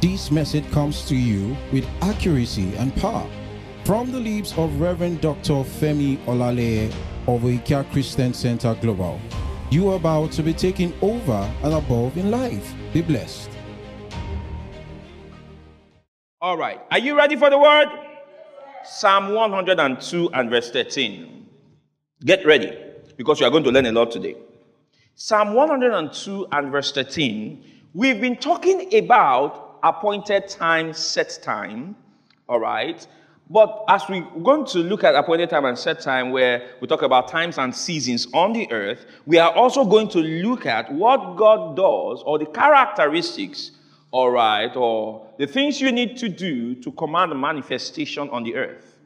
This 0.00 0.30
message 0.30 0.64
comes 0.72 1.06
to 1.10 1.14
you 1.14 1.54
with 1.74 1.86
accuracy 2.00 2.74
and 2.76 2.96
power 2.96 3.28
from 3.84 4.10
the 4.10 4.18
lips 4.18 4.54
of 4.56 4.80
Reverend 4.80 5.20
Dr. 5.20 5.62
Femi 5.62 6.16
Olale 6.24 6.90
of 7.28 7.42
Ikea 7.42 7.84
Christian 7.92 8.32
Center 8.32 8.74
Global. 8.80 9.20
You 9.68 9.90
are 9.90 9.96
about 9.96 10.32
to 10.32 10.42
be 10.42 10.54
taken 10.54 10.94
over 11.02 11.52
and 11.62 11.74
above 11.74 12.16
in 12.16 12.30
life. 12.30 12.72
Be 12.94 13.02
blessed. 13.02 13.50
All 16.40 16.56
right. 16.56 16.80
Are 16.90 16.98
you 16.98 17.14
ready 17.14 17.36
for 17.36 17.50
the 17.50 17.58
word? 17.58 17.88
Psalm 18.84 19.34
102 19.34 20.30
and 20.32 20.48
verse 20.48 20.70
13. 20.70 21.46
Get 22.24 22.46
ready 22.46 22.74
because 23.18 23.38
you 23.38 23.46
are 23.46 23.50
going 23.50 23.64
to 23.64 23.70
learn 23.70 23.84
a 23.84 23.92
lot 23.92 24.12
today. 24.12 24.36
Psalm 25.14 25.52
102 25.52 26.46
and 26.52 26.72
verse 26.72 26.90
13. 26.90 27.62
We've 27.92 28.18
been 28.18 28.36
talking 28.36 28.94
about 28.94 29.69
appointed 29.82 30.48
time, 30.48 30.92
set 30.92 31.38
time. 31.42 31.96
All 32.48 32.60
right. 32.60 33.06
But 33.52 33.84
as 33.88 34.04
we're 34.08 34.24
going 34.42 34.64
to 34.66 34.78
look 34.78 35.02
at 35.02 35.16
appointed 35.16 35.50
time 35.50 35.64
and 35.64 35.76
set 35.76 36.00
time, 36.00 36.30
where 36.30 36.70
we 36.80 36.86
talk 36.86 37.02
about 37.02 37.26
times 37.26 37.58
and 37.58 37.74
seasons 37.74 38.28
on 38.32 38.52
the 38.52 38.70
earth, 38.70 39.06
we 39.26 39.38
are 39.38 39.52
also 39.52 39.84
going 39.84 40.08
to 40.10 40.20
look 40.20 40.66
at 40.66 40.92
what 40.92 41.36
God 41.36 41.74
does 41.74 42.22
or 42.24 42.38
the 42.38 42.46
characteristics, 42.46 43.72
all 44.12 44.30
right, 44.30 44.74
or 44.76 45.26
the 45.36 45.48
things 45.48 45.80
you 45.80 45.90
need 45.90 46.16
to 46.18 46.28
do 46.28 46.76
to 46.76 46.92
command 46.92 47.38
manifestation 47.40 48.30
on 48.30 48.44
the 48.44 48.54
earth. 48.54 48.98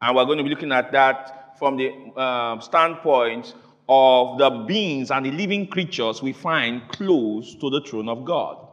And 0.00 0.14
we're 0.14 0.24
going 0.24 0.38
to 0.38 0.44
be 0.44 0.50
looking 0.50 0.70
at 0.70 0.92
that 0.92 1.58
from 1.58 1.76
the 1.76 1.92
uh, 2.16 2.60
standpoint 2.60 3.54
of 3.88 4.38
the 4.38 4.50
beings 4.68 5.10
and 5.10 5.26
the 5.26 5.32
living 5.32 5.66
creatures 5.66 6.22
we 6.22 6.32
find 6.32 6.88
close 6.90 7.56
to 7.56 7.68
the 7.68 7.80
throne 7.80 8.08
of 8.08 8.24
God. 8.24 8.69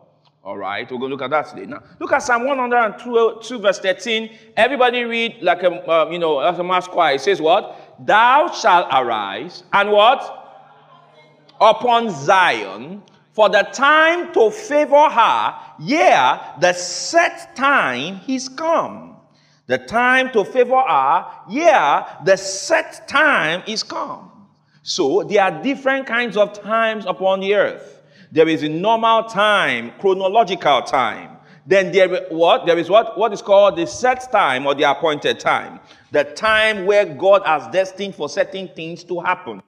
All 0.48 0.58
right, 0.58 0.90
we're 0.90 0.98
going 0.98 1.10
to 1.10 1.16
look 1.18 1.22
at 1.24 1.32
that 1.32 1.50
today. 1.50 1.66
Now, 1.66 1.84
look 2.00 2.14
at 2.14 2.20
Psalm 2.20 2.46
102, 2.46 3.60
verse 3.60 3.80
13. 3.80 4.30
Everybody 4.56 5.04
read 5.04 5.40
like 5.42 5.62
a, 5.64 5.70
uh, 5.70 6.10
you 6.10 6.20
know, 6.20 6.36
like 6.36 6.58
a 6.58 6.64
mass 6.64 6.88
choir. 6.88 7.16
It 7.16 7.20
says 7.20 7.42
what? 7.42 7.78
Thou 8.00 8.50
shalt 8.54 8.88
arise 8.90 9.64
and 9.74 9.92
what? 9.92 10.22
Upon 11.60 12.10
Zion, 12.12 13.04
for 13.34 13.50
the 13.50 13.64
time 13.74 14.32
to 14.36 14.50
favor 14.50 15.10
her, 15.10 15.56
yeah, 15.82 16.54
the 16.62 16.72
set 16.72 17.54
time 17.58 18.22
is 18.30 18.48
come. 18.48 19.18
The 19.66 19.80
time 19.80 20.32
to 20.32 20.46
favor 20.46 20.80
her, 20.80 21.26
yeah, 21.50 22.24
the 22.24 22.38
set 22.38 23.06
time 23.06 23.64
is 23.68 23.84
come. 23.84 24.48
So 24.82 25.24
there 25.24 25.44
are 25.44 25.62
different 25.62 26.08
kinds 26.08 26.38
of 26.38 26.54
times 26.54 27.06
upon 27.06 27.42
the 27.42 27.54
earth. 27.54 27.97
There 28.32 28.48
is 28.48 28.64
a 28.64 28.70
normal 28.70 29.24
time, 29.24 29.94
chronological 30.00 30.82
time. 30.82 31.38
Then 31.66 31.92
there 31.92 32.28
what? 32.30 32.66
There 32.66 32.78
is 32.78 32.90
what? 32.90 33.18
What 33.18 33.34
is 33.34 33.42
called 33.42 33.78
the 33.78 33.86
set 33.86 34.32
time 34.32 34.66
or 34.66 34.74
the 34.74 34.90
appointed 34.90 35.40
time. 35.40 35.80
The 36.12 36.24
time 36.24 36.86
where 36.86 37.06
God 37.06 37.42
has 37.46 37.68
destined 37.68 38.16
for 38.16 38.30
certain 38.30 38.70
things 38.70 39.04
to 39.06 39.20
happen. 39.20 39.62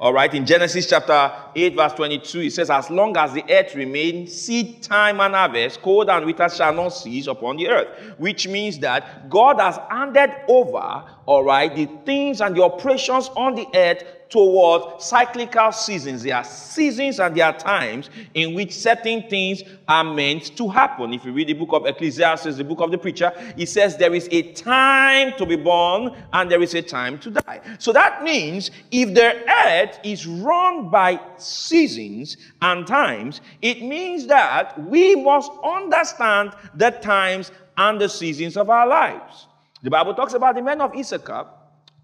All 0.00 0.12
right, 0.12 0.32
in 0.32 0.44
Genesis 0.44 0.88
chapter 0.88 1.32
8, 1.54 1.76
verse 1.76 1.92
22, 1.92 2.40
it 2.40 2.52
says, 2.52 2.70
As 2.70 2.90
long 2.90 3.16
as 3.16 3.32
the 3.32 3.44
earth 3.48 3.74
remains, 3.74 4.32
seed 4.32 4.82
time 4.82 5.20
and 5.20 5.34
harvest, 5.34 5.82
cold 5.82 6.08
and 6.08 6.26
winter 6.26 6.48
shall 6.48 6.72
not 6.72 6.88
cease 6.88 7.26
upon 7.26 7.56
the 7.56 7.68
earth. 7.68 7.88
Which 8.18 8.48
means 8.48 8.78
that 8.80 9.28
God 9.28 9.60
has 9.60 9.78
handed 9.90 10.34
over, 10.48 11.04
all 11.26 11.44
right, 11.44 11.74
the 11.74 11.86
things 12.04 12.40
and 12.40 12.56
the 12.56 12.62
operations 12.62 13.30
on 13.36 13.54
the 13.54 13.66
earth 13.74 14.02
towards 14.30 15.04
cyclical 15.04 15.72
seasons. 15.72 16.22
There 16.22 16.36
are 16.36 16.44
seasons 16.44 17.18
and 17.20 17.34
there 17.36 17.46
are 17.46 17.56
times 17.56 18.10
in 18.34 18.54
which 18.54 18.74
certain 18.74 19.22
things 19.28 19.62
are 19.86 20.04
meant 20.04 20.56
to 20.56 20.68
happen. 20.68 21.12
If 21.12 21.24
you 21.24 21.32
read 21.32 21.48
the 21.48 21.54
book 21.54 21.72
of 21.72 21.86
Ecclesiastes, 21.86 22.56
the 22.56 22.64
book 22.64 22.80
of 22.80 22.90
the 22.90 22.98
preacher, 22.98 23.32
it 23.56 23.66
says 23.66 23.96
there 23.96 24.14
is 24.14 24.28
a 24.30 24.52
time 24.52 25.32
to 25.38 25.46
be 25.46 25.56
born 25.56 26.14
and 26.32 26.50
there 26.50 26.62
is 26.62 26.74
a 26.74 26.82
time 26.82 27.18
to 27.20 27.30
die. 27.30 27.60
So 27.78 27.92
that 27.92 28.22
means 28.22 28.70
if 28.90 29.14
the 29.14 29.36
earth 29.66 29.98
is 30.04 30.26
run 30.26 30.90
by 30.90 31.20
seasons 31.36 32.36
and 32.62 32.86
times, 32.86 33.40
it 33.62 33.82
means 33.82 34.26
that 34.26 34.78
we 34.88 35.14
must 35.16 35.50
understand 35.64 36.52
the 36.74 36.90
times 36.90 37.50
and 37.76 38.00
the 38.00 38.08
seasons 38.08 38.56
of 38.56 38.68
our 38.70 38.86
lives. 38.86 39.46
The 39.82 39.90
Bible 39.90 40.14
talks 40.14 40.34
about 40.34 40.56
the 40.56 40.62
men 40.62 40.80
of 40.80 40.94
Issachar 40.94 41.46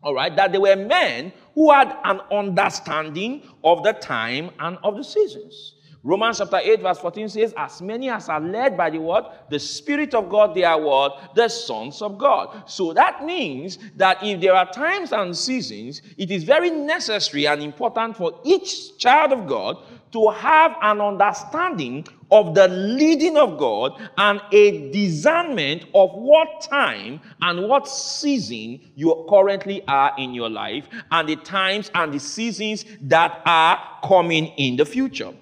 all 0.05 0.15
right, 0.15 0.37
that 0.37 0.53
they 0.53 0.59
were 0.59 0.77
men 0.77 1.33
who 1.55 1.71
had 1.73 1.97
an 2.05 2.21
understanding 2.33 3.43
of 3.63 3.83
the 3.83 3.93
time 3.93 4.51
and 4.59 4.79
of 4.83 4.97
the 4.97 5.05
seasons. 5.05 5.75
Romans 6.07 6.37
chapter 6.37 6.61
8, 6.63 6.83
verse 6.83 6.99
14 6.99 7.29
says, 7.31 7.55
As 7.57 7.81
many 7.81 8.11
as 8.11 8.29
are 8.29 8.39
led 8.39 8.77
by 8.77 8.91
the 8.91 8.99
word, 8.99 9.25
the 9.49 9.59
Spirit 9.59 10.13
of 10.13 10.29
God, 10.29 10.55
they 10.55 10.63
are 10.63 10.79
what? 10.79 11.35
The 11.35 11.49
sons 11.49 12.03
of 12.03 12.19
God. 12.19 12.69
So 12.69 12.93
that 12.93 13.25
means 13.25 13.79
that 13.97 14.23
if 14.23 14.39
there 14.39 14.55
are 14.55 14.71
times 14.71 15.13
and 15.13 15.35
seasons, 15.35 16.03
it 16.19 16.31
is 16.31 16.45
very 16.45 16.69
necessary 16.69 17.47
and 17.47 17.63
important 17.63 18.19
for 18.19 18.39
each 18.45 18.99
child 18.99 19.33
of 19.33 19.47
God 19.47 19.79
to 20.13 20.29
have 20.29 20.77
an 20.83 21.01
understanding 21.01 22.07
of 22.31 22.55
the 22.55 22.69
leading 22.69 23.39
of 23.39 23.57
God 23.57 23.99
and 24.19 24.43
a 24.53 24.91
discernment 24.93 25.87
of 25.95 26.11
what 26.13 26.61
time 26.61 27.19
and 27.41 27.67
what 27.67 27.89
season 27.89 28.79
you 28.95 29.25
currently 29.31 29.83
are 29.89 30.13
in 30.19 30.35
your 30.35 30.51
life 30.51 30.87
and 31.11 31.31
the 31.31 31.37
times 31.37 31.91
and 31.95 32.13
the 32.13 32.21
seasons 32.21 32.85
that 33.01 33.41
are 33.47 33.81
coming 34.05 34.49
in 34.59 34.77
the 34.77 34.85
future. 34.85 35.33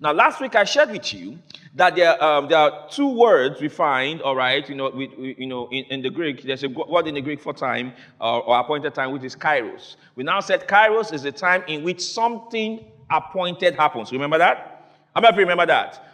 Now, 0.00 0.12
last 0.12 0.40
week 0.40 0.54
I 0.54 0.62
shared 0.62 0.90
with 0.90 1.12
you 1.12 1.38
that 1.74 1.96
there, 1.96 2.22
um, 2.22 2.48
there 2.48 2.58
are 2.58 2.88
two 2.88 3.08
words 3.08 3.60
we 3.60 3.68
find, 3.68 4.22
all 4.22 4.36
right, 4.36 4.68
you 4.68 4.76
know, 4.76 4.90
we, 4.90 5.08
we, 5.18 5.34
you 5.36 5.46
know 5.46 5.68
in, 5.72 5.84
in, 5.86 6.02
the 6.02 6.10
Greek, 6.10 6.42
there's 6.42 6.62
a 6.62 6.68
word 6.68 7.08
in 7.08 7.14
the 7.14 7.20
Greek 7.20 7.40
for 7.40 7.52
time 7.52 7.92
uh, 8.20 8.38
or 8.38 8.60
appointed 8.60 8.94
time, 8.94 9.10
which 9.10 9.24
is 9.24 9.34
kairos. 9.34 9.96
We 10.14 10.22
now 10.22 10.38
said 10.38 10.68
kairos 10.68 11.12
is 11.12 11.22
the 11.22 11.32
time 11.32 11.64
in 11.66 11.82
which 11.82 12.00
something 12.00 12.84
appointed 13.10 13.74
happens. 13.74 14.12
Remember 14.12 14.38
that? 14.38 14.92
How 15.16 15.20
many 15.20 15.32
of 15.32 15.34
you 15.34 15.40
remember 15.42 15.66
that? 15.66 16.07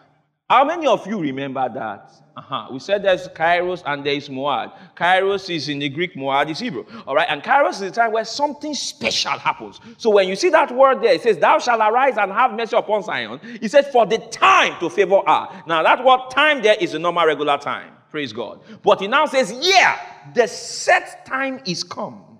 How 0.48 0.62
many 0.62 0.86
of 0.86 1.06
you 1.06 1.18
remember 1.18 1.66
that? 1.72 2.12
Uh-huh. 2.36 2.68
We 2.70 2.78
said 2.78 3.02
there's 3.02 3.28
Kairos 3.28 3.82
and 3.86 4.04
there 4.04 4.12
is 4.12 4.28
Moad. 4.28 4.72
Kairos 4.94 5.48
is 5.48 5.70
in 5.70 5.78
the 5.78 5.88
Greek, 5.88 6.14
Moad 6.16 6.50
is 6.50 6.58
Hebrew. 6.58 6.84
All 7.06 7.14
right, 7.14 7.26
and 7.30 7.42
Kairos 7.42 7.74
is 7.74 7.80
the 7.80 7.90
time 7.92 8.12
where 8.12 8.26
something 8.26 8.74
special 8.74 9.38
happens. 9.38 9.80
So 9.96 10.10
when 10.10 10.28
you 10.28 10.36
see 10.36 10.50
that 10.50 10.70
word 10.74 11.00
there, 11.00 11.14
it 11.14 11.22
says, 11.22 11.38
Thou 11.38 11.58
shalt 11.58 11.80
arise 11.80 12.18
and 12.18 12.30
have 12.32 12.52
mercy 12.52 12.76
upon 12.76 13.04
Zion. 13.04 13.40
It 13.62 13.70
says, 13.70 13.86
For 13.88 14.04
the 14.04 14.18
time 14.18 14.78
to 14.80 14.90
favor 14.90 15.20
her. 15.26 15.62
Now, 15.66 15.82
that 15.82 16.04
word 16.04 16.28
time 16.30 16.60
there 16.60 16.76
is 16.78 16.92
a 16.92 16.98
normal, 16.98 17.26
regular 17.26 17.56
time. 17.56 17.92
Praise 18.10 18.32
God. 18.32 18.60
But 18.82 19.00
he 19.00 19.08
now 19.08 19.24
says, 19.24 19.50
Yeah, 19.60 19.98
the 20.34 20.46
set 20.46 21.24
time 21.24 21.60
is 21.64 21.82
come. 21.82 22.38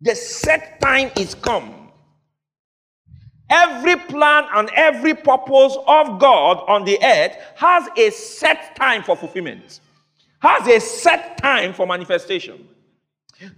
The 0.00 0.14
set 0.14 0.80
time 0.80 1.10
is 1.16 1.34
come. 1.34 1.83
Every 3.54 3.94
plan 3.94 4.46
and 4.52 4.68
every 4.74 5.14
purpose 5.14 5.76
of 5.86 6.18
God 6.18 6.64
on 6.66 6.84
the 6.84 6.98
earth 7.04 7.36
has 7.54 7.88
a 7.96 8.10
set 8.10 8.74
time 8.74 9.04
for 9.04 9.16
fulfillment, 9.16 9.78
has 10.40 10.66
a 10.66 10.80
set 10.80 11.38
time 11.38 11.72
for 11.72 11.86
manifestation. 11.86 12.68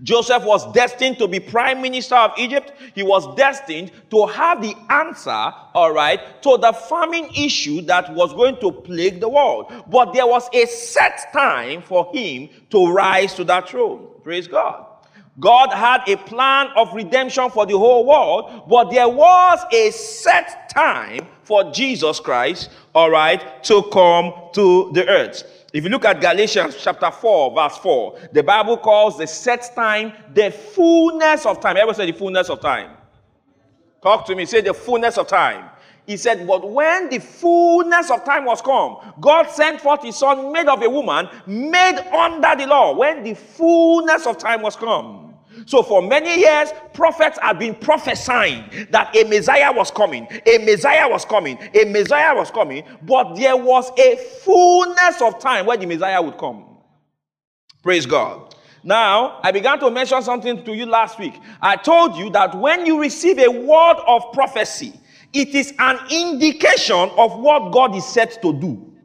Joseph 0.02 0.44
was 0.44 0.70
destined 0.72 1.16
to 1.18 1.26
be 1.26 1.40
prime 1.40 1.80
minister 1.80 2.14
of 2.14 2.32
Egypt. 2.36 2.72
He 2.94 3.02
was 3.02 3.34
destined 3.36 3.90
to 4.10 4.26
have 4.26 4.60
the 4.60 4.74
answer, 4.90 5.52
all 5.74 5.92
right, 5.92 6.42
to 6.42 6.58
the 6.58 6.72
famine 6.72 7.30
issue 7.34 7.80
that 7.82 8.12
was 8.14 8.34
going 8.34 8.58
to 8.60 8.72
plague 8.72 9.20
the 9.20 9.30
world. 9.30 9.72
But 9.88 10.12
there 10.12 10.26
was 10.26 10.48
a 10.52 10.66
set 10.66 11.32
time 11.32 11.80
for 11.80 12.10
him 12.12 12.50
to 12.70 12.92
rise 12.92 13.32
to 13.34 13.44
that 13.44 13.68
throne. 13.70 14.08
Praise 14.22 14.46
God. 14.46 14.85
God 15.38 15.70
had 15.72 16.02
a 16.08 16.16
plan 16.16 16.68
of 16.76 16.94
redemption 16.94 17.50
for 17.50 17.66
the 17.66 17.76
whole 17.76 18.06
world, 18.06 18.64
but 18.68 18.90
there 18.90 19.08
was 19.08 19.60
a 19.72 19.90
set 19.90 20.70
time 20.70 21.26
for 21.42 21.70
Jesus 21.72 22.20
Christ, 22.20 22.70
all 22.94 23.10
right, 23.10 23.62
to 23.64 23.82
come 23.92 24.32
to 24.54 24.90
the 24.94 25.06
earth. 25.08 25.66
If 25.72 25.84
you 25.84 25.90
look 25.90 26.06
at 26.06 26.22
Galatians 26.22 26.76
chapter 26.80 27.10
4, 27.10 27.54
verse 27.54 27.76
4, 27.78 28.18
the 28.32 28.42
Bible 28.42 28.78
calls 28.78 29.18
the 29.18 29.26
set 29.26 29.72
time 29.74 30.12
the 30.32 30.50
fullness 30.50 31.44
of 31.44 31.60
time. 31.60 31.76
Everyone 31.76 31.94
say 31.94 32.10
the 32.10 32.16
fullness 32.16 32.48
of 32.48 32.60
time. 32.60 32.96
Talk 34.02 34.26
to 34.26 34.34
me. 34.34 34.46
Say 34.46 34.60
the 34.62 34.72
fullness 34.72 35.18
of 35.18 35.26
time. 35.26 35.68
He 36.06 36.16
said, 36.16 36.46
But 36.46 36.70
when 36.70 37.10
the 37.10 37.18
fullness 37.18 38.10
of 38.10 38.24
time 38.24 38.44
was 38.44 38.62
come, 38.62 38.98
God 39.20 39.50
sent 39.50 39.80
forth 39.80 40.02
his 40.02 40.16
son, 40.16 40.52
made 40.52 40.68
of 40.68 40.80
a 40.80 40.88
woman, 40.88 41.28
made 41.46 41.98
under 42.12 42.54
the 42.56 42.66
law, 42.68 42.96
when 42.96 43.24
the 43.24 43.34
fullness 43.34 44.26
of 44.26 44.38
time 44.38 44.62
was 44.62 44.76
come. 44.76 45.25
So 45.64 45.82
for 45.82 46.02
many 46.02 46.40
years, 46.40 46.70
prophets 46.92 47.38
have 47.40 47.58
been 47.58 47.74
prophesying 47.74 48.64
that 48.90 49.16
a 49.16 49.24
Messiah 49.24 49.72
was 49.72 49.90
coming, 49.90 50.28
a 50.46 50.58
Messiah 50.58 51.08
was 51.08 51.24
coming, 51.24 51.58
a 51.74 51.84
Messiah 51.86 52.34
was 52.34 52.50
coming, 52.50 52.84
but 53.02 53.34
there 53.34 53.56
was 53.56 53.90
a 53.98 54.16
fullness 54.44 55.22
of 55.22 55.38
time 55.38 55.66
where 55.66 55.76
the 55.76 55.86
Messiah 55.86 56.20
would 56.20 56.36
come. 56.36 56.64
Praise 57.82 58.04
God. 58.06 58.54
Now, 58.82 59.40
I 59.42 59.50
began 59.50 59.80
to 59.80 59.90
mention 59.90 60.22
something 60.22 60.64
to 60.64 60.74
you 60.74 60.86
last 60.86 61.18
week. 61.18 61.34
I 61.60 61.76
told 61.76 62.16
you 62.16 62.30
that 62.30 62.54
when 62.56 62.86
you 62.86 63.00
receive 63.00 63.38
a 63.38 63.48
word 63.48 63.96
of 64.06 64.32
prophecy, 64.32 64.92
it 65.32 65.48
is 65.54 65.74
an 65.78 65.98
indication 66.10 67.10
of 67.16 67.38
what 67.38 67.72
God 67.72 67.96
is 67.96 68.06
set 68.06 68.40
to 68.42 68.52
do. 68.52 68.95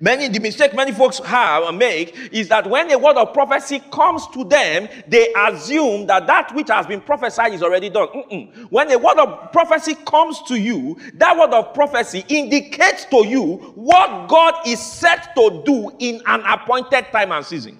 Many 0.00 0.28
the 0.28 0.40
mistake 0.40 0.74
many 0.74 0.92
folks 0.92 1.18
have 1.20 1.64
and 1.64 1.78
make 1.78 2.16
is 2.32 2.48
that 2.48 2.68
when 2.68 2.90
a 2.90 2.98
word 2.98 3.16
of 3.16 3.32
prophecy 3.32 3.80
comes 3.92 4.26
to 4.28 4.44
them, 4.44 4.88
they 5.08 5.32
assume 5.36 6.06
that 6.06 6.26
that 6.26 6.54
which 6.54 6.68
has 6.68 6.86
been 6.86 7.00
prophesied 7.00 7.54
is 7.54 7.62
already 7.62 7.88
done. 7.88 8.08
Mm-mm. 8.08 8.70
When 8.70 8.90
a 8.90 8.98
word 8.98 9.18
of 9.18 9.52
prophecy 9.52 9.94
comes 10.06 10.42
to 10.42 10.58
you, 10.58 10.98
that 11.14 11.36
word 11.36 11.50
of 11.50 11.74
prophecy 11.74 12.24
indicates 12.28 13.04
to 13.06 13.26
you 13.26 13.56
what 13.74 14.28
God 14.28 14.66
is 14.66 14.80
set 14.80 15.34
to 15.36 15.62
do 15.64 15.90
in 15.98 16.20
an 16.26 16.42
appointed 16.46 17.06
time 17.12 17.32
and 17.32 17.44
season. 17.44 17.78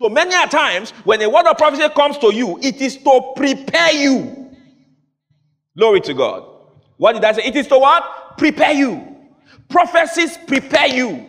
So 0.00 0.08
many 0.08 0.34
a 0.34 0.46
times 0.46 0.90
when 1.04 1.20
a 1.22 1.28
word 1.28 1.46
of 1.46 1.58
prophecy 1.58 1.88
comes 1.90 2.18
to 2.18 2.34
you, 2.34 2.58
it 2.62 2.80
is 2.80 2.96
to 2.98 3.32
prepare 3.36 3.92
you. 3.92 4.50
Glory 5.76 6.00
to 6.02 6.14
God. 6.14 6.48
What 6.96 7.14
did 7.14 7.24
I 7.24 7.32
say? 7.32 7.44
It 7.44 7.56
is 7.56 7.66
to 7.68 7.78
what? 7.78 8.38
Prepare 8.38 8.72
you. 8.72 9.13
Prophecies 9.74 10.38
prepare 10.46 10.86
you, 10.86 11.26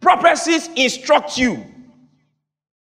prophecies 0.00 0.70
instruct 0.74 1.36
you. 1.36 1.66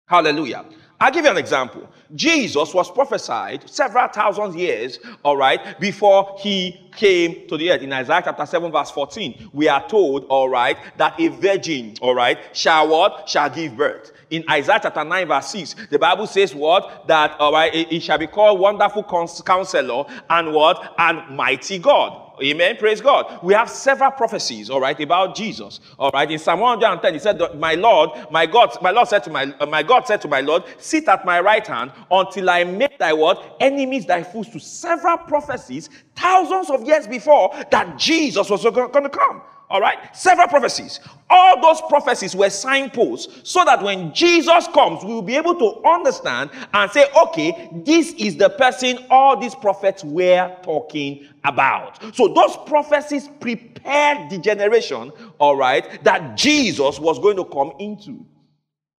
Hallelujah. 0.06 0.66
I'll 1.00 1.10
give 1.10 1.24
you 1.24 1.32
an 1.32 1.38
example. 1.38 1.90
Jesus 2.14 2.74
was 2.74 2.92
prophesied 2.92 3.70
several 3.70 4.10
thousand 4.10 4.60
years, 4.60 5.00
all 5.24 5.38
right, 5.38 5.80
before 5.80 6.36
he 6.38 6.92
came 6.98 7.48
to 7.48 7.56
the 7.56 7.72
earth. 7.72 7.82
In 7.82 7.94
Isaiah 7.94 8.24
chapter 8.26 8.46
7, 8.46 8.74
verse 8.74 8.92
14, 8.92 9.52
we 9.54 9.70
are 9.70 9.88
told, 9.88 10.26
all 10.26 10.50
right, 10.50 10.76
that 10.98 11.18
a 11.18 11.30
virgin, 11.30 11.94
all 12.02 12.14
right, 12.14 12.38
shall 12.52 12.90
what? 12.90 13.30
Shall 13.30 13.50
give 13.50 13.78
birth. 13.78 14.12
In 14.32 14.44
Isaiah 14.50 14.82
chapter 14.84 15.06
9, 15.06 15.30
verse 15.30 15.48
6, 15.48 15.76
the 15.92 15.98
Bible 15.98 16.28
says 16.28 16.54
what? 16.54 17.08
That, 17.08 17.40
all 17.40 17.54
right, 17.54 17.74
it, 17.74 17.90
it 17.90 18.00
shall 18.02 18.18
be 18.18 18.28
called 18.28 18.60
wonderful 18.60 19.04
counselor 19.04 20.04
and 20.30 20.52
what? 20.54 20.94
And 20.98 21.38
mighty 21.38 21.80
God. 21.80 22.23
Amen. 22.42 22.78
Praise 22.78 23.00
God. 23.00 23.44
We 23.44 23.54
have 23.54 23.70
several 23.70 24.12
prophecies, 24.12 24.70
all 24.70 24.82
right, 24.82 25.00
about 25.00 25.36
Jesus. 25.36 25.80
All 26.00 26.10
right. 26.12 26.30
In 26.30 26.40
Psalm 26.40 26.62
110, 26.62 27.14
he 27.14 27.20
said, 27.20 27.40
My 27.60 27.76
Lord, 27.76 28.10
my 28.32 28.46
God, 28.46 28.76
my 28.82 28.92
Lord 28.92 29.08
said 29.08 29.24
to 29.26 29.30
my 29.30 29.54
uh, 29.60 29.66
my 29.66 29.84
God 29.84 30.08
said 30.08 30.22
to 30.22 30.28
my 30.28 30.42
Lord, 30.42 30.64
sit 30.80 31.08
at 31.08 31.26
my 31.26 31.40
right 31.40 31.66
hand 31.66 31.92
until 32.10 32.50
I 32.50 32.64
make 32.64 32.98
thy 32.98 33.14
word 33.14 33.38
enemies 33.60 34.06
thy 34.06 34.24
fools 34.24 34.50
to 34.50 34.60
several 34.60 35.18
prophecies 35.18 35.90
thousands 36.16 36.70
of 36.70 36.84
years 36.84 37.08
before 37.08 37.54
that 37.72 37.98
Jesus 37.98 38.50
was 38.50 38.64
going 38.64 39.04
to 39.04 39.10
come. 39.10 39.42
All 39.74 39.82
right? 39.82 40.16
Several 40.16 40.48
prophecies. 40.48 41.00
All 41.32 41.60
those 41.60 41.82
prophecies 41.90 42.36
were 42.36 42.52
signposts 42.52 43.50
so 43.50 43.66
that 43.66 43.82
when 43.82 44.14
Jesus 44.14 44.68
comes, 44.68 45.04
we 45.04 45.12
will 45.12 45.24
be 45.24 45.36
able 45.36 45.56
to 45.56 45.82
understand 45.84 46.52
and 46.76 46.92
say, 46.92 47.08
okay, 47.26 47.70
this 47.84 48.14
is 48.14 48.38
the 48.38 48.50
person 48.50 49.00
all 49.10 49.36
these 49.36 49.56
prophets 49.56 50.04
were 50.04 50.56
talking 50.62 51.28
about. 51.44 52.00
So 52.16 52.28
those 52.28 52.56
prophecies 52.68 53.28
prepared 53.40 54.30
the 54.30 54.38
generation, 54.38 55.12
all 55.40 55.56
right, 55.56 56.04
that 56.04 56.38
Jesus 56.38 57.00
was 57.00 57.18
going 57.18 57.38
to 57.38 57.46
come 57.46 57.74
into. 57.80 58.24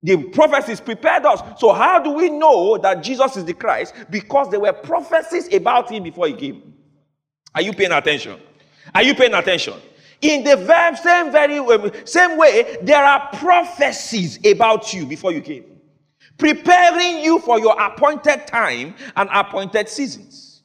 The 0.02 0.24
prophecies 0.24 0.80
prepared 0.80 1.24
us. 1.24 1.40
So, 1.58 1.72
how 1.72 1.98
do 1.98 2.10
we 2.10 2.28
know 2.28 2.76
that 2.76 3.02
Jesus 3.02 3.38
is 3.38 3.46
the 3.46 3.54
Christ? 3.54 3.94
Because 4.10 4.50
there 4.50 4.60
were 4.60 4.74
prophecies 4.74 5.50
about 5.54 5.90
him 5.90 6.02
before 6.02 6.26
he 6.26 6.34
came. 6.34 6.74
Are 7.54 7.62
you 7.62 7.72
paying 7.72 7.92
attention? 7.92 8.38
Are 8.94 9.02
you 9.02 9.14
paying 9.14 9.32
attention? 9.32 9.80
In 10.24 10.42
the 10.42 10.56
very, 10.56 10.96
same 10.96 11.30
very 11.30 11.60
way, 11.60 11.90
same 12.06 12.38
way, 12.38 12.78
there 12.80 13.04
are 13.04 13.28
prophecies 13.34 14.38
about 14.46 14.94
you 14.94 15.04
before 15.04 15.32
you 15.32 15.42
came, 15.42 15.66
preparing 16.38 17.22
you 17.22 17.38
for 17.40 17.58
your 17.60 17.78
appointed 17.78 18.46
time 18.46 18.94
and 19.16 19.28
appointed 19.30 19.86
seasons. 19.86 20.62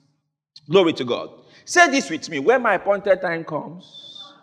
Glory 0.69 0.93
to 0.93 1.03
God. 1.03 1.31
Say 1.65 1.89
this 1.91 2.09
with 2.09 2.29
me. 2.29 2.39
When 2.39 2.61
my 2.61 2.75
appointed 2.75 3.19
time 3.19 3.43
comes, 3.43 4.33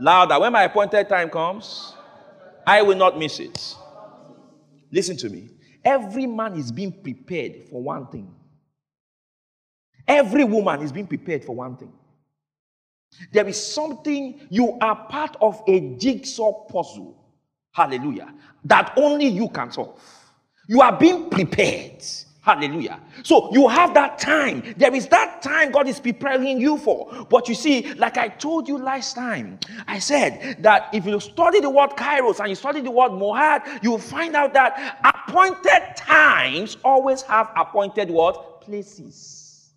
louder. 0.00 0.38
When 0.38 0.52
my 0.52 0.64
appointed 0.64 1.08
time 1.08 1.30
comes, 1.30 1.94
I 2.66 2.82
will 2.82 2.96
not 2.96 3.18
miss 3.18 3.40
it. 3.40 3.74
Listen 4.92 5.16
to 5.16 5.30
me. 5.30 5.48
Every 5.82 6.26
man 6.26 6.56
is 6.56 6.70
being 6.70 6.92
prepared 6.92 7.70
for 7.70 7.80
one 7.82 8.06
thing. 8.08 8.34
Every 10.06 10.44
woman 10.44 10.82
is 10.82 10.92
being 10.92 11.06
prepared 11.06 11.42
for 11.42 11.56
one 11.56 11.78
thing. 11.78 11.92
There 13.32 13.46
is 13.46 13.62
something, 13.62 14.40
you 14.50 14.78
are 14.80 14.96
part 15.06 15.36
of 15.40 15.62
a 15.66 15.80
jigsaw 15.96 16.52
puzzle. 16.66 17.16
Hallelujah. 17.72 18.32
That 18.64 18.92
only 18.96 19.26
you 19.26 19.48
can 19.48 19.70
solve. 19.72 20.00
You 20.68 20.80
are 20.82 20.96
being 20.96 21.30
prepared. 21.30 22.02
Hallelujah. 22.42 23.00
So 23.24 23.52
you 23.52 23.68
have 23.68 23.92
that 23.94 24.18
time. 24.18 24.74
There 24.78 24.94
is 24.94 25.06
that 25.08 25.42
time 25.42 25.70
God 25.70 25.86
is 25.86 26.00
preparing 26.00 26.58
you 26.58 26.78
for. 26.78 27.26
But 27.28 27.46
you 27.48 27.54
see, 27.54 27.92
like 27.94 28.16
I 28.16 28.28
told 28.28 28.66
you 28.68 28.78
last 28.78 29.14
time, 29.14 29.58
I 29.86 29.98
said 29.98 30.56
that 30.62 30.88
if 30.94 31.04
you 31.04 31.20
study 31.20 31.60
the 31.60 31.68
word 31.68 31.90
kairos 31.90 32.40
and 32.40 32.48
you 32.48 32.54
study 32.54 32.80
the 32.80 32.90
word 32.90 33.10
mohad, 33.10 33.82
you 33.82 33.90
will 33.90 33.98
find 33.98 34.34
out 34.34 34.54
that 34.54 34.98
appointed 35.04 35.96
times 35.96 36.78
always 36.84 37.20
have 37.22 37.50
appointed 37.54 38.10
what? 38.10 38.62
Places. 38.62 39.70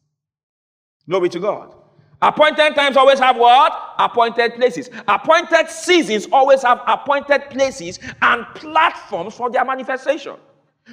Glory 1.10 1.28
to 1.30 1.40
God. 1.40 1.76
Appointed 2.22 2.76
times 2.76 2.98
always 2.98 3.20
have 3.20 3.36
what? 3.36 3.96
Appointed 3.98 4.54
places. 4.54 4.90
Appointed 5.08 5.70
seasons 5.70 6.28
always 6.32 6.62
have 6.62 6.82
appointed 6.86 7.50
places 7.50 8.00
and 8.22 8.46
platforms 8.54 9.34
for 9.34 9.50
their 9.50 9.66
manifestation. 9.66 10.36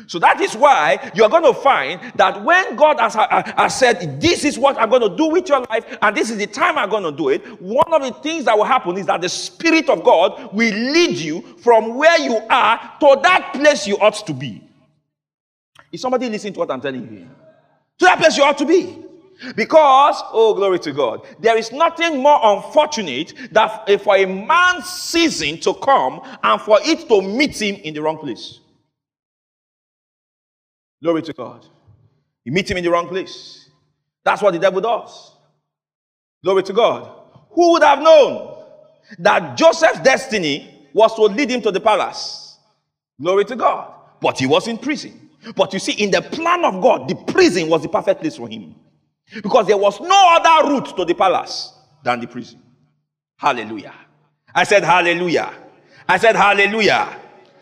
So 0.07 0.19
that 0.21 0.41
is 0.41 0.55
why 0.55 1.11
you're 1.15 1.29
going 1.29 1.45
to 1.45 1.55
find 1.55 2.01
that 2.17 2.43
when 2.45 2.77
God 2.77 3.01
has, 3.01 3.15
has, 3.15 3.79
said, 3.79 4.21
This 4.21 4.45
is 4.45 4.59
what 4.59 4.79
I'm 4.79 4.91
going 4.91 5.03
to 5.03 5.17
do 5.17 5.27
with 5.27 5.49
your 5.49 5.61
life, 5.63 5.99
and 6.01 6.17
this 6.17 6.31
is 6.31 6.39
the 6.39 6.47
time 6.47 6.79
I'm 6.79 6.89
going 6.89 7.03
to 7.03 7.13
do 7.13 7.31
it, 7.31 7.61
one 7.61 7.93
of 7.93 8.03
the 8.03 8.13
things 8.23 8.45
that 8.45 8.57
will 8.57 8.65
happen 8.65 8.97
is 8.97 9.07
that 9.07 9.21
the 9.21 9.29
Spirit 9.29 9.89
of 9.89 10.05
God 10.05 10.53
will 10.55 10.75
lead 10.75 11.17
you 11.17 11.43
from 11.59 11.97
where 11.97 12.19
you 12.21 12.37
are 12.49 12.79
to 13.01 13.21
that 13.23 13.53
place 13.55 13.87
you 13.87 13.99
ought 13.99 14.27
to 14.27 14.33
be. 14.33 14.63
Is 15.91 16.01
somebody 16.01 16.29
listening 16.29 16.53
to 16.55 16.61
what 16.61 16.71
I'm 16.71 16.81
telling 16.81 17.03
you? 17.03 17.29
To 17.99 18.05
that 18.05 18.19
place 18.19 18.37
you 18.37 18.45
ought 18.45 18.59
to 18.59 18.67
be. 18.67 19.08
Because, 19.55 20.23
oh, 20.33 20.55
glory 20.55 20.79
to 20.81 20.93
God, 20.93 21.27
there 21.39 21.57
is 21.57 21.71
nothing 21.71 22.23
more 22.23 22.41
unfortunate 22.43 23.35
than 23.53 23.99
for 23.99 24.17
a 24.17 24.27
man's 24.27 24.87
season 24.87 25.59
to 25.61 25.75
come 25.75 26.21
and 26.43 26.61
for 26.61 26.79
it 26.83 27.09
to 27.09 27.23
meet 27.23 27.61
him 27.61 27.77
in 27.77 27.95
the 27.95 28.03
wrong 28.03 28.19
place. 28.19 28.61
Glory 31.03 31.23
to 31.23 31.33
God. 31.33 31.65
You 32.45 32.53
meet 32.53 32.71
him 32.71 32.79
in 32.79 32.85
the 32.85 32.91
wrong 32.91 33.09
place. 33.09 33.69
That's 34.25 34.43
what 34.43 34.53
the 34.53 34.59
devil 34.59 34.81
does. 34.81 35.33
Glory 36.43 36.63
to 36.65 36.73
God. 36.73 37.11
Who 37.51 37.73
would 37.73 37.83
have 37.83 38.01
known 38.01 38.65
that 39.19 39.57
Joseph's 39.57 40.01
destiny 40.01 40.89
was 40.93 41.15
to 41.15 41.23
lead 41.23 41.51
him 41.51 41.63
to 41.63 41.71
the 41.71 41.81
palace? 41.81 42.59
Glory 43.21 43.45
to 43.47 43.57
God. 43.57 43.95
But 44.21 44.39
he 44.39 44.47
was 44.47 44.67
in 44.67 44.79
prison. 44.79 45.31
But 45.55 45.73
you 45.73 45.79
see, 45.79 45.93
in 45.93 46.11
the 46.11 46.23
plan 46.23 46.65
of 46.65 46.83
God, 46.83 47.09
the 47.09 47.15
prison 47.15 47.69
was 47.69 47.83
the 47.83 47.89
perfect 47.89 48.21
place 48.21 48.37
for 48.37 48.49
him. 48.49 48.75
Because 49.35 49.67
there 49.67 49.77
was 49.77 50.01
no 50.01 50.29
other 50.33 50.71
route 50.71 50.97
to 50.97 51.05
the 51.05 51.15
palace 51.15 51.73
than 52.03 52.21
the 52.21 52.27
prison. 52.27 52.63
Hallelujah. 53.37 53.95
I 54.55 54.65
said, 54.65 54.83
Hallelujah. 54.85 55.53
I 56.09 56.17
said, 56.17 56.35
Hallelujah. 56.37 57.17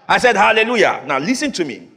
I 0.08 0.18
said, 0.18 0.36
Hallelujah. 0.36 1.04
Now 1.06 1.18
listen 1.18 1.52
to 1.52 1.64
me. 1.64 1.90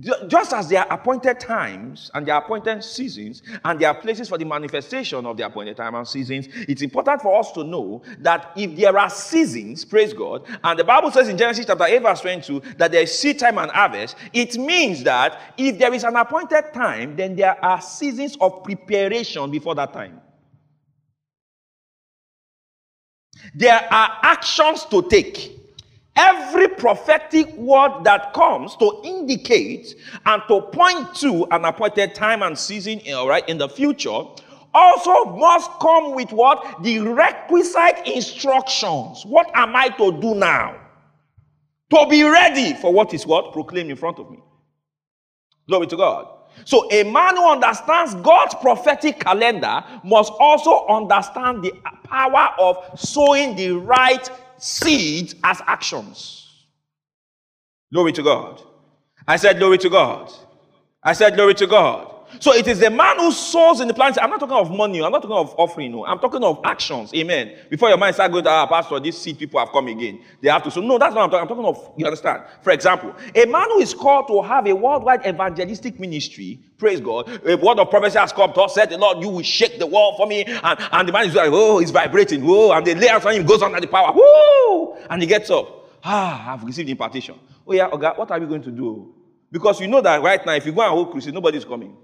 Just 0.00 0.52
as 0.52 0.68
there 0.68 0.80
are 0.80 0.98
appointed 0.98 1.38
times 1.38 2.10
and 2.14 2.26
there 2.26 2.34
are 2.34 2.42
appointed 2.42 2.82
seasons 2.82 3.42
and 3.64 3.78
there 3.78 3.88
are 3.88 3.94
places 3.94 4.28
for 4.28 4.36
the 4.36 4.44
manifestation 4.44 5.24
of 5.24 5.36
the 5.36 5.46
appointed 5.46 5.76
time 5.76 5.94
and 5.94 6.06
seasons, 6.06 6.48
it's 6.68 6.82
important 6.82 7.22
for 7.22 7.38
us 7.38 7.52
to 7.52 7.62
know 7.62 8.02
that 8.18 8.50
if 8.56 8.74
there 8.74 8.98
are 8.98 9.08
seasons, 9.08 9.84
praise 9.84 10.12
God, 10.12 10.42
and 10.64 10.76
the 10.76 10.82
Bible 10.82 11.12
says 11.12 11.28
in 11.28 11.38
Genesis 11.38 11.66
chapter 11.66 11.84
8, 11.84 12.02
verse 12.02 12.20
22, 12.22 12.60
that 12.76 12.90
there 12.90 13.02
is 13.02 13.16
seed 13.16 13.38
time 13.38 13.56
and 13.58 13.70
harvest, 13.70 14.16
it 14.32 14.58
means 14.58 15.04
that 15.04 15.54
if 15.56 15.78
there 15.78 15.94
is 15.94 16.02
an 16.02 16.16
appointed 16.16 16.72
time, 16.74 17.14
then 17.14 17.36
there 17.36 17.64
are 17.64 17.80
seasons 17.80 18.36
of 18.40 18.64
preparation 18.64 19.48
before 19.52 19.76
that 19.76 19.92
time. 19.92 20.20
There 23.54 23.86
are 23.92 24.18
actions 24.22 24.86
to 24.86 25.02
take. 25.02 25.63
Every 26.16 26.68
prophetic 26.68 27.52
word 27.56 28.04
that 28.04 28.32
comes 28.34 28.76
to 28.76 29.00
indicate 29.04 29.96
and 30.24 30.42
to 30.48 30.60
point 30.60 31.14
to 31.16 31.44
an 31.50 31.64
appointed 31.64 32.14
time 32.14 32.42
and 32.42 32.56
season, 32.56 33.00
eh, 33.04 33.12
all 33.12 33.28
right, 33.28 33.46
in 33.48 33.58
the 33.58 33.68
future, 33.68 34.22
also 34.72 35.24
must 35.36 35.70
come 35.80 36.14
with 36.14 36.30
what? 36.32 36.82
The 36.82 37.00
requisite 37.00 38.06
instructions. 38.06 39.24
What 39.26 39.50
am 39.54 39.74
I 39.74 39.88
to 39.88 40.12
do 40.20 40.34
now? 40.34 40.80
To 41.90 42.06
be 42.08 42.22
ready 42.22 42.74
for 42.74 42.92
what 42.92 43.12
is 43.12 43.26
what? 43.26 43.52
Proclaimed 43.52 43.90
in 43.90 43.96
front 43.96 44.18
of 44.18 44.30
me. 44.30 44.38
Glory 45.68 45.86
to 45.88 45.96
God. 45.96 46.28
So, 46.64 46.88
a 46.92 47.02
man 47.02 47.36
who 47.36 47.50
understands 47.50 48.14
God's 48.16 48.54
prophetic 48.56 49.18
calendar 49.18 49.82
must 50.04 50.32
also 50.38 50.86
understand 50.86 51.64
the 51.64 51.72
power 52.04 52.50
of 52.58 52.76
sowing 52.98 53.56
the 53.56 53.72
right 53.72 54.30
seeds 54.64 55.34
as 55.44 55.60
actions. 55.66 56.66
Glory 57.92 58.12
to 58.12 58.22
God. 58.22 58.62
I 59.28 59.36
said, 59.36 59.58
Glory 59.58 59.78
to 59.78 59.90
God. 59.90 60.32
I 61.02 61.12
said, 61.12 61.34
Glory 61.36 61.54
to 61.54 61.66
God. 61.66 62.13
So 62.40 62.54
it 62.54 62.66
is 62.66 62.80
the 62.80 62.90
man 62.90 63.18
who 63.18 63.32
sows 63.32 63.80
in 63.80 63.88
the 63.88 63.94
plant. 63.94 64.18
I'm 64.20 64.30
not 64.30 64.40
talking 64.40 64.56
of 64.56 64.70
money. 64.70 65.02
I'm 65.02 65.12
not 65.12 65.22
talking 65.22 65.36
of 65.36 65.54
offering. 65.58 65.92
No. 65.92 66.06
I'm 66.06 66.18
talking 66.18 66.42
of 66.42 66.60
actions. 66.64 67.12
Amen. 67.14 67.56
Before 67.70 67.88
your 67.88 67.98
mind 67.98 68.14
start 68.14 68.32
going, 68.32 68.46
ah, 68.46 68.66
pastor, 68.66 69.00
these 69.00 69.16
seed 69.18 69.38
people 69.38 69.60
have 69.60 69.70
come 69.70 69.88
again. 69.88 70.20
They 70.40 70.48
have 70.50 70.62
to. 70.64 70.70
So 70.70 70.80
no, 70.80 70.98
that's 70.98 71.14
what 71.14 71.22
I'm 71.22 71.30
talking. 71.30 71.42
I'm 71.42 71.48
talking 71.48 71.64
of. 71.64 71.92
You 71.96 72.06
understand? 72.06 72.42
For 72.62 72.70
example, 72.70 73.14
a 73.34 73.46
man 73.46 73.68
who 73.70 73.80
is 73.80 73.94
called 73.94 74.28
to 74.28 74.42
have 74.42 74.66
a 74.66 74.74
worldwide 74.74 75.26
evangelistic 75.26 75.98
ministry. 76.00 76.60
Praise 76.78 77.00
God. 77.00 77.28
A 77.46 77.56
word 77.56 77.78
of 77.78 77.90
prophecy 77.90 78.18
has 78.18 78.32
come. 78.32 78.52
God 78.54 78.66
said, 78.68 78.90
the 78.90 78.98
Lord, 78.98 79.22
you 79.22 79.28
will 79.28 79.42
shake 79.42 79.78
the 79.78 79.86
world 79.86 80.16
for 80.16 80.26
me. 80.26 80.44
And, 80.44 80.78
and 80.92 81.08
the 81.08 81.12
man 81.12 81.26
is 81.26 81.34
like, 81.34 81.50
oh, 81.52 81.78
he's 81.78 81.90
vibrating. 81.90 82.44
Whoa. 82.44 82.72
And 82.72 82.86
they 82.86 82.94
lay 82.94 83.08
hands 83.08 83.24
on 83.24 83.34
him, 83.34 83.46
goes 83.46 83.62
under 83.62 83.80
the 83.80 83.86
power. 83.86 84.12
Whoa. 84.14 84.98
And 85.08 85.22
he 85.22 85.28
gets 85.28 85.50
up. 85.50 85.82
Ah, 86.04 86.52
I've 86.52 86.64
received 86.64 86.90
impartation. 86.90 87.36
Oh 87.66 87.72
yeah, 87.72 87.86
okay, 87.86 88.10
what 88.14 88.30
are 88.30 88.38
we 88.38 88.46
going 88.46 88.62
to 88.62 88.70
do? 88.70 89.14
Because 89.50 89.80
you 89.80 89.88
know 89.88 90.02
that 90.02 90.20
right 90.20 90.44
now, 90.44 90.52
if 90.52 90.66
you 90.66 90.72
go 90.72 90.82
and 90.82 90.90
hold 90.90 91.12
crusade, 91.12 91.32
nobody's 91.32 91.64
coming. 91.64 91.96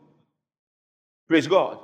Praise 1.30 1.46
God. 1.46 1.78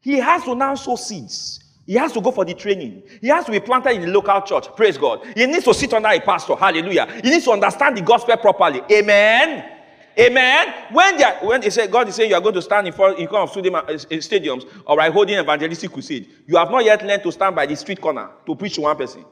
He 0.00 0.16
has 0.16 0.42
to 0.44 0.54
now 0.54 0.74
sow 0.74 0.96
seeds. 0.96 1.62
He 1.84 1.96
has 1.96 2.12
to 2.12 2.20
go 2.22 2.30
for 2.30 2.46
the 2.46 2.54
training. 2.54 3.02
He 3.20 3.28
has 3.28 3.44
to 3.44 3.50
be 3.50 3.60
planted 3.60 3.90
in 3.90 4.00
the 4.00 4.06
local 4.06 4.40
church. 4.40 4.74
Praise 4.74 4.96
God. 4.96 5.20
He 5.36 5.44
needs 5.44 5.66
to 5.66 5.74
sit 5.74 5.92
under 5.92 6.08
a 6.08 6.18
pastor. 6.18 6.56
Hallelujah. 6.56 7.06
He 7.22 7.28
needs 7.28 7.44
to 7.44 7.50
understand 7.50 7.98
the 7.98 8.00
gospel 8.00 8.34
properly. 8.38 8.80
Amen. 8.90 9.70
Amen. 10.18 10.74
When 10.92 11.18
they, 11.18 11.24
are, 11.24 11.34
when 11.46 11.60
they 11.60 11.68
say 11.68 11.88
God 11.88 12.08
is 12.08 12.14
saying 12.14 12.30
you 12.30 12.36
are 12.36 12.40
going 12.40 12.54
to 12.54 12.62
stand 12.62 12.86
in 12.86 12.94
front 12.94 13.18
in 13.18 13.28
front 13.28 13.42
of 13.42 13.50
stadium, 13.50 13.74
uh, 13.74 13.82
stadiums, 13.82 14.66
all 14.86 14.96
right, 14.96 15.12
holding 15.12 15.38
evangelistic 15.38 15.92
crusade, 15.92 16.26
you 16.46 16.56
have 16.56 16.70
not 16.70 16.82
yet 16.82 17.04
learned 17.04 17.22
to 17.24 17.32
stand 17.32 17.54
by 17.54 17.66
the 17.66 17.76
street 17.76 18.00
corner 18.00 18.30
to 18.46 18.54
preach 18.54 18.76
to 18.76 18.80
one 18.80 18.96
person. 18.96 19.26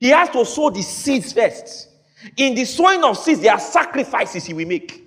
He 0.00 0.08
has 0.08 0.30
to 0.30 0.44
sow 0.44 0.68
the 0.68 0.82
seeds 0.82 1.32
first. 1.32 1.90
In 2.36 2.56
the 2.56 2.64
sowing 2.64 3.04
of 3.04 3.16
seeds, 3.16 3.40
there 3.40 3.52
are 3.52 3.60
sacrifices 3.60 4.44
he 4.44 4.52
will 4.52 4.66
make. 4.66 5.00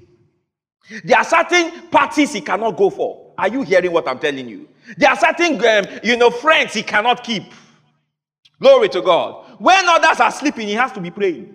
There 1.03 1.17
are 1.17 1.25
certain 1.25 1.89
parties 1.89 2.31
he 2.31 2.39
cannot 2.39 2.77
go 2.77 2.89
for. 2.89 3.24
Are 3.37 3.47
you 3.47 3.63
hearing 3.63 3.91
what 3.91 4.07
I'm 4.07 4.19
telling 4.19 4.47
you? 4.47 4.67
There 4.97 5.09
are 5.09 5.17
certain, 5.17 5.63
um, 5.65 5.99
you 6.03 6.17
know, 6.17 6.29
friends 6.29 6.73
he 6.73 6.83
cannot 6.83 7.23
keep. 7.23 7.43
Glory 8.59 8.89
to 8.89 9.01
God. 9.01 9.59
When 9.59 9.87
others 9.87 10.19
are 10.19 10.31
sleeping, 10.31 10.67
he 10.67 10.73
has 10.73 10.91
to 10.93 11.01
be 11.01 11.11
praying. 11.11 11.53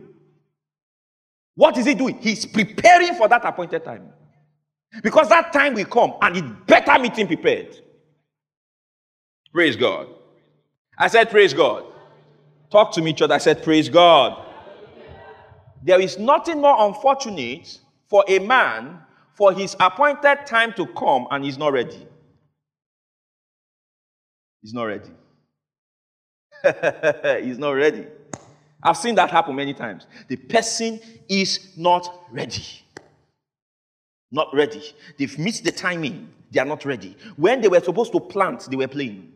What 1.55 1.77
is 1.79 1.87
he 1.87 1.95
doing? 1.95 2.19
He's 2.21 2.47
preparing 2.47 3.15
for 3.15 3.29
that 3.29 3.45
appointed 3.45 3.85
time. 3.85 4.11
Because 5.03 5.29
that 5.29 5.53
time 5.53 5.75
will 5.75 5.85
come 5.85 6.15
and 6.21 6.37
it 6.37 6.67
better 6.67 6.99
meet 6.99 7.17
him 7.17 7.27
prepared. 7.27 7.77
Praise 9.53 9.77
God. 9.77 10.09
I 10.99 11.09
said, 11.09 11.31
Praise 11.31 11.55
God. 11.55 11.85
Talk 12.71 12.93
to 12.93 13.03
me, 13.03 13.13
church. 13.13 13.31
I 13.31 13.39
said, 13.39 13.63
Praise 13.63 13.89
God. 13.89 14.47
There 15.83 16.01
is 16.01 16.19
nothing 16.19 16.61
more 16.61 16.77
unfortunate 16.87 17.79
for 18.09 18.25
a 18.29 18.39
man 18.39 19.01
for 19.35 19.53
his 19.53 19.77
appointed 19.81 20.47
time 20.47 20.73
to 20.75 20.87
come 20.87 21.27
and 21.31 21.45
he's 21.45 21.59
not 21.59 21.73
ready. 21.73 22.07
He's 24.63 24.75
not 24.75 24.85
ready. 24.85 25.11
he's 27.45 27.59
not 27.59 27.71
ready. 27.71 28.07
I've 28.83 28.97
seen 28.97 29.15
that 29.17 29.31
happen 29.31 29.57
many 29.57 29.75
times. 29.75 30.07
The 30.29 30.37
person 30.37 31.01
is 31.29 31.73
not 31.77 32.27
ready. 32.31 32.65
Not 34.31 34.49
ready. 34.55 34.83
They've 35.19 35.39
missed 35.39 35.65
the 35.65 35.73
timing. 35.73 36.29
They 36.51 36.61
are 36.61 36.67
not 36.67 36.85
ready. 36.85 37.17
When 37.37 37.61
they 37.61 37.69
were 37.69 37.81
supposed 37.81 38.13
to 38.13 38.21
plant, 38.21 38.69
they 38.71 38.77
were 38.77 38.89
playing. 38.89 39.33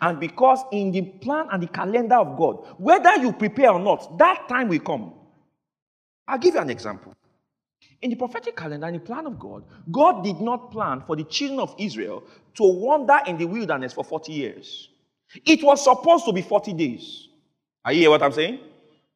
And 0.00 0.18
because 0.18 0.60
in 0.72 0.90
the 0.90 1.02
plan 1.02 1.48
and 1.52 1.62
the 1.62 1.68
calendar 1.68 2.16
of 2.16 2.36
God, 2.36 2.66
whether 2.78 3.16
you 3.16 3.32
prepare 3.32 3.70
or 3.70 3.80
not, 3.80 4.16
that 4.18 4.48
time 4.48 4.68
will 4.68 4.80
come. 4.80 5.12
I'll 6.26 6.38
give 6.38 6.54
you 6.54 6.60
an 6.60 6.70
example. 6.70 7.14
In 8.02 8.10
the 8.10 8.16
prophetic 8.16 8.56
calendar, 8.56 8.86
in 8.88 8.94
the 8.94 9.00
plan 9.00 9.26
of 9.26 9.38
God, 9.38 9.64
God 9.90 10.22
did 10.22 10.40
not 10.40 10.70
plan 10.70 11.02
for 11.06 11.16
the 11.16 11.24
children 11.24 11.60
of 11.60 11.74
Israel 11.78 12.22
to 12.54 12.64
wander 12.64 13.18
in 13.26 13.38
the 13.38 13.46
wilderness 13.46 13.92
for 13.92 14.04
40 14.04 14.32
years. 14.32 14.88
It 15.44 15.62
was 15.62 15.82
supposed 15.82 16.24
to 16.26 16.32
be 16.32 16.42
40 16.42 16.72
days. 16.74 17.28
Are 17.84 17.92
you 17.92 18.00
hear 18.00 18.10
what 18.10 18.22
I'm 18.22 18.32
saying? 18.32 18.54
It 18.54 18.60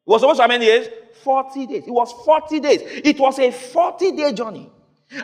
was 0.07 0.23
supposed 0.23 0.41
to 0.41 0.49
be 0.49 0.53
how 0.53 0.59
many 0.59 0.67
days? 0.67 0.89
40 1.23 1.67
days. 1.67 1.85
It 1.87 1.91
was 1.91 2.13
40 2.25 2.61
days. 2.61 2.81
It 2.83 3.19
was 3.21 3.39
a 3.39 3.51
40 3.51 4.13
day 4.13 4.33
journey. 4.33 4.71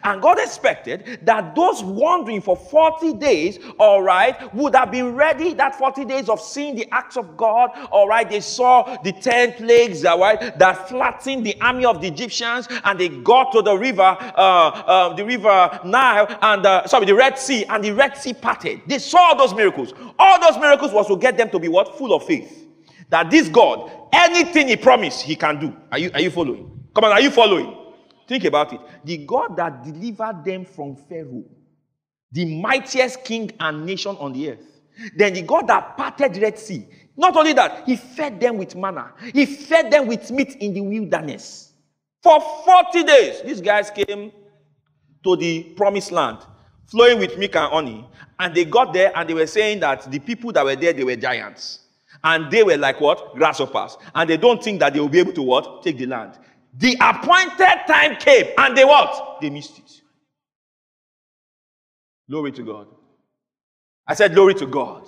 And 0.02 0.20
God 0.20 0.38
expected 0.38 1.20
that 1.22 1.54
those 1.54 1.82
wandering 1.82 2.40
for 2.40 2.56
40 2.56 3.14
days, 3.14 3.58
all 3.78 4.02
right, 4.02 4.52
would 4.52 4.74
have 4.74 4.90
been 4.90 5.14
ready 5.14 5.54
that 5.54 5.76
40 5.76 6.04
days 6.04 6.28
of 6.28 6.40
seeing 6.40 6.74
the 6.74 6.88
acts 6.92 7.16
of 7.16 7.36
God, 7.36 7.70
all 7.92 8.08
right. 8.08 8.28
They 8.28 8.40
saw 8.40 8.96
the 9.02 9.12
10 9.12 9.52
plagues, 9.54 10.04
all 10.04 10.18
right, 10.18 10.58
that 10.58 10.88
flattened 10.88 11.46
the 11.46 11.56
army 11.60 11.84
of 11.84 12.00
the 12.00 12.08
Egyptians, 12.08 12.66
and 12.84 12.98
they 12.98 13.08
got 13.08 13.52
to 13.52 13.62
the 13.62 13.76
river, 13.76 14.02
uh, 14.02 14.34
uh, 14.36 15.14
the 15.14 15.24
river 15.24 15.80
Nile, 15.84 16.26
and 16.42 16.66
uh, 16.66 16.86
sorry, 16.88 17.06
the 17.06 17.14
Red 17.14 17.38
Sea, 17.38 17.64
and 17.66 17.84
the 17.84 17.92
Red 17.92 18.16
Sea 18.16 18.34
parted. 18.34 18.80
They 18.88 18.98
saw 18.98 19.34
those 19.34 19.54
miracles. 19.54 19.94
All 20.18 20.40
those 20.40 20.60
miracles 20.60 20.92
was 20.92 21.06
to 21.06 21.16
get 21.16 21.36
them 21.36 21.50
to 21.50 21.60
be 21.60 21.68
what? 21.68 21.96
Full 21.96 22.12
of 22.12 22.24
faith. 22.24 22.66
That 23.10 23.30
this 23.30 23.48
God, 23.48 23.90
anything 24.12 24.66
He 24.66 24.76
promised, 24.76 25.22
He 25.22 25.36
can 25.36 25.60
do. 25.60 25.76
Are 25.92 25.98
you, 25.98 26.10
are 26.12 26.20
you 26.20 26.30
following? 26.30 26.88
Come 26.92 27.04
on, 27.04 27.12
are 27.12 27.20
you 27.20 27.30
following? 27.30 27.85
Think 28.26 28.44
about 28.44 28.72
it. 28.72 28.80
The 29.04 29.18
God 29.18 29.56
that 29.56 29.84
delivered 29.84 30.44
them 30.44 30.64
from 30.64 30.96
Pharaoh, 30.96 31.44
the 32.32 32.60
mightiest 32.60 33.24
king 33.24 33.52
and 33.60 33.86
nation 33.86 34.16
on 34.18 34.32
the 34.32 34.50
earth. 34.50 34.80
Then 35.16 35.34
the 35.34 35.42
God 35.42 35.66
that 35.68 35.96
parted 35.96 36.36
Red 36.38 36.58
Sea. 36.58 36.86
Not 37.16 37.36
only 37.36 37.52
that, 37.54 37.86
he 37.86 37.96
fed 37.96 38.40
them 38.40 38.58
with 38.58 38.74
manna. 38.74 39.12
He 39.32 39.46
fed 39.46 39.90
them 39.90 40.06
with 40.06 40.30
meat 40.30 40.56
in 40.56 40.74
the 40.74 40.80
wilderness. 40.80 41.72
For 42.22 42.40
40 42.40 43.04
days, 43.04 43.42
these 43.42 43.60
guys 43.60 43.90
came 43.90 44.32
to 45.24 45.36
the 45.36 45.62
promised 45.76 46.12
land, 46.12 46.38
flowing 46.86 47.18
with 47.18 47.38
milk 47.38 47.56
and 47.56 47.72
honey. 47.72 48.08
And 48.38 48.54
they 48.54 48.64
got 48.64 48.92
there 48.92 49.12
and 49.14 49.28
they 49.28 49.34
were 49.34 49.46
saying 49.46 49.80
that 49.80 50.10
the 50.10 50.18
people 50.18 50.52
that 50.52 50.64
were 50.64 50.76
there, 50.76 50.92
they 50.92 51.04
were 51.04 51.16
giants. 51.16 51.80
And 52.24 52.50
they 52.50 52.62
were 52.62 52.76
like 52.76 53.00
what? 53.00 53.34
Grasshoppers. 53.34 53.96
And 54.14 54.28
they 54.28 54.36
don't 54.36 54.62
think 54.62 54.80
that 54.80 54.92
they 54.92 55.00
will 55.00 55.08
be 55.08 55.20
able 55.20 55.32
to 55.32 55.42
what? 55.42 55.82
Take 55.82 55.98
the 55.98 56.06
land. 56.06 56.38
The 56.78 56.96
appointed 57.00 57.86
time 57.86 58.16
came 58.16 58.46
and 58.58 58.76
they 58.76 58.84
what? 58.84 59.38
They 59.40 59.50
missed 59.50 59.78
it. 59.78 60.02
Glory 62.28 62.52
to 62.52 62.62
God. 62.62 62.88
I 64.06 64.14
said, 64.14 64.34
Glory 64.34 64.54
to 64.54 64.66
God. 64.66 65.06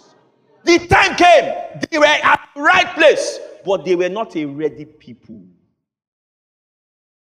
The 0.65 0.79
time 0.87 1.17
came. 1.17 1.55
They 1.91 1.99
were 1.99 2.05
at 2.07 2.49
the 2.55 2.63
right 2.63 2.87
place, 2.95 3.39
but 3.65 3.85
they 3.85 3.97
were 3.97 4.09
not 4.09 4.35
a 4.37 4.45
ready 4.45 4.85
people. 4.85 5.43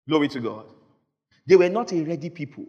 Glory 0.09 0.29
to 0.29 0.41
God. 0.41 0.67
They 1.47 1.57
were 1.57 1.69
not 1.69 1.93
a 1.93 2.03
ready 2.03 2.31
people 2.31 2.67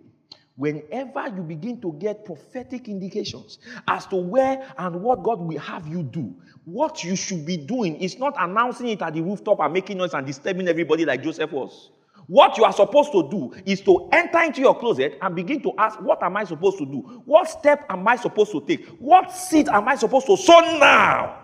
whenever 0.55 1.27
you 1.36 1.41
begin 1.41 1.81
to 1.81 1.93
get 1.93 2.25
prophetic 2.25 2.88
indications 2.88 3.60
as 3.88 4.05
to 4.08 4.15
where 4.15 4.74
and 4.77 5.01
what 5.01 5.24
God 5.24 5.39
will 5.39 5.60
have 5.60 5.88
you 5.88 6.03
do, 6.03 6.36
what 6.65 7.03
you 7.03 7.15
should 7.15 7.46
be 7.46 7.58
doing 7.58 7.96
is 8.01 8.17
not 8.20 8.36
announcing 8.38 8.88
it 8.89 9.01
at 9.01 9.13
the 9.13 9.22
rooftop 9.22 9.60
and 9.60 9.74
making 9.74 9.98
noise 9.98 10.13
and 10.13 10.25
disturbing 10.25 10.67
everybody 10.67 11.05
like 11.05 11.24
Joseph 11.24 11.51
was. 11.51 11.91
What 12.27 12.58
you 12.58 12.63
are 12.63 12.74
supposed 12.74 13.12
to 13.13 13.27
do 13.29 13.53
is 13.65 13.81
to 13.81 14.08
enter 14.12 14.41
into 14.43 14.62
your 14.62 14.77
closet 14.77 15.17
and 15.22 15.36
begin 15.36 15.62
to 15.63 15.74
ask, 15.77 16.00
What 16.00 16.22
am 16.24 16.38
I 16.38 16.43
supposed 16.43 16.77
to 16.77 16.86
do? 16.86 17.00
What 17.25 17.50
step 17.50 17.86
am 17.89 18.08
I 18.08 18.15
supposed 18.15 18.51
to 18.51 18.62
take? 18.62 18.86
What 19.00 19.31
seed 19.31 19.67
am 19.67 19.88
I 19.88 19.96
supposed 19.96 20.27
to 20.27 20.38
sow 20.38 20.60
now 20.79 21.39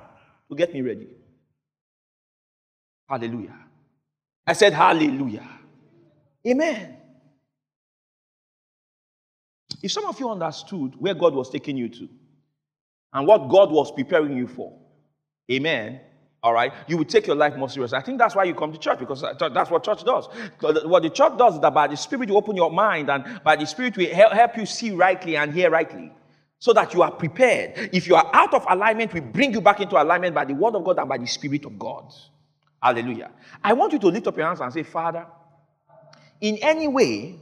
to 0.50 0.56
get 0.56 0.74
me 0.74 0.82
ready? 0.82 1.08
Hallelujah. 3.10 3.56
I 4.46 4.54
said, 4.54 4.74
Hallelujah. 4.74 5.48
Amen. 6.48 6.97
If 9.82 9.92
some 9.92 10.06
of 10.06 10.20
you 10.20 10.30
understood 10.30 10.96
where 10.98 11.14
God 11.14 11.34
was 11.34 11.50
taking 11.50 11.78
you 11.78 11.90
to 11.90 12.10
and 13.14 13.28
what 13.28 13.50
God 13.50 13.72
was 13.72 13.92
preparing 13.92 14.36
you 14.36 14.48
for, 14.48 14.78
amen, 15.52 16.02
all 16.44 16.54
right, 16.54 16.72
you 16.88 16.98
would 16.98 17.10
take 17.10 17.28
your 17.28 17.36
life 17.36 17.56
more 17.58 17.70
seriously. 17.70 17.98
I 17.98 18.02
think 18.02 18.20
that's 18.20 18.36
why 18.36 18.44
you 18.46 18.54
come 18.54 18.72
to 18.72 18.78
church 18.80 19.00
because 19.00 19.22
that's 19.22 19.70
what 19.70 19.84
church 19.84 20.04
does. 20.04 20.28
What 20.60 21.04
the 21.04 21.10
church 21.10 21.38
does 21.38 21.56
is 21.56 21.62
that 21.62 21.74
by 21.74 21.88
the 21.88 21.98
Spirit 21.98 22.30
you 22.30 22.36
open 22.36 22.56
your 22.56 22.72
mind 22.72 23.10
and 23.10 23.42
by 23.44 23.56
the 23.56 23.66
Spirit 23.66 23.98
we 23.98 24.06
help 24.06 24.56
you 24.56 24.66
see 24.66 24.92
rightly 24.92 25.36
and 25.36 25.54
hear 25.54 25.70
rightly 25.70 26.12
so 26.60 26.74
that 26.74 26.94
you 26.94 27.02
are 27.02 27.12
prepared. 27.12 27.90
If 27.94 28.08
you 28.08 28.16
are 28.16 28.30
out 28.34 28.54
of 28.54 28.66
alignment, 28.70 29.14
we 29.14 29.20
bring 29.20 29.52
you 29.52 29.62
back 29.62 29.80
into 29.80 30.02
alignment 30.02 30.34
by 30.34 30.46
the 30.46 30.54
Word 30.54 30.76
of 30.76 30.84
God 30.84 31.00
and 31.00 31.10
by 31.10 31.18
the 31.18 31.28
Spirit 31.28 31.66
of 31.66 31.78
God. 31.78 32.14
Hallelujah. 32.82 33.32
I 33.64 33.74
want 33.74 33.94
you 33.94 34.00
to 34.00 34.08
lift 34.08 34.28
up 34.28 34.38
your 34.38 34.46
hands 34.48 34.62
and 34.62 34.72
say, 34.72 34.84
Father, 34.84 35.26
in 36.40 36.58
any 36.62 36.88
way 36.88 37.40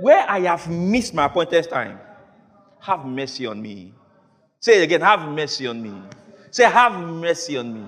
where 0.00 0.28
I 0.28 0.40
have 0.40 0.68
missed 0.68 1.14
my 1.14 1.26
appointed 1.26 1.68
time, 1.68 1.98
have 2.80 3.04
mercy 3.04 3.46
on 3.46 3.60
me. 3.60 3.94
Say 4.60 4.80
it 4.80 4.84
again, 4.84 5.00
have 5.00 5.28
mercy 5.28 5.66
on 5.66 5.82
me. 5.82 6.02
Say, 6.50 6.64
have 6.64 6.92
mercy 6.92 7.56
on 7.56 7.74
me. 7.74 7.86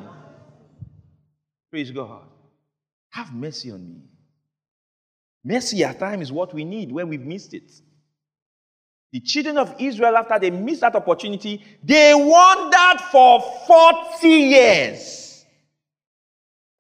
Praise 1.70 1.90
God. 1.90 2.22
Have 3.10 3.32
mercy 3.32 3.70
on 3.70 3.86
me. 3.86 4.02
Mercy 5.44 5.82
at 5.84 5.98
times 5.98 6.24
is 6.24 6.32
what 6.32 6.52
we 6.52 6.64
need 6.64 6.92
when 6.92 7.08
we've 7.08 7.24
missed 7.24 7.54
it. 7.54 7.70
The 9.12 9.20
children 9.20 9.56
of 9.56 9.74
Israel, 9.78 10.16
after 10.16 10.38
they 10.38 10.50
missed 10.50 10.82
that 10.82 10.94
opportunity, 10.94 11.64
they 11.82 12.12
wandered 12.14 13.00
for 13.10 13.40
40 13.66 14.28
years. 14.28 15.27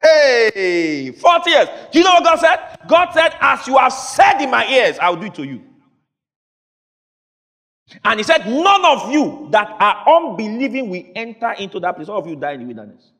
Hey, 0.00 1.12
40 1.12 1.50
years. 1.50 1.68
Do 1.92 1.98
you 1.98 2.04
know 2.04 2.14
what 2.14 2.24
God 2.24 2.38
said? 2.38 2.78
God 2.88 3.12
said, 3.12 3.36
As 3.40 3.66
you 3.66 3.76
have 3.76 3.92
said 3.92 4.40
in 4.40 4.50
my 4.50 4.66
ears, 4.66 4.98
I'll 5.00 5.16
do 5.16 5.26
it 5.26 5.34
to 5.34 5.44
you. 5.44 5.62
And 8.04 8.20
he 8.20 8.24
said, 8.24 8.46
None 8.46 8.84
of 8.84 9.10
you 9.10 9.48
that 9.50 9.76
are 9.80 10.16
unbelieving 10.16 10.88
will 10.88 11.04
enter 11.14 11.52
into 11.52 11.80
that 11.80 11.96
place. 11.96 12.08
All 12.08 12.18
of 12.18 12.26
you 12.26 12.36
die 12.36 12.52
in 12.52 12.60
the 12.60 12.66
wilderness. 12.66 13.12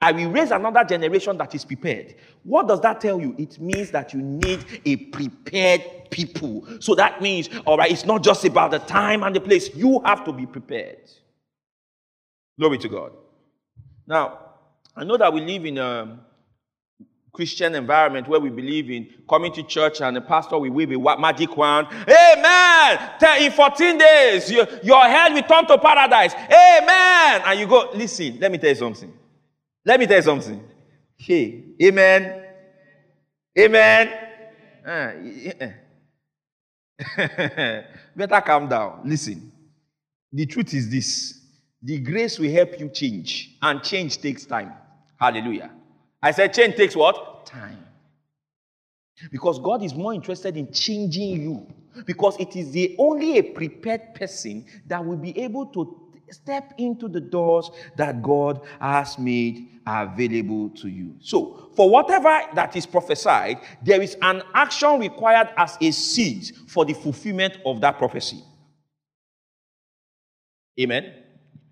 I 0.00 0.12
will 0.12 0.30
raise 0.30 0.50
another 0.50 0.84
generation 0.84 1.38
that 1.38 1.54
is 1.54 1.64
prepared. 1.64 2.16
What 2.42 2.68
does 2.68 2.80
that 2.82 3.00
tell 3.00 3.20
you? 3.20 3.34
It 3.38 3.58
means 3.58 3.90
that 3.92 4.12
you 4.12 4.20
need 4.20 4.64
a 4.84 4.96
prepared 4.96 5.82
people. 6.10 6.66
So 6.80 6.94
that 6.94 7.22
means, 7.22 7.48
all 7.64 7.78
right, 7.78 7.90
it's 7.90 8.04
not 8.04 8.22
just 8.22 8.44
about 8.44 8.70
the 8.70 8.78
time 8.80 9.22
and 9.22 9.34
the 9.34 9.40
place. 9.40 9.74
You 9.74 10.00
have 10.04 10.22
to 10.24 10.32
be 10.32 10.44
prepared. 10.44 11.10
Glory 12.58 12.78
to 12.78 12.88
God. 12.88 13.12
Now, 14.06 14.45
I 14.96 15.04
know 15.04 15.16
that 15.16 15.32
we 15.32 15.40
live 15.42 15.66
in 15.66 15.78
a 15.78 16.18
Christian 17.32 17.74
environment 17.74 18.26
where 18.28 18.40
we 18.40 18.48
believe 18.48 18.90
in 18.90 19.08
coming 19.28 19.52
to 19.52 19.62
church 19.62 20.00
and 20.00 20.16
the 20.16 20.22
pastor 20.22 20.58
will 20.58 20.70
wave 20.70 20.90
a 20.90 21.18
magic 21.18 21.54
wand. 21.54 21.88
Amen. 21.90 23.10
In 23.40 23.52
14 23.52 23.98
days, 23.98 24.50
your, 24.50 24.66
your 24.82 25.02
head 25.04 25.34
will 25.34 25.42
turn 25.42 25.66
to 25.66 25.76
paradise. 25.76 26.32
Amen. 26.34 27.42
And 27.44 27.60
you 27.60 27.66
go, 27.66 27.90
listen, 27.94 28.38
let 28.40 28.50
me 28.50 28.56
tell 28.56 28.70
you 28.70 28.76
something. 28.76 29.12
Let 29.84 30.00
me 30.00 30.06
tell 30.06 30.16
you 30.16 30.22
something. 30.22 30.64
Hey, 31.14 31.64
amen. 31.82 32.42
Amen. 33.58 34.08
Uh, 34.86 35.12
Better 38.16 38.40
calm 38.40 38.68
down. 38.68 39.02
Listen. 39.04 39.52
The 40.32 40.46
truth 40.46 40.72
is 40.72 40.90
this 40.90 41.40
the 41.82 41.98
grace 41.98 42.38
will 42.38 42.50
help 42.50 42.80
you 42.80 42.88
change, 42.88 43.56
and 43.62 43.82
change 43.82 44.18
takes 44.18 44.44
time. 44.44 44.72
Hallelujah. 45.18 45.70
I 46.22 46.30
said, 46.32 46.52
change 46.52 46.76
takes 46.76 46.96
what? 46.96 47.46
Time. 47.46 47.84
Because 49.30 49.58
God 49.58 49.82
is 49.82 49.94
more 49.94 50.12
interested 50.12 50.56
in 50.56 50.72
changing 50.72 51.42
you. 51.42 51.66
Because 52.04 52.36
it 52.38 52.54
is 52.56 52.72
the 52.72 52.94
only 52.98 53.38
a 53.38 53.42
prepared 53.42 54.14
person 54.14 54.66
that 54.86 55.04
will 55.04 55.16
be 55.16 55.38
able 55.38 55.66
to 55.66 56.06
step 56.30 56.74
into 56.78 57.08
the 57.08 57.20
doors 57.20 57.70
that 57.96 58.22
God 58.22 58.60
has 58.80 59.18
made 59.18 59.80
available 59.86 60.70
to 60.70 60.88
you. 60.88 61.14
So, 61.20 61.70
for 61.74 61.88
whatever 61.88 62.40
that 62.54 62.74
is 62.76 62.84
prophesied, 62.84 63.58
there 63.82 64.02
is 64.02 64.16
an 64.20 64.42
action 64.52 64.98
required 64.98 65.48
as 65.56 65.78
a 65.80 65.90
seed 65.92 66.52
for 66.66 66.84
the 66.84 66.94
fulfillment 66.94 67.58
of 67.64 67.80
that 67.80 67.98
prophecy. 67.98 68.42
Amen. 70.78 71.14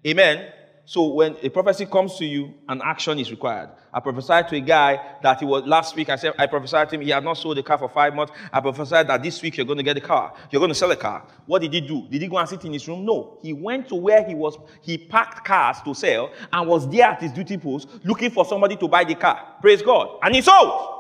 Amen. 0.07 0.53
So 0.87 1.07
when 1.07 1.37
a 1.43 1.49
prophecy 1.49 1.87
comes 1.87 2.17
to 2.17 2.27
you, 2.27 2.53
an 2.69 2.83
action 2.85 3.19
is 3.19 3.31
required. 3.31 3.71
I 3.93 4.01
prophesied 4.01 4.49
to 4.49 4.57
a 4.57 4.61
guy 4.61 5.01
that 5.23 5.41
he 5.41 5.47
was 5.47 5.65
last 5.65 5.97
week. 5.97 6.11
I 6.11 6.17
said 6.17 6.35
I 6.39 6.47
prophesied 6.47 6.91
to 6.91 6.97
him. 6.97 7.01
He 7.01 7.11
had 7.11 7.25
not 7.25 7.39
sold 7.39 7.57
a 7.57 7.63
car 7.63 7.79
for 7.79 7.89
five 7.89 8.15
months. 8.15 8.35
I 8.53 8.61
prophesied 8.61 9.09
that 9.09 9.23
this 9.23 9.41
week 9.41 9.57
you're 9.57 9.65
going 9.65 9.79
to 9.79 9.83
get 9.83 9.97
a 9.97 10.01
car. 10.01 10.35
You're 10.51 10.61
going 10.61 10.71
to 10.71 10.75
sell 10.75 10.91
a 10.91 10.97
car. 10.97 11.27
What 11.47 11.63
did 11.63 11.73
he 11.73 11.81
do? 11.81 12.07
Did 12.11 12.21
he 12.21 12.29
go 12.29 12.37
and 12.37 12.47
sit 12.47 12.65
in 12.67 12.73
his 12.75 12.87
room? 12.87 13.07
No. 13.07 13.39
He 13.41 13.55
went 13.55 13.89
to 13.89 13.95
where 13.95 14.25
he 14.25 14.35
was. 14.35 14.59
He 14.83 14.99
packed 14.99 15.47
cars 15.47 15.79
to 15.87 15.95
sell 15.95 16.31
and 16.53 16.69
was 16.69 16.87
there 16.91 17.07
at 17.07 17.23
his 17.23 17.33
duty 17.33 17.57
post 17.57 17.89
looking 18.05 18.31
for 18.31 18.45
somebody 18.45 18.77
to 18.77 18.87
buy 18.87 19.05
the 19.05 19.15
car. 19.15 19.57
Praise 19.63 19.81
God. 19.81 20.19
And 20.23 20.35
he 20.35 20.43
sold. 20.43 20.91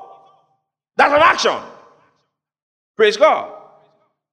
That's 0.96 1.12
an 1.12 1.20
action. 1.20 1.60
Praise 2.96 3.18
God. 3.18 3.53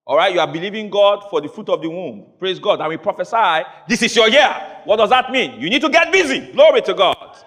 All 0.06 0.18
right, 0.18 0.34
you 0.34 0.40
are 0.40 0.52
believing 0.52 0.90
God 0.90 1.30
for 1.30 1.42
the 1.42 1.48
fruit 1.48 1.70
of 1.70 1.82
the 1.82 1.90
womb. 1.90 2.26
Praise 2.40 2.60
God. 2.60 2.80
And 2.80 2.90
we 2.90 2.98
prophesy, 2.98 3.66
this 3.88 4.02
is 4.02 4.16
your 4.16 4.28
year. 4.30 4.82
What 4.86 4.98
does 4.98 5.10
that 5.12 5.32
mean? 5.32 5.60
You 5.60 5.70
need 5.70 5.82
to 5.82 5.90
get 5.90 6.12
busy. 6.12 6.52
Glory 6.52 6.82
to 6.82 6.94
God. 6.94 7.38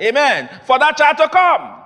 Amen. 0.00 0.48
For 0.64 0.78
that 0.78 0.96
child 0.96 1.18
to 1.18 1.28
come. 1.28 1.82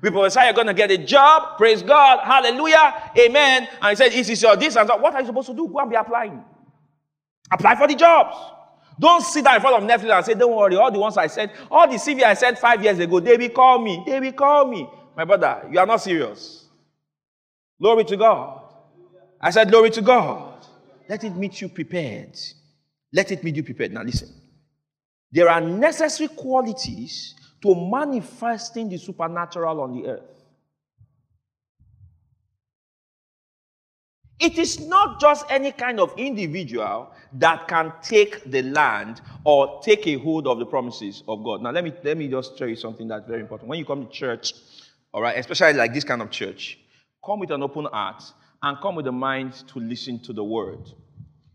We 0.00 0.10
prophesy 0.10 0.40
you're 0.44 0.54
going 0.54 0.66
to 0.66 0.74
get 0.74 0.90
a 0.90 0.98
job. 0.98 1.58
Praise 1.58 1.82
God. 1.82 2.20
Hallelujah. 2.24 3.12
Amen. 3.18 3.68
And 3.80 3.90
he 3.90 3.96
said, 3.96 4.10
This 4.10 4.30
is 4.30 4.42
your 4.42 4.56
this 4.56 4.74
and 4.76 4.88
that. 4.88 5.00
What 5.00 5.14
are 5.14 5.20
you 5.20 5.26
supposed 5.26 5.48
to 5.48 5.54
do? 5.54 5.68
Go 5.68 5.78
and 5.78 5.90
be 5.90 5.96
applying. 5.96 6.42
Apply 7.52 7.76
for 7.76 7.86
the 7.86 7.94
jobs. 7.94 8.36
Don't 8.98 9.22
sit 9.22 9.44
down 9.44 9.56
in 9.56 9.60
front 9.60 9.82
of 9.82 9.88
Netflix 9.88 10.16
and 10.16 10.24
say, 10.26 10.34
Don't 10.34 10.56
worry, 10.56 10.76
all 10.76 10.90
the 10.90 10.98
ones 10.98 11.16
I 11.16 11.26
said, 11.26 11.52
all 11.70 11.86
the 11.86 11.96
CV 11.96 12.22
I 12.22 12.34
said 12.34 12.58
five 12.58 12.82
years 12.82 12.98
ago, 12.98 13.20
they 13.20 13.36
will 13.36 13.48
call 13.50 13.78
me. 13.78 14.02
They 14.06 14.18
will 14.18 14.32
call 14.32 14.66
me. 14.66 14.88
My 15.16 15.24
brother, 15.24 15.68
you 15.70 15.78
are 15.78 15.86
not 15.86 16.00
serious. 16.00 16.66
Glory 17.80 18.04
to 18.04 18.16
God. 18.16 18.61
I 19.42 19.50
said, 19.50 19.70
Glory 19.70 19.90
to 19.90 20.02
God. 20.02 20.66
Let 21.08 21.24
it 21.24 21.34
meet 21.36 21.60
you 21.60 21.68
prepared. 21.68 22.38
Let 23.12 23.32
it 23.32 23.42
meet 23.42 23.56
you 23.56 23.62
prepared. 23.62 23.92
Now, 23.92 24.02
listen. 24.02 24.28
There 25.32 25.48
are 25.48 25.60
necessary 25.60 26.28
qualities 26.28 27.34
to 27.62 27.74
manifesting 27.74 28.88
the 28.88 28.98
supernatural 28.98 29.80
on 29.80 29.94
the 29.94 30.08
earth. 30.08 30.32
It 34.38 34.58
is 34.58 34.80
not 34.80 35.20
just 35.20 35.46
any 35.48 35.70
kind 35.70 36.00
of 36.00 36.12
individual 36.16 37.12
that 37.34 37.68
can 37.68 37.92
take 38.02 38.42
the 38.50 38.62
land 38.62 39.20
or 39.44 39.80
take 39.82 40.06
a 40.08 40.18
hold 40.18 40.48
of 40.48 40.58
the 40.58 40.66
promises 40.66 41.22
of 41.28 41.44
God. 41.44 41.62
Now, 41.62 41.70
let 41.70 41.84
me, 41.84 41.92
let 42.02 42.16
me 42.16 42.28
just 42.28 42.58
tell 42.58 42.66
you 42.66 42.74
something 42.76 43.06
that's 43.06 43.26
very 43.26 43.40
important. 43.40 43.68
When 43.68 43.78
you 43.78 43.84
come 43.84 44.06
to 44.06 44.12
church, 44.12 44.52
all 45.14 45.22
right, 45.22 45.38
especially 45.38 45.74
like 45.74 45.94
this 45.94 46.04
kind 46.04 46.20
of 46.20 46.30
church, 46.30 46.78
come 47.24 47.38
with 47.38 47.52
an 47.52 47.62
open 47.62 47.84
heart 47.84 48.22
and 48.62 48.80
come 48.80 48.94
with 48.94 49.06
a 49.06 49.12
mind 49.12 49.54
to 49.68 49.78
listen 49.78 50.18
to 50.20 50.32
the 50.32 50.44
word. 50.44 50.90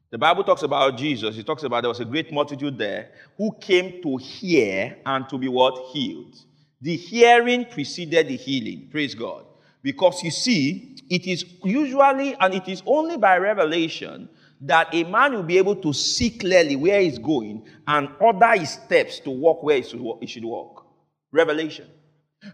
The 0.10 0.18
Bible 0.18 0.44
talks 0.44 0.64
about 0.64 0.98
Jesus. 0.98 1.38
It 1.38 1.46
talks 1.46 1.64
about 1.64 1.82
there 1.82 1.90
was 1.90 2.00
a 2.00 2.06
great 2.06 2.32
multitude 2.32 2.78
there 2.78 3.12
who 3.38 3.52
came 3.60 4.02
to 4.02 4.18
hear 4.18 4.98
and 5.06 5.28
to 5.30 5.38
be 5.38 5.48
what? 5.48 5.92
Healed. 5.94 6.36
The 6.82 6.96
hearing 6.96 7.66
preceded 7.66 8.28
the 8.28 8.38
healing. 8.38 8.88
Praise 8.92 9.16
God. 9.16 9.46
Because 9.82 10.24
you 10.24 10.32
see, 10.32 10.98
it 11.10 11.26
is 11.26 11.46
usually 11.64 12.36
and 12.36 12.54
it 12.54 12.68
is 12.68 12.84
only 12.86 13.18
by 13.18 13.38
revelation 13.38 14.30
that 14.62 14.94
a 14.94 15.04
man 15.04 15.34
will 15.34 15.44
be 15.44 15.58
able 15.58 15.76
to 15.76 15.94
see 15.94 16.30
clearly 16.30 16.76
where 16.76 17.02
he's 17.02 17.20
going 17.20 17.66
and 17.88 18.10
order 18.20 18.52
his 18.58 18.72
steps 18.72 19.20
to 19.22 19.30
walk 19.30 19.62
where 19.64 19.82
he 19.82 20.28
should 20.28 20.44
walk. 20.44 20.86
Revelation. 21.32 21.88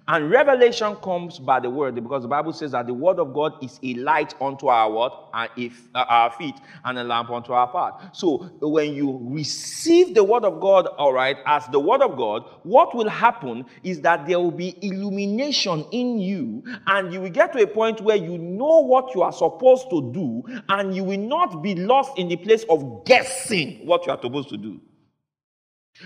And 0.08 0.29
revelation 0.29 0.95
comes 0.97 1.39
by 1.39 1.60
the 1.60 1.69
word 1.69 1.95
because 1.95 2.23
the 2.23 2.27
Bible 2.27 2.53
says 2.53 2.71
that 2.71 2.88
the 2.88 2.93
word 2.93 3.19
of 3.19 3.34
God 3.34 3.53
is 3.63 3.79
a 3.84 3.93
light 3.95 4.34
unto 4.41 4.67
our 4.67 4.91
what? 4.91 5.29
And 5.34 5.49
if, 5.58 5.88
uh, 5.95 6.06
our 6.08 6.32
feet 6.32 6.56
and 6.86 6.97
a 6.99 7.03
lamp 7.03 7.29
unto 7.29 7.53
our 7.53 7.67
path. 7.67 8.10
So 8.13 8.38
when 8.62 8.93
you 8.93 9.19
receive 9.23 10.15
the 10.15 10.23
word 10.23 10.45
of 10.45 10.60
God, 10.60 10.88
all 10.88 11.13
right, 11.13 11.38
as 11.45 11.65
the 11.67 11.79
word 11.79 12.01
of 12.01 12.17
God, 12.17 12.43
what 12.63 12.95
will 12.95 13.10
happen 13.10 13.65
is 13.84 14.01
that 14.01 14.25
there 14.27 14.39
will 14.39 14.51
be 14.51 14.77
illumination 14.82 15.86
in 15.91 16.19
you 16.19 16.63
and 16.88 17.13
you 17.13 17.21
will 17.21 17.29
get 17.29 17.53
to 17.53 17.63
a 17.63 17.67
point 17.67 18.01
where 18.01 18.17
you 18.17 18.38
know 18.38 18.79
what 18.82 19.13
you 19.15 19.21
are 19.21 19.34
supposed 19.34 19.89
to 19.89 20.12
do 20.13 20.43
and 20.69 20.95
you 20.95 21.03
will 21.03 21.19
not 21.19 21.62
be 21.62 21.75
lost 21.75 22.17
in 22.17 22.27
the 22.27 22.36
place 22.38 22.63
of 22.69 23.06
guessing 23.06 23.86
what 23.86 24.06
you 24.06 24.12
are 24.12 24.19
supposed 24.21 24.49
to 24.49 24.58
do. 24.58 24.79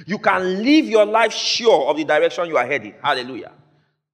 You 0.06 0.20
can 0.20 0.64
live 0.64 0.86
your 0.86 1.06
life 1.06 1.34
sure 1.34 1.88
of 1.88 1.98
the 1.98 2.04
direction 2.04 2.48
you 2.48 2.58
are 2.58 2.66
heading. 2.66 2.94
Hallelujah. 3.02 3.52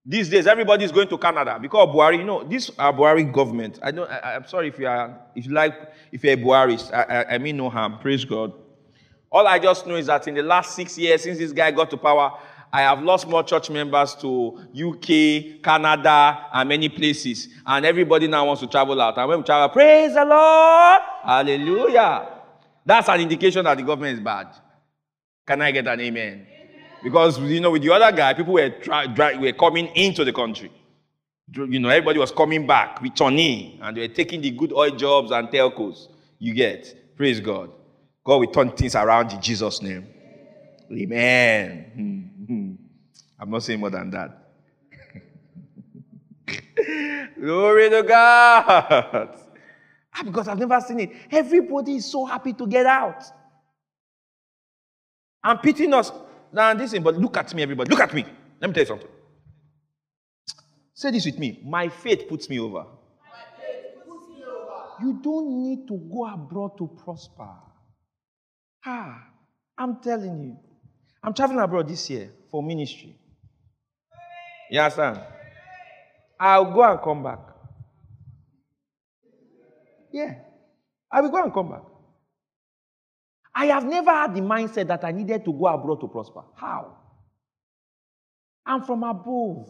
These 0.05 0.29
days, 0.29 0.47
everybody 0.47 0.83
is 0.83 0.91
going 0.91 1.07
to 1.07 1.17
Canada 1.17 1.57
because 1.61 1.87
Buhari, 1.87 2.17
you 2.17 2.25
know, 2.25 2.43
this 2.43 2.69
our 2.77 2.91
Buhari 2.91 3.31
government. 3.31 3.79
I 3.81 3.91
don't. 3.91 4.09
I, 4.09 4.35
am 4.35 4.45
sorry 4.45 4.67
if 4.67 4.77
you 4.77 4.85
are, 4.85 5.17
if 5.33 5.45
you 5.45 5.53
like, 5.53 5.73
if 6.11 6.23
you're 6.23 6.33
a 6.33 6.37
Buharist. 6.37 6.93
I, 6.93 7.03
I, 7.03 7.35
I 7.35 7.37
mean 7.37 7.55
no 7.55 7.69
harm. 7.69 7.99
Praise 7.99 8.25
God. 8.25 8.51
All 9.31 9.47
I 9.47 9.59
just 9.59 9.87
know 9.87 9.95
is 9.95 10.07
that 10.07 10.27
in 10.27 10.35
the 10.35 10.43
last 10.43 10.75
six 10.75 10.97
years, 10.97 11.23
since 11.23 11.37
this 11.37 11.53
guy 11.53 11.71
got 11.71 11.89
to 11.89 11.97
power, 11.97 12.37
I 12.71 12.81
have 12.81 13.01
lost 13.01 13.27
more 13.27 13.43
church 13.43 13.69
members 13.69 14.13
to 14.15 14.59
UK, 14.75 15.63
Canada, 15.63 16.47
and 16.53 16.67
many 16.67 16.89
places. 16.89 17.47
And 17.65 17.85
everybody 17.85 18.27
now 18.27 18.45
wants 18.45 18.61
to 18.61 18.67
travel 18.67 18.99
out. 18.99 19.17
And 19.17 19.29
when 19.29 19.37
we 19.37 19.43
travel, 19.43 19.69
praise 19.69 20.13
the 20.13 20.25
Lord, 20.25 21.01
Hallelujah. 21.23 22.29
That's 22.85 23.07
an 23.07 23.21
indication 23.21 23.63
that 23.63 23.77
the 23.77 23.83
government 23.83 24.17
is 24.17 24.23
bad. 24.23 24.47
Can 25.47 25.61
I 25.61 25.71
get 25.71 25.87
an 25.87 25.99
amen? 26.01 26.47
Because, 27.03 27.37
you 27.39 27.59
know, 27.59 27.71
with 27.71 27.81
the 27.81 27.91
other 27.93 28.15
guy, 28.15 28.33
people 28.33 28.53
were, 28.53 28.69
try, 28.69 29.07
dry, 29.07 29.35
were 29.35 29.51
coming 29.51 29.87
into 29.87 30.23
the 30.23 30.31
country. 30.31 30.71
You 31.53 31.79
know, 31.79 31.89
everybody 31.89 32.17
was 32.19 32.31
coming 32.31 32.65
back, 32.65 33.01
returning, 33.01 33.79
and 33.81 33.97
they 33.97 34.07
were 34.07 34.13
taking 34.13 34.41
the 34.41 34.51
good 34.51 34.71
oil 34.71 34.91
jobs 34.91 35.31
and 35.31 35.49
telcos. 35.49 36.07
You 36.39 36.53
get. 36.53 37.17
Praise 37.17 37.41
God. 37.41 37.71
God 38.23 38.37
will 38.37 38.47
turn 38.47 38.71
things 38.71 38.95
around 38.95 39.33
in 39.33 39.41
Jesus' 39.41 39.81
name. 39.81 40.07
Amen. 40.91 42.79
I'm 43.39 43.49
not 43.49 43.63
saying 43.63 43.79
more 43.81 43.89
than 43.89 44.09
that. 44.11 44.39
Glory 47.39 47.89
to 47.89 48.03
God. 48.03 49.37
Ah, 50.15 50.23
because 50.23 50.47
I've 50.47 50.59
never 50.59 50.79
seen 50.79 50.99
it. 51.01 51.11
Everybody 51.31 51.95
is 51.95 52.05
so 52.09 52.23
happy 52.25 52.53
to 52.53 52.67
get 52.67 52.85
out. 52.85 53.23
I'm 55.43 55.57
pitying 55.57 55.93
us. 55.93 56.11
Now, 56.53 56.71
listen, 56.73 57.01
but 57.01 57.17
look 57.17 57.35
at 57.37 57.53
me, 57.55 57.63
everybody. 57.63 57.89
Look 57.89 57.99
at 57.99 58.13
me. 58.13 58.23
Let 58.61 58.69
me 58.69 58.73
tell 58.73 58.83
you 58.83 58.87
something. 58.87 59.07
Say 60.93 61.09
this 61.09 61.25
with 61.25 61.39
me. 61.39 61.59
My 61.65 61.89
faith 61.89 62.27
puts 62.29 62.47
me 62.47 62.59
over. 62.59 62.83
Puts 64.07 64.27
me 64.29 64.43
over. 64.45 64.83
You 65.01 65.19
don't 65.21 65.63
need 65.63 65.87
to 65.87 65.97
go 65.97 66.27
abroad 66.31 66.77
to 66.77 66.87
prosper. 67.03 67.49
Ah, 68.85 69.23
I'm 69.77 69.99
telling 70.01 70.39
you. 70.43 70.57
I'm 71.23 71.33
traveling 71.33 71.59
abroad 71.59 71.87
this 71.87 72.07
year 72.09 72.29
for 72.51 72.61
ministry. 72.61 73.15
You 74.69 74.79
understand? 74.79 75.21
I'll 76.39 76.71
go 76.71 76.83
and 76.83 77.01
come 77.01 77.23
back. 77.23 77.39
Yeah. 80.11 80.35
I 81.11 81.21
will 81.21 81.29
go 81.29 81.43
and 81.43 81.53
come 81.53 81.71
back. 81.71 81.81
I 83.55 83.65
have 83.67 83.85
never 83.85 84.09
had 84.09 84.33
the 84.33 84.41
mindset 84.41 84.87
that 84.87 85.03
I 85.03 85.11
needed 85.11 85.45
to 85.45 85.53
go 85.53 85.67
abroad 85.67 86.01
to 86.01 86.07
prosper. 86.07 86.41
How? 86.55 86.97
I'm 88.65 88.83
from 88.83 89.03
above. 89.03 89.67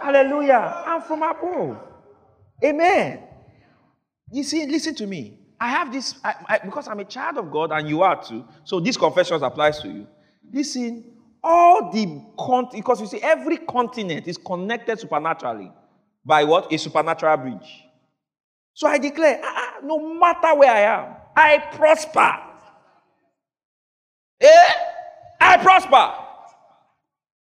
Hallelujah. 0.00 0.82
I'm 0.86 1.02
from 1.02 1.22
above. 1.22 1.78
Amen. 2.64 3.22
You 4.32 4.42
see, 4.42 4.66
listen 4.66 4.94
to 4.96 5.06
me. 5.06 5.38
I 5.58 5.68
have 5.68 5.92
this, 5.92 6.14
I, 6.24 6.34
I, 6.48 6.58
because 6.58 6.88
I'm 6.88 7.00
a 7.00 7.04
child 7.04 7.36
of 7.36 7.50
God 7.50 7.70
and 7.72 7.86
you 7.86 8.02
are 8.02 8.22
too. 8.22 8.44
So 8.64 8.80
this 8.80 8.96
confession 8.96 9.42
applies 9.42 9.80
to 9.80 9.88
you. 9.88 10.06
Listen, 10.50 11.04
all 11.42 11.92
the, 11.92 12.24
because 12.74 13.00
you 13.00 13.06
see, 13.06 13.20
every 13.22 13.58
continent 13.58 14.26
is 14.26 14.38
connected 14.38 14.98
supernaturally 14.98 15.70
by 16.24 16.44
what? 16.44 16.72
A 16.72 16.78
supernatural 16.78 17.36
bridge. 17.36 17.84
So 18.72 18.88
I 18.88 18.98
declare, 18.98 19.40
ah, 19.42 19.69
no 19.84 20.14
matter 20.14 20.54
where 20.54 20.70
I 20.72 20.80
am, 20.80 21.16
I 21.36 21.58
prosper. 21.72 22.38
Eh? 24.40 24.72
I 25.40 25.56
prosper. 25.58 26.12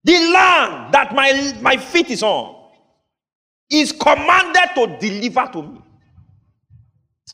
The 0.05 0.13
land 0.33 0.93
that 0.93 1.15
my, 1.15 1.53
my 1.61 1.77
feet 1.77 2.11
is 2.11 2.23
on 2.23 2.55
is 3.71 3.93
commanded 3.93 4.75
to 4.75 4.99
deliver 5.01 5.49
to 5.53 5.63
me. 5.63 5.81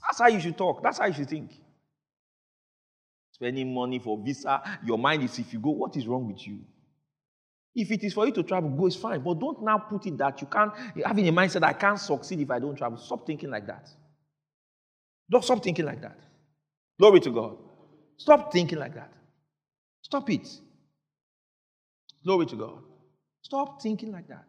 That's 0.03 0.21
how 0.21 0.29
you 0.29 0.41
should 0.41 0.57
talk. 0.57 0.83
That's 0.83 0.99
how 0.99 1.07
you 1.07 1.13
should 1.13 1.29
think. 1.29 1.53
Spending 3.33 3.75
money 3.75 3.99
for 3.99 4.19
visa, 4.23 4.63
your 4.85 4.99
mind 4.99 5.25
is 5.25 5.39
if 5.39 5.53
you 5.53 5.61
go, 5.61 5.71
what 5.71 5.97
is 5.97 6.07
wrong 6.07 6.27
with 6.27 6.47
you? 6.47 6.61
If 7.75 7.91
it 7.91 8.03
is 8.05 8.13
for 8.13 8.27
you 8.27 8.33
to 8.33 8.43
travel, 8.43 8.71
go, 8.71 8.87
it's 8.87 8.97
fine. 8.97 9.21
But 9.21 9.39
don't 9.39 9.63
now 9.65 9.79
put 9.79 10.07
it 10.07 10.19
that 10.19 10.41
you 10.41 10.47
can't, 10.47 10.73
having 11.05 11.29
a 11.29 11.33
mindset, 11.33 11.63
I 11.63 11.73
can't 11.73 11.99
succeed 11.99 12.41
if 12.41 12.51
I 12.51 12.59
don't 12.59 12.77
travel. 12.77 12.99
Stop 12.99 13.27
thinking 13.27 13.51
like 13.51 13.67
that. 13.67 13.89
Don't 15.31 15.45
stop 15.45 15.63
thinking 15.63 15.85
like 15.85 16.03
that. 16.03 16.19
Glory 16.99 17.21
to 17.21 17.31
God. 17.31 17.57
Stop 18.17 18.53
thinking 18.53 18.79
like 18.79 18.95
that. 18.95 19.13
Stop 20.03 20.29
it. 20.31 20.49
Glory 22.25 22.47
to 22.47 22.57
God. 22.57 22.83
Stop 23.43 23.81
thinking 23.81 24.13
like 24.13 24.29
that. 24.29 24.47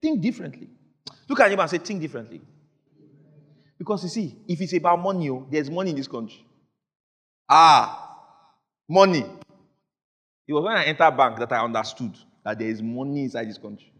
Think 0.00 0.20
differently. 0.20 0.68
Look 1.28 1.40
at 1.40 1.52
him 1.52 1.60
and 1.60 1.70
say, 1.70 1.78
think 1.78 2.00
differently. 2.00 2.40
Because 3.78 4.02
you 4.04 4.08
see, 4.08 4.36
if 4.48 4.60
it's 4.60 4.72
about 4.72 4.98
money, 4.98 5.30
oh, 5.30 5.46
there's 5.50 5.70
money 5.70 5.90
in 5.90 5.96
this 5.96 6.08
country. 6.08 6.44
Ah, 7.48 8.16
money. 8.88 9.24
It 10.48 10.52
was 10.52 10.64
when 10.64 10.76
I 10.76 10.84
entered 10.84 11.16
bank 11.16 11.38
that 11.38 11.52
I 11.52 11.64
understood 11.64 12.16
that 12.44 12.58
there 12.58 12.68
is 12.68 12.82
money 12.82 13.24
inside 13.24 13.48
this 13.48 13.58
country. 13.58 13.92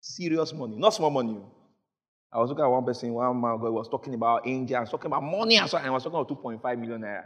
Serious 0.00 0.52
money, 0.52 0.76
not 0.76 0.94
small 0.94 1.10
money. 1.10 1.38
I 2.32 2.38
was 2.38 2.48
looking 2.48 2.64
at 2.64 2.68
one 2.68 2.84
person, 2.84 3.12
one 3.12 3.40
man 3.40 3.54
ago, 3.54 3.70
was 3.70 3.88
talking 3.88 4.14
about 4.14 4.46
India, 4.46 4.78
and 4.78 4.88
talking 4.88 5.06
about 5.06 5.22
money, 5.22 5.56
and 5.56 5.68
so 5.68 5.76
I 5.76 5.90
was 5.90 6.02
talking 6.02 6.18
about 6.18 6.62
2.5 6.62 6.78
million 6.78 7.02
naira. 7.02 7.24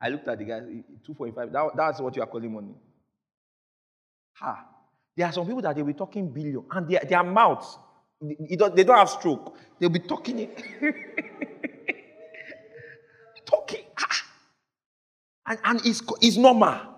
I 0.00 0.08
looked 0.10 0.28
at 0.28 0.38
the 0.38 0.44
guy, 0.44 0.60
2.5, 1.08 1.52
that, 1.52 1.70
that's 1.76 2.00
what 2.00 2.14
you 2.14 2.22
are 2.22 2.26
calling 2.26 2.52
money. 2.52 2.74
Ha. 4.34 4.64
There 5.16 5.26
are 5.26 5.32
some 5.32 5.46
people 5.46 5.62
that 5.62 5.74
they 5.74 5.82
will 5.82 5.92
be 5.92 5.98
talking 5.98 6.32
billion, 6.32 6.64
and 6.70 6.88
their, 6.88 7.00
their 7.00 7.24
mouths, 7.24 7.78
they 8.20 8.54
don't, 8.56 8.76
they 8.76 8.84
don't 8.84 8.98
have 8.98 9.10
stroke. 9.10 9.56
They'll 9.78 9.88
be 9.90 9.98
talking 9.98 10.38
it. 10.38 10.64
talking. 13.44 13.84
Ah. 13.98 14.22
And, 15.46 15.58
and 15.64 15.86
it's, 15.86 16.00
it's 16.20 16.36
normal. 16.36 16.93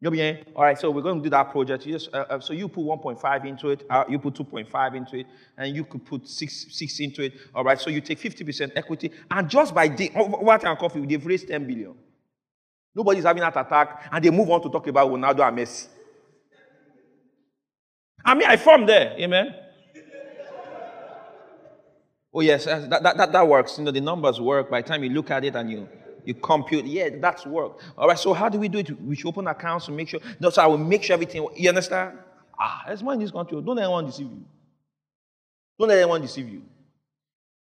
You'll 0.00 0.12
be. 0.12 0.42
All 0.56 0.64
right, 0.64 0.78
so 0.78 0.90
we're 0.90 1.02
going 1.02 1.18
to 1.18 1.22
do 1.22 1.28
that 1.30 1.50
project. 1.50 1.84
You 1.84 1.92
just, 1.92 2.14
uh, 2.14 2.24
uh, 2.30 2.40
so 2.40 2.54
you 2.54 2.68
put 2.68 2.84
1.5 2.84 3.44
into 3.44 3.68
it, 3.68 3.84
uh, 3.90 4.04
you 4.08 4.18
put 4.18 4.34
2.5 4.34 4.96
into 4.96 5.18
it, 5.18 5.26
and 5.58 5.76
you 5.76 5.84
could 5.84 6.06
put 6.06 6.26
6, 6.26 6.66
6 6.70 7.00
into 7.00 7.22
it. 7.22 7.34
All 7.54 7.64
right, 7.64 7.78
so 7.78 7.90
you 7.90 8.00
take 8.00 8.18
50% 8.18 8.72
equity, 8.76 9.10
and 9.30 9.50
just 9.50 9.74
by 9.74 9.88
day, 9.88 10.08
what 10.14 10.64
and 10.64 10.78
coffee, 10.78 11.04
they've 11.04 11.24
raised 11.24 11.48
10 11.48 11.66
billion. 11.66 11.94
Nobody's 12.94 13.24
having 13.24 13.42
that 13.42 13.56
attack, 13.56 14.08
and 14.10 14.24
they 14.24 14.30
move 14.30 14.48
on 14.48 14.62
to 14.62 14.70
talk 14.70 14.86
about 14.86 15.10
Ronaldo 15.10 15.46
and 15.46 15.58
Messi. 15.58 15.88
I 18.24 18.34
mean, 18.34 18.48
I 18.48 18.56
formed 18.56 18.88
there. 18.88 19.14
Amen. 19.18 19.54
Oh, 22.32 22.40
yes, 22.40 22.64
that, 22.64 22.90
that, 22.90 23.16
that, 23.16 23.32
that 23.32 23.48
works. 23.48 23.76
You 23.76 23.84
know, 23.84 23.90
the 23.90 24.00
numbers 24.00 24.40
work. 24.40 24.70
By 24.70 24.82
the 24.82 24.88
time 24.88 25.02
you 25.02 25.10
look 25.10 25.30
at 25.30 25.44
it 25.44 25.56
and 25.56 25.70
you 25.70 25.88
you 26.30 26.34
compute. 26.34 26.84
Yeah, 26.84 27.08
that's 27.20 27.44
work. 27.44 27.80
All 27.98 28.08
right, 28.08 28.18
so 28.18 28.32
how 28.32 28.48
do 28.48 28.58
we 28.58 28.68
do 28.68 28.78
it? 28.78 29.00
We 29.02 29.16
should 29.16 29.28
open 29.28 29.46
accounts 29.46 29.86
to 29.86 29.92
make 29.92 30.08
sure. 30.08 30.20
No, 30.38 30.50
so 30.50 30.62
I 30.62 30.66
will 30.66 30.78
make 30.78 31.02
sure 31.02 31.14
everything. 31.14 31.46
You 31.56 31.68
understand? 31.68 32.18
Ah, 32.58 32.84
there's 32.86 33.02
money 33.02 33.16
in 33.16 33.22
this 33.22 33.30
country. 33.30 33.60
Don't 33.60 33.76
let 33.76 33.84
anyone 33.84 34.06
deceive 34.06 34.26
you. 34.26 34.44
Don't 35.78 35.88
let 35.88 35.98
anyone 35.98 36.20
deceive 36.20 36.48
you. 36.48 36.62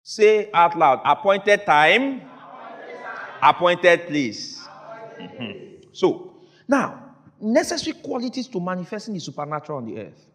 Say 0.04 0.50
out 0.54 0.78
loud 0.78 1.02
appointed 1.06 1.65
time, 1.65 2.21
appointed, 3.41 4.08
place. 4.08 4.67
Mm-hmm. 5.19 5.89
So, 5.93 6.34
now, 6.67 7.15
necessary 7.39 7.95
qualities 7.97 8.47
to 8.47 8.60
manifesting 8.60 9.13
the 9.13 9.19
supernatural 9.19 9.80
on 9.80 9.86
the 9.86 10.02
earth. 10.02 10.26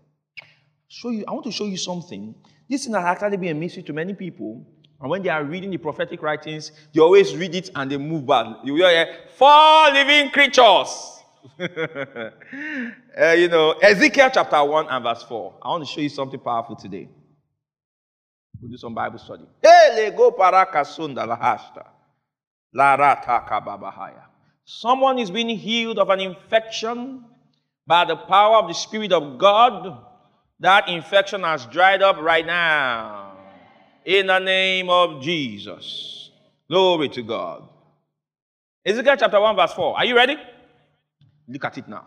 Show 0.89 1.11
you, 1.11 1.25
I 1.27 1.33
want 1.33 1.45
to 1.45 1.53
show 1.53 1.65
you 1.65 1.77
something. 1.77 2.35
This 2.69 2.85
thing 2.85 2.95
has 2.95 3.05
actually 3.05 3.37
been 3.37 3.57
a 3.57 3.61
mystery 3.61 3.83
to 3.85 3.93
many 3.93 4.15
people 4.15 4.65
and 5.01 5.11
when 5.11 5.23
they 5.23 5.29
are 5.29 5.45
reading 5.45 5.71
the 5.71 5.77
prophetic 5.77 6.23
writings, 6.23 6.73
they 6.95 7.01
always 7.01 7.37
read 7.37 7.55
it 7.55 7.71
and 7.75 7.91
they 7.91 7.99
move 7.99 8.27
back. 8.27 8.47
You 8.65 8.77
hear, 8.77 9.07
four 9.37 9.91
living 9.91 10.31
creatures. 10.31 11.23
uh, 11.61 12.31
you 13.37 13.49
know, 13.49 13.73
Ezekiel 13.83 14.31
chapter 14.33 14.65
1 14.65 14.87
and 14.89 15.05
verse 15.05 15.23
4. 15.25 15.55
I 15.63 15.69
want 15.69 15.87
to 15.87 15.93
show 15.93 16.01
you 16.01 16.09
something 16.09 16.41
powerful 16.41 16.77
today. 16.77 17.09
We'll 18.61 18.71
do 18.71 18.79
some 18.79 18.95
Bible 18.95 19.19
study. 19.19 19.45
Someone 24.65 25.19
is 25.19 25.31
being 25.31 25.51
healed 25.51 25.99
of 25.99 26.09
an 26.09 26.21
infection 26.21 27.25
by 27.87 28.07
the 28.07 28.17
power 28.17 28.57
of 28.57 28.69
the 28.69 28.75
Spirit 28.75 29.13
of 29.13 29.37
God. 29.37 29.99
That 30.61 30.89
infection 30.89 31.43
has 31.43 31.67
dried 31.67 32.01
up 32.03 32.17
right 32.17 32.47
now 32.47 33.26
in 34.07 34.29
the 34.29 34.39
name 34.39 34.89
of 34.89 35.21
Jesus. 35.21 36.31
Glory 36.71 37.09
to 37.11 37.23
God. 37.23 37.69
Ezekiel 38.85 39.17
chapter 39.19 39.41
1, 39.41 39.57
verse 39.57 39.73
4. 39.73 39.99
Are 39.99 40.05
you 40.05 40.15
ready? 40.15 40.37
Look 41.49 41.65
at 41.65 41.77
it 41.77 41.89
now. 41.89 42.07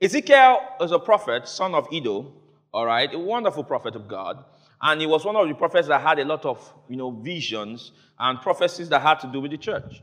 Ezekiel 0.00 0.58
is 0.80 0.90
a 0.90 0.98
prophet, 0.98 1.46
son 1.48 1.74
of 1.74 1.86
Iddo, 1.92 2.32
all 2.72 2.86
right, 2.86 3.12
a 3.14 3.18
wonderful 3.18 3.62
prophet 3.62 3.94
of 3.94 4.08
God. 4.08 4.44
And 4.82 5.00
he 5.00 5.06
was 5.06 5.24
one 5.24 5.36
of 5.36 5.48
the 5.48 5.54
prophets 5.54 5.88
that 5.88 6.00
had 6.02 6.18
a 6.18 6.24
lot 6.24 6.44
of, 6.44 6.72
you 6.88 6.96
know, 6.96 7.10
visions 7.10 7.92
and 8.18 8.40
prophecies 8.40 8.88
that 8.88 9.00
had 9.00 9.20
to 9.20 9.28
do 9.28 9.40
with 9.40 9.52
the 9.52 9.58
church. 9.58 10.02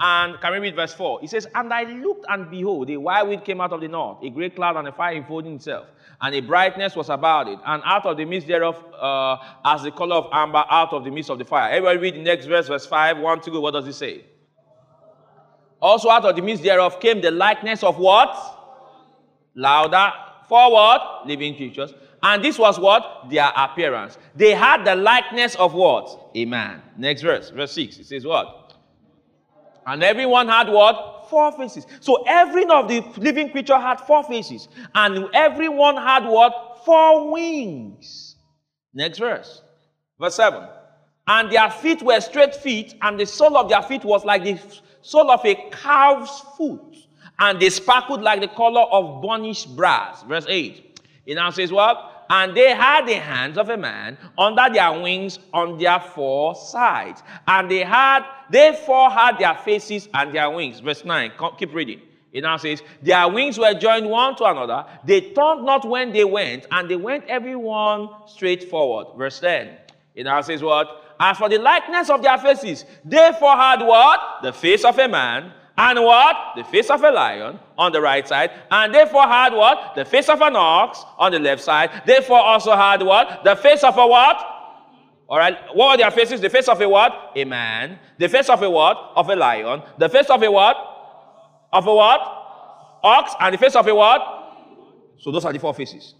And 0.00 0.40
can 0.40 0.52
we 0.52 0.58
read 0.58 0.74
verse 0.74 0.94
4? 0.94 1.20
It 1.22 1.30
says, 1.30 1.46
And 1.54 1.72
I 1.72 1.84
looked, 1.84 2.26
and 2.28 2.50
behold, 2.50 2.90
a 2.90 2.96
wild 2.96 3.28
wind 3.28 3.44
came 3.44 3.60
out 3.60 3.72
of 3.72 3.80
the 3.80 3.88
north, 3.88 4.18
a 4.22 4.30
great 4.30 4.56
cloud 4.56 4.76
and 4.76 4.88
a 4.88 4.92
fire 4.92 5.14
enfolding 5.14 5.54
itself 5.54 5.86
and 6.22 6.36
a 6.36 6.40
brightness 6.40 6.94
was 6.94 7.08
about 7.08 7.48
it. 7.48 7.58
And 7.66 7.82
out 7.84 8.06
of 8.06 8.16
the 8.16 8.24
midst 8.24 8.46
thereof, 8.46 8.82
uh, 8.94 9.36
as 9.64 9.82
the 9.82 9.90
color 9.90 10.14
of 10.14 10.28
amber, 10.32 10.64
out 10.70 10.92
of 10.92 11.04
the 11.04 11.10
midst 11.10 11.30
of 11.30 11.38
the 11.38 11.44
fire. 11.44 11.72
Everybody 11.72 11.98
read 11.98 12.14
the 12.14 12.22
next 12.22 12.46
verse, 12.46 12.68
verse 12.68 12.86
5, 12.86 13.18
1 13.18 13.40
to 13.42 13.50
go. 13.50 13.60
What 13.60 13.72
does 13.72 13.88
it 13.88 13.94
say? 13.94 14.24
Also 15.80 16.08
out 16.08 16.24
of 16.24 16.36
the 16.36 16.42
midst 16.42 16.62
thereof 16.62 17.00
came 17.00 17.20
the 17.20 17.32
likeness 17.32 17.82
of 17.82 17.98
what? 17.98 18.36
Louder. 19.56 20.12
For 20.48 20.70
what? 20.70 21.26
Living 21.26 21.56
creatures. 21.56 21.92
And 22.22 22.44
this 22.44 22.56
was 22.56 22.78
what? 22.78 23.28
Their 23.28 23.50
appearance. 23.56 24.16
They 24.36 24.52
had 24.52 24.84
the 24.84 24.94
likeness 24.94 25.56
of 25.56 25.74
what? 25.74 26.30
A 26.36 26.44
man. 26.44 26.82
Next 26.96 27.22
verse, 27.22 27.50
verse 27.50 27.72
6. 27.72 27.98
It 27.98 28.06
says 28.06 28.24
what? 28.24 28.61
And 29.86 30.02
everyone 30.02 30.48
had 30.48 30.68
what? 30.68 31.12
four 31.32 31.50
faces. 31.52 31.86
So 32.00 32.24
every 32.28 32.66
one 32.66 32.84
of 32.84 32.88
the 32.88 33.00
living 33.18 33.50
creature 33.50 33.78
had 33.78 33.98
four 34.00 34.22
faces. 34.22 34.68
And 34.94 35.26
everyone 35.32 35.96
had 35.96 36.26
what? 36.26 36.82
Four 36.84 37.32
wings. 37.32 38.36
Next 38.92 39.18
verse. 39.18 39.62
Verse 40.20 40.34
7. 40.34 40.68
And 41.26 41.50
their 41.50 41.70
feet 41.70 42.02
were 42.02 42.20
straight 42.20 42.54
feet, 42.54 42.94
and 43.00 43.18
the 43.18 43.24
sole 43.24 43.56
of 43.56 43.70
their 43.70 43.82
feet 43.82 44.04
was 44.04 44.24
like 44.24 44.44
the 44.44 44.60
sole 45.00 45.30
of 45.30 45.40
a 45.46 45.54
calf's 45.70 46.42
foot. 46.58 46.98
And 47.38 47.58
they 47.58 47.70
sparkled 47.70 48.20
like 48.20 48.42
the 48.42 48.48
color 48.48 48.82
of 48.82 49.22
burnished 49.22 49.74
brass. 49.74 50.22
Verse 50.24 50.44
8. 50.46 51.00
It 51.24 51.36
now 51.36 51.48
says 51.50 51.72
what? 51.72 52.11
And 52.32 52.56
they 52.56 52.74
had 52.74 53.06
the 53.06 53.16
hands 53.16 53.58
of 53.58 53.68
a 53.68 53.76
man 53.76 54.16
under 54.38 54.66
their 54.72 54.98
wings 54.98 55.38
on 55.52 55.76
their 55.76 56.00
four 56.00 56.54
sides. 56.54 57.22
And 57.46 57.70
they 57.70 57.84
had, 57.84 58.24
they 58.50 58.74
four 58.86 59.10
had 59.10 59.36
their 59.36 59.54
faces 59.54 60.08
and 60.14 60.34
their 60.34 60.48
wings. 60.48 60.80
Verse 60.80 61.04
9, 61.04 61.32
keep 61.58 61.74
reading. 61.74 62.00
It 62.32 62.40
now 62.40 62.56
says, 62.56 62.82
Their 63.02 63.28
wings 63.28 63.58
were 63.58 63.74
joined 63.74 64.08
one 64.08 64.34
to 64.36 64.44
another. 64.44 64.86
They 65.04 65.20
turned 65.20 65.66
not 65.66 65.86
when 65.86 66.10
they 66.10 66.24
went, 66.24 66.64
and 66.70 66.88
they 66.88 66.96
went 66.96 67.26
every 67.26 67.54
one 67.54 68.08
straight 68.26 68.70
forward. 68.70 69.08
Verse 69.18 69.38
10. 69.38 69.76
It 70.14 70.24
now 70.24 70.40
says 70.40 70.62
what? 70.62 70.88
As 71.20 71.36
for 71.36 71.50
the 71.50 71.58
likeness 71.58 72.08
of 72.08 72.22
their 72.22 72.38
faces, 72.38 72.86
they 73.04 73.30
four 73.38 73.54
had 73.54 73.82
what? 73.82 74.38
The 74.42 74.54
face 74.54 74.86
of 74.86 74.98
a 74.98 75.06
man 75.06 75.52
and 75.76 76.02
what? 76.02 76.36
The 76.56 76.64
face 76.64 76.90
of 76.90 77.02
a 77.02 77.10
lion 77.10 77.58
on 77.78 77.92
the 77.92 78.00
right 78.00 78.26
side. 78.26 78.50
And 78.70 78.94
therefore 78.94 79.22
had 79.22 79.54
what? 79.54 79.94
The 79.94 80.04
face 80.04 80.28
of 80.28 80.40
an 80.42 80.54
ox 80.54 81.02
on 81.18 81.32
the 81.32 81.38
left 81.38 81.62
side. 81.62 82.02
Therefore 82.04 82.38
also 82.38 82.74
had 82.76 83.02
what? 83.02 83.42
The 83.44 83.56
face 83.56 83.82
of 83.82 83.96
a 83.96 84.06
what? 84.06 84.36
All 85.28 85.38
right. 85.38 85.56
What 85.74 85.94
are 85.94 85.96
their 85.96 86.10
faces? 86.10 86.40
The 86.40 86.50
face 86.50 86.68
of 86.68 86.80
a 86.80 86.88
what? 86.88 87.32
A 87.34 87.44
man. 87.44 87.98
The 88.18 88.28
face 88.28 88.50
of 88.50 88.62
a 88.62 88.68
what? 88.68 89.12
Of 89.16 89.30
a 89.30 89.36
lion. 89.36 89.82
The 89.98 90.08
face 90.10 90.28
of 90.28 90.42
a 90.42 90.50
what? 90.50 90.76
Of 91.72 91.86
a 91.86 91.94
what? 91.94 92.20
Ox. 93.02 93.32
And 93.40 93.54
the 93.54 93.58
face 93.58 93.74
of 93.74 93.86
a 93.86 93.94
what? 93.94 94.20
So 95.18 95.30
those 95.30 95.44
are 95.46 95.52
the 95.52 95.58
four 95.58 95.72
faces. 95.72 96.14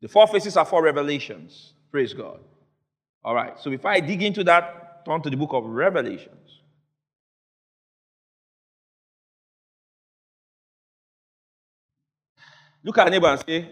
The 0.00 0.08
four 0.08 0.26
faces 0.26 0.56
are 0.56 0.64
four 0.64 0.82
revelations. 0.82 1.74
Praise 1.90 2.14
God. 2.14 2.40
All 3.22 3.34
right. 3.34 3.58
So 3.60 3.70
before 3.70 3.90
I 3.90 4.00
dig 4.00 4.22
into 4.22 4.44
that, 4.44 5.04
turn 5.04 5.20
to 5.22 5.30
the 5.30 5.36
book 5.36 5.50
of 5.52 5.64
Revelations. 5.64 6.43
Look 12.84 12.98
at 12.98 13.10
neighbor 13.10 13.28
and 13.28 13.42
say, 13.46 13.70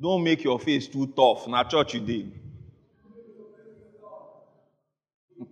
Don't 0.00 0.22
make 0.22 0.44
your 0.44 0.60
face 0.60 0.86
too 0.86 1.08
tough. 1.08 1.48
Now, 1.48 1.64
church 1.64 1.94
you 1.94 2.00
did. 2.00 2.32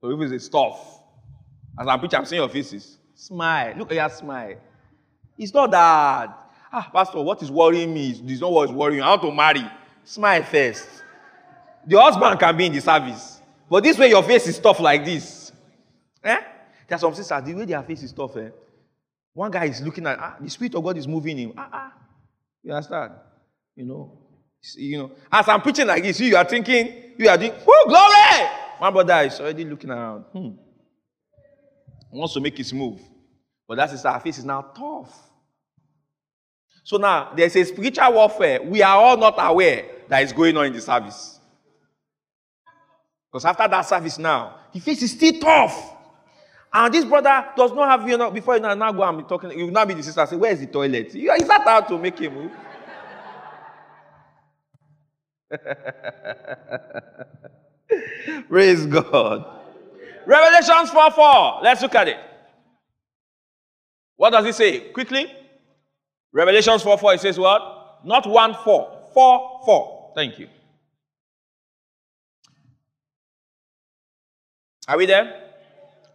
so 0.00 0.10
if 0.10 0.32
it's 0.32 0.48
tough, 0.48 1.00
as 1.78 1.86
I'm 1.86 2.00
preaching, 2.00 2.18
I'm 2.18 2.26
seeing 2.26 2.42
your 2.42 2.48
faces. 2.48 2.98
Smile. 3.14 3.74
Look 3.78 3.92
at 3.92 3.94
your 3.94 4.10
smile. 4.10 4.56
It's 5.38 5.54
not 5.54 5.70
that. 5.70 6.36
Ah, 6.72 6.90
Pastor, 6.92 7.20
what 7.22 7.40
is 7.42 7.50
worrying 7.50 7.94
me? 7.94 8.12
This 8.12 8.32
is 8.32 8.40
not 8.40 8.52
what 8.52 8.68
is 8.68 8.74
worrying. 8.74 9.02
I 9.02 9.08
want 9.10 9.22
to 9.22 9.32
marry. 9.32 9.64
Smile 10.04 10.42
first. 10.42 10.88
The 11.86 12.00
husband 12.00 12.38
can 12.40 12.56
be 12.56 12.66
in 12.66 12.72
the 12.72 12.80
service. 12.80 13.40
But 13.68 13.84
this 13.84 13.96
way 13.96 14.08
your 14.08 14.22
face 14.22 14.46
is 14.48 14.58
tough 14.58 14.80
like 14.80 15.04
this. 15.04 15.52
Eh? 16.24 16.40
There 16.88 16.96
are 16.96 16.98
some 16.98 17.14
sisters, 17.14 17.42
the 17.44 17.54
way 17.54 17.64
their 17.64 17.82
face 17.82 18.02
is 18.02 18.12
tough, 18.12 18.36
eh? 18.36 18.48
One 19.32 19.50
guy 19.50 19.66
is 19.66 19.80
looking 19.80 20.06
at, 20.06 20.18
ah, 20.18 20.36
the 20.40 20.50
Spirit 20.50 20.74
of 20.74 20.84
God 20.84 20.96
is 20.96 21.06
moving 21.06 21.38
him. 21.38 21.52
Ah, 21.56 21.68
ah. 21.72 21.92
You 22.62 22.72
understand? 22.72 23.12
You 23.76 23.86
know, 23.86 24.18
you 24.76 24.98
know. 24.98 25.12
As 25.30 25.48
I'm 25.48 25.60
preaching 25.62 25.86
like 25.86 26.02
this, 26.02 26.20
you 26.20 26.36
are 26.36 26.44
thinking, 26.44 27.14
you 27.16 27.28
are 27.28 27.38
doing, 27.38 27.52
whoo, 27.52 27.84
glory! 27.86 28.50
My 28.80 28.90
brother 28.90 29.20
is 29.26 29.40
already 29.40 29.64
looking 29.64 29.90
around. 29.90 30.24
Hmm. 30.32 30.50
Wants 32.10 32.34
to 32.34 32.40
make 32.40 32.58
his 32.58 32.72
move. 32.72 33.00
But 33.68 33.76
that 33.76 33.92
is 33.92 34.04
our 34.04 34.18
face 34.18 34.38
is 34.38 34.44
now 34.44 34.62
tough. 34.62 35.30
So 36.82 36.96
now 36.96 37.32
there's 37.36 37.54
a 37.54 37.64
spiritual 37.64 38.12
warfare. 38.12 38.60
We 38.62 38.82
are 38.82 38.96
all 38.96 39.16
not 39.16 39.34
aware 39.38 39.84
that 40.08 40.24
is 40.24 40.32
going 40.32 40.56
on 40.56 40.66
in 40.66 40.72
the 40.72 40.80
service. 40.80 41.38
Because 43.30 43.44
after 43.44 43.68
that 43.68 43.82
service 43.82 44.18
now, 44.18 44.56
the 44.72 44.80
face 44.80 45.02
is 45.02 45.12
still 45.12 45.38
tough. 45.40 45.94
And 46.72 46.94
this 46.94 47.04
brother 47.04 47.46
does 47.56 47.72
not 47.72 47.88
have, 47.88 48.08
you 48.08 48.16
know, 48.16 48.30
before 48.30 48.54
you 48.54 48.60
know, 48.60 48.72
now 48.74 48.92
go 48.92 49.02
and 49.02 49.18
be 49.18 49.24
talking, 49.24 49.58
you 49.58 49.70
now 49.70 49.84
be 49.84 49.94
the 49.94 50.02
sister 50.02 50.24
say, 50.24 50.36
Where 50.36 50.52
is 50.52 50.60
the 50.60 50.66
toilet? 50.66 51.12
You, 51.14 51.32
Is 51.32 51.48
that 51.48 51.62
how 51.62 51.80
to 51.80 51.98
make 51.98 52.18
him 52.18 52.34
move? 52.34 52.52
Praise 58.48 58.86
God. 58.86 59.44
Revelations 60.26 60.90
4 60.90 61.10
4. 61.10 61.60
Let's 61.62 61.82
look 61.82 61.94
at 61.96 62.06
it. 62.06 62.18
What 64.16 64.30
does 64.30 64.46
it 64.46 64.54
say? 64.54 64.92
Quickly. 64.92 65.26
Revelations 66.32 66.82
4 66.82 66.98
4. 66.98 67.14
It 67.14 67.20
says 67.20 67.36
what? 67.36 67.98
Not 68.04 68.28
1 68.28 68.54
4. 68.62 69.08
4 69.12 69.60
4. 69.64 70.12
Thank 70.14 70.38
you. 70.38 70.48
Are 74.86 74.96
we 74.96 75.06
there? 75.06 75.49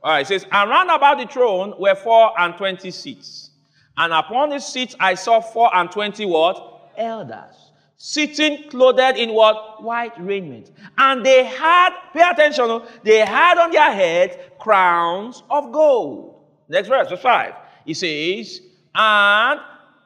All 0.05 0.11
right, 0.11 0.21
it 0.21 0.27
says, 0.27 0.45
And 0.51 0.69
round 0.69 0.91
about 0.91 1.17
the 1.17 1.25
throne 1.25 1.73
were 1.79 1.95
four 1.95 2.39
and 2.39 2.55
twenty 2.55 2.91
seats. 2.91 3.49
And 3.97 4.13
upon 4.13 4.49
the 4.49 4.59
seats 4.59 4.95
I 4.99 5.15
saw 5.15 5.41
four 5.41 5.75
and 5.75 5.89
twenty 5.89 6.27
what? 6.27 6.91
Elders. 6.95 7.71
Sitting 7.97 8.69
clothed 8.69 9.17
in 9.17 9.33
what? 9.33 9.81
White 9.81 10.13
raiment. 10.19 10.69
And 10.99 11.25
they 11.25 11.43
had, 11.45 11.89
pay 12.13 12.21
attention, 12.21 12.65
oh, 12.65 12.87
they 13.01 13.25
had 13.25 13.57
on 13.57 13.71
their 13.71 13.91
heads 13.91 14.37
crowns 14.59 15.41
of 15.49 15.71
gold. 15.71 16.35
Next 16.69 16.87
verse, 16.87 17.09
verse 17.09 17.21
5. 17.21 17.53
It 17.87 17.95
says, 17.95 18.61
And 18.93 19.59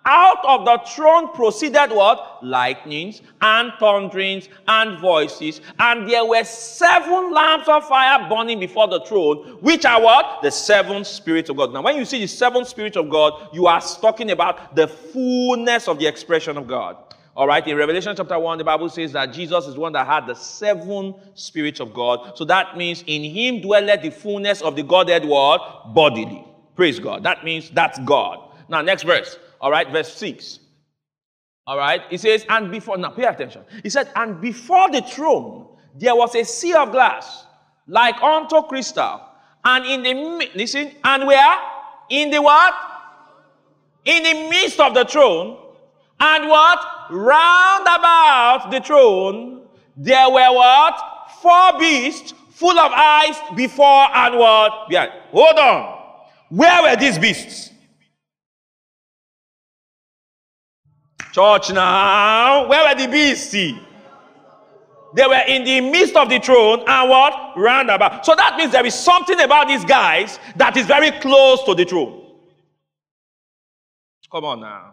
out 0.09 0.43
of 0.43 0.65
the 0.65 0.79
throne 0.89 1.31
proceeded 1.33 1.91
what? 1.91 2.43
Lightnings 2.43 3.21
and 3.41 3.71
thunderings 3.79 4.49
and 4.67 4.99
voices. 4.99 5.61
And 5.77 6.09
there 6.09 6.25
were 6.25 6.43
seven 6.43 7.31
lamps 7.31 7.67
of 7.67 7.87
fire 7.87 8.27
burning 8.27 8.59
before 8.59 8.87
the 8.87 9.01
throne, 9.01 9.59
which 9.61 9.85
are 9.85 10.01
what? 10.01 10.41
The 10.41 10.49
seven 10.51 11.05
spirits 11.05 11.49
of 11.49 11.57
God. 11.57 11.71
Now, 11.71 11.83
when 11.83 11.95
you 11.95 12.05
see 12.05 12.19
the 12.19 12.27
seven 12.27 12.65
spirits 12.65 12.97
of 12.97 13.09
God, 13.09 13.49
you 13.53 13.67
are 13.67 13.81
talking 13.81 14.31
about 14.31 14.75
the 14.75 14.87
fullness 14.87 15.87
of 15.87 15.99
the 15.99 16.07
expression 16.07 16.57
of 16.57 16.67
God. 16.67 16.97
All 17.35 17.47
right, 17.47 17.65
in 17.65 17.77
Revelation 17.77 18.15
chapter 18.17 18.37
1, 18.37 18.57
the 18.57 18.63
Bible 18.63 18.89
says 18.89 19.13
that 19.13 19.31
Jesus 19.31 19.67
is 19.67 19.77
one 19.77 19.93
that 19.93 20.07
had 20.07 20.25
the 20.25 20.33
seven 20.33 21.13
spirits 21.35 21.79
of 21.79 21.93
God. 21.93 22.35
So 22.35 22.43
that 22.45 22.75
means 22.75 23.03
in 23.05 23.23
him 23.23 23.61
dwelleth 23.61 24.01
the 24.01 24.09
fullness 24.09 24.61
of 24.61 24.75
the 24.75 24.83
Godhead 24.83 25.23
word 25.23 25.59
bodily. 25.93 26.45
Praise 26.75 26.99
God. 26.99 27.23
That 27.23 27.45
means 27.45 27.69
that's 27.69 27.99
God. 27.99 28.39
Now, 28.67 28.81
next 28.81 29.03
verse. 29.03 29.37
All 29.61 29.71
right, 29.71 29.89
verse 29.91 30.13
6. 30.13 30.59
All 31.67 31.77
right, 31.77 32.01
it 32.09 32.19
says, 32.19 32.45
and 32.49 32.71
before, 32.71 32.97
now 32.97 33.11
pay 33.11 33.25
attention. 33.25 33.63
He 33.83 33.89
said, 33.89 34.09
and 34.15 34.41
before 34.41 34.89
the 34.89 35.01
throne, 35.01 35.67
there 35.95 36.15
was 36.15 36.33
a 36.35 36.43
sea 36.43 36.73
of 36.73 36.91
glass, 36.91 37.45
like 37.87 38.19
unto 38.23 38.63
crystal. 38.63 39.21
And 39.63 39.85
in 39.85 40.03
the, 40.03 40.49
listen, 40.55 40.91
and 41.03 41.27
where? 41.27 41.57
In 42.09 42.31
the 42.31 42.41
what? 42.41 42.73
In 44.05 44.23
the 44.23 44.49
midst 44.49 44.79
of 44.79 44.93
the 44.93 45.05
throne, 45.05 45.57
and 46.19 46.49
what? 46.49 46.79
Round 47.11 47.83
about 47.83 48.69
the 48.71 48.81
throne, 48.81 49.67
there 49.95 50.29
were 50.29 50.53
what? 50.53 50.99
Four 51.41 51.79
beasts 51.79 52.33
full 52.51 52.77
of 52.77 52.91
eyes 52.91 53.35
before 53.55 54.07
and 54.15 54.37
what? 54.37 54.89
Behind. 54.89 55.11
Hold 55.31 55.59
on. 55.59 55.99
Where 56.49 56.81
were 56.81 56.95
these 56.95 57.17
beasts? 57.17 57.71
Church 61.31 61.71
now. 61.71 62.67
Where 62.67 62.89
were 62.89 62.99
the 62.99 63.11
beasts? 63.11 63.51
They 63.51 65.25
were 65.25 65.43
in 65.47 65.63
the 65.63 65.81
midst 65.81 66.15
of 66.15 66.29
the 66.29 66.39
throne 66.39 66.83
and 66.87 67.09
what? 67.09 67.57
Round 67.57 67.89
about. 67.89 68.25
So 68.25 68.35
that 68.35 68.57
means 68.57 68.71
there 68.71 68.85
is 68.85 68.93
something 68.93 69.39
about 69.39 69.67
these 69.67 69.83
guys 69.83 70.39
that 70.55 70.77
is 70.77 70.85
very 70.85 71.11
close 71.19 71.63
to 71.63 71.73
the 71.73 71.85
throne. 71.85 72.27
Come 74.31 74.45
on 74.45 74.61
now. 74.61 74.91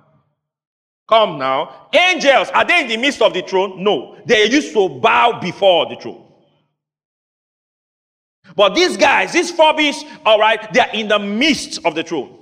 Come 1.08 1.38
now. 1.38 1.88
Angels, 1.92 2.48
are 2.50 2.64
they 2.64 2.80
in 2.82 2.88
the 2.88 2.96
midst 2.96 3.20
of 3.22 3.34
the 3.34 3.42
throne? 3.42 3.84
No. 3.84 4.16
They 4.26 4.46
used 4.46 4.72
to 4.72 4.88
bow 4.88 5.38
before 5.40 5.86
the 5.88 5.96
throne. 5.96 6.24
But 8.54 8.74
these 8.74 8.96
guys, 8.96 9.32
these 9.32 9.50
four 9.50 9.74
beasts, 9.74 10.04
all 10.24 10.38
right, 10.38 10.72
they 10.72 10.80
are 10.80 10.94
in 10.94 11.08
the 11.08 11.18
midst 11.18 11.84
of 11.84 11.94
the 11.94 12.02
throne. 12.02 12.38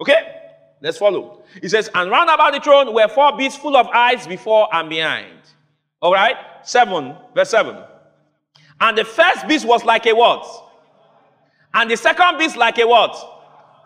Okay? 0.00 0.39
Let's 0.82 0.98
follow. 0.98 1.42
He 1.60 1.68
says, 1.68 1.90
And 1.94 2.10
round 2.10 2.30
about 2.30 2.52
the 2.52 2.60
throne 2.60 2.94
were 2.94 3.08
four 3.08 3.36
beasts 3.36 3.58
full 3.58 3.76
of 3.76 3.86
eyes 3.88 4.26
before 4.26 4.68
and 4.74 4.88
behind. 4.88 5.40
All 6.00 6.12
right? 6.12 6.36
Seven, 6.62 7.14
verse 7.34 7.50
seven. 7.50 7.76
And 8.80 8.96
the 8.96 9.04
first 9.04 9.46
beast 9.46 9.66
was 9.66 9.84
like 9.84 10.06
a 10.06 10.14
what? 10.14 10.46
And 11.74 11.90
the 11.90 11.96
second 11.96 12.38
beast 12.38 12.56
like 12.56 12.78
a 12.78 12.86
what? 12.86 13.14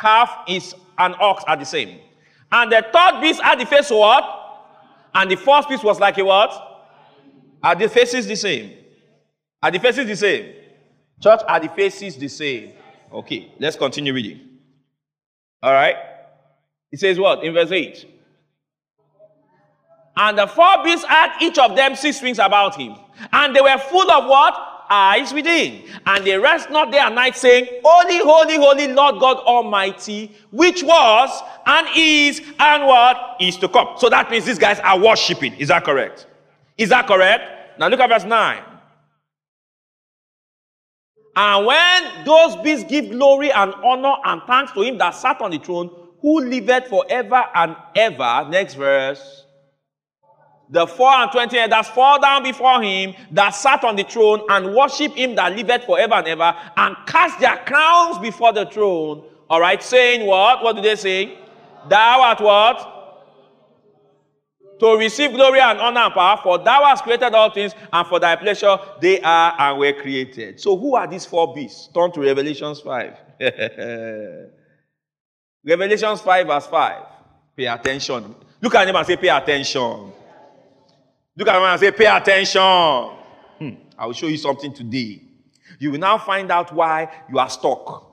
Calf 0.01 0.31
is 0.49 0.75
an 0.99 1.15
ox 1.19 1.43
are 1.47 1.57
the 1.57 1.65
same. 1.65 1.99
And 2.53 2.71
the 2.71 2.87
third 2.93 3.21
beast 3.21 3.41
had 3.43 3.59
the 3.59 3.67
face 3.67 3.91
what? 3.91 4.43
And 5.15 5.31
the 5.31 5.37
fourth 5.37 5.69
beast 5.69 5.83
was 5.83 5.99
like 5.99 6.19
a 6.19 6.25
what? 6.25 6.53
Are 7.63 7.75
the 7.75 7.89
faces 7.89 8.27
the 8.27 8.37
same? 8.37 8.73
Are 9.63 9.71
the 9.71 9.79
faces 9.79 10.07
the 10.07 10.17
same? 10.17 10.55
Church, 11.21 11.41
are 11.49 11.59
the 11.59 11.69
faces 11.69 12.17
the 12.17 12.29
same? 12.29 12.73
Okay, 13.13 13.53
let's 13.59 13.77
continue 13.77 14.13
reading. 14.13 14.41
All 15.63 15.73
right. 15.73 15.97
It 16.95 17.01
says 17.01 17.19
what? 17.19 17.43
In 17.43 17.55
verse 17.55 17.73
8. 17.73 18.07
And 20.17 20.39
the 20.39 20.47
four 20.47 20.85
beasts 20.85 21.05
had 21.05 21.43
each 21.43 21.59
of 21.59 21.75
them 21.75 21.97
six 21.97 22.23
wings 22.23 22.39
about 22.39 22.77
him. 22.81 22.95
And 23.33 23.55
they 23.55 23.61
were 23.61 23.79
full 23.79 24.09
of 24.13 24.31
what? 24.31 24.87
Eyes 24.89 25.35
within. 25.35 25.83
And 26.07 26.25
they 26.25 26.39
rest 26.39 26.71
not 26.71 26.93
day 26.93 27.01
and 27.01 27.17
night, 27.17 27.37
saying, 27.37 27.81
Holy, 27.85 28.19
holy, 28.19 28.59
holy 28.59 28.87
Lord 28.93 29.19
God 29.19 29.39
Almighty, 29.39 30.31
which 30.53 30.85
was 30.85 31.43
and 31.67 31.89
is 31.97 32.41
and 32.61 32.87
what 32.87 33.39
is 33.41 33.57
to 33.57 33.69
come. 33.69 33.97
So 33.99 34.09
that 34.09 34.31
means 34.31 34.45
these 34.45 34.61
guys 34.61 34.79
are 34.79 34.97
worshiping. 34.97 35.55
Is 35.55 35.67
that 35.67 35.83
correct? 35.83 36.29
Is 36.79 36.91
that 36.91 37.09
correct? 37.09 37.81
Now 37.81 37.89
look 37.89 37.99
at 37.99 38.09
verse 38.09 38.23
9. 38.23 38.63
And 41.35 41.67
when 41.67 42.25
those 42.25 42.55
beasts 42.63 42.89
give 42.89 43.11
glory 43.11 43.51
and 43.51 43.75
honor 43.83 44.15
and 44.25 44.43
thanks 44.47 44.71
to 44.75 44.83
him 44.83 44.97
that 44.99 45.17
sat 45.17 45.41
on 45.41 45.51
the 45.51 45.59
throne, 45.59 46.04
who 46.25 46.41
liveth 46.41 46.87
forever 46.89 47.45
and 47.55 47.77
ever. 47.95 48.49
Next 48.49 48.75
verse. 48.75 49.45
The 50.71 50.87
four 50.87 51.11
and 51.11 51.31
twenty 51.31 51.59
elders 51.59 51.87
fall 51.89 52.19
down 52.19 52.43
before 52.43 52.83
him 52.83 53.13
that 53.33 53.51
sat 53.51 53.85
on 53.85 53.95
the 53.95 54.05
throne 54.05 54.41
and 54.49 54.75
worship 54.75 55.13
him 55.13 55.35
that 55.35 55.55
liveth 55.55 55.85
forever 55.85 56.15
and 56.15 56.27
ever 56.29 56.57
and 56.79 56.97
cast 57.07 57.41
their 57.41 57.59
crowns 57.59 58.19
before 58.21 58.55
the 58.55 58.65
throne. 58.65 59.23
All 59.51 59.61
right, 59.61 59.83
saying 59.83 60.27
what? 60.27 60.65
What 60.65 60.77
do 60.77 60.81
they 60.81 60.97
say? 60.97 61.39
Thou 61.91 62.23
art 62.23 62.41
what? 62.41 62.91
to 64.81 64.97
receive 64.97 65.31
glory 65.33 65.61
and 65.61 65.79
honor 65.79 66.01
and 66.01 66.15
power, 66.15 66.41
for 66.43 66.59
thou 66.59 66.85
hast 66.85 67.05
created 67.05 67.33
all 67.33 67.51
things, 67.51 67.75
and 67.93 68.09
for 68.09 68.19
thy 68.19 68.35
pleasure 68.35 68.77
they 69.01 69.21
are 69.21 69.55
and 69.59 69.79
were 69.79 69.93
created. 69.93 70.59
So, 70.59 70.77
who 70.77 70.97
are 70.97 71.07
these 71.07 71.25
four 71.27 71.55
beasts? 71.55 71.89
Turn 71.95 72.11
to 72.13 72.21
Revelations 72.21 72.81
5. 72.81 73.19
Revelations 75.65 76.21
5, 76.21 76.47
verse 76.47 76.67
5. 76.67 77.03
Pay 77.57 77.67
attention. 77.67 78.35
Look 78.61 78.75
at 78.75 78.89
him 78.89 78.97
and 78.97 79.07
say, 79.07 79.17
Pay 79.17 79.29
attention. 79.29 80.13
Look 81.37 81.49
at 81.49 81.57
him 81.57 81.63
and 81.63 81.81
say, 81.81 81.91
Pay 81.91 82.07
attention. 82.07 82.61
Hmm. 83.59 83.71
I 83.99 84.07
will 84.07 84.13
show 84.13 84.27
you 84.27 84.37
something 84.37 84.73
today. 84.73 85.23
You 85.79 85.93
will 85.93 85.99
now 85.99 86.19
find 86.19 86.51
out 86.51 86.73
why 86.73 87.11
you 87.31 87.39
are 87.39 87.49
stuck. 87.49 88.11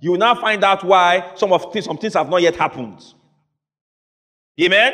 You 0.00 0.12
will 0.12 0.18
now 0.18 0.34
find 0.34 0.62
out 0.64 0.82
why 0.84 1.32
some 1.36 1.52
of 1.52 1.72
things, 1.72 1.84
some 1.84 1.96
things 1.96 2.14
have 2.14 2.28
not 2.28 2.42
yet 2.42 2.56
happened. 2.56 3.02
Amen? 4.60 4.92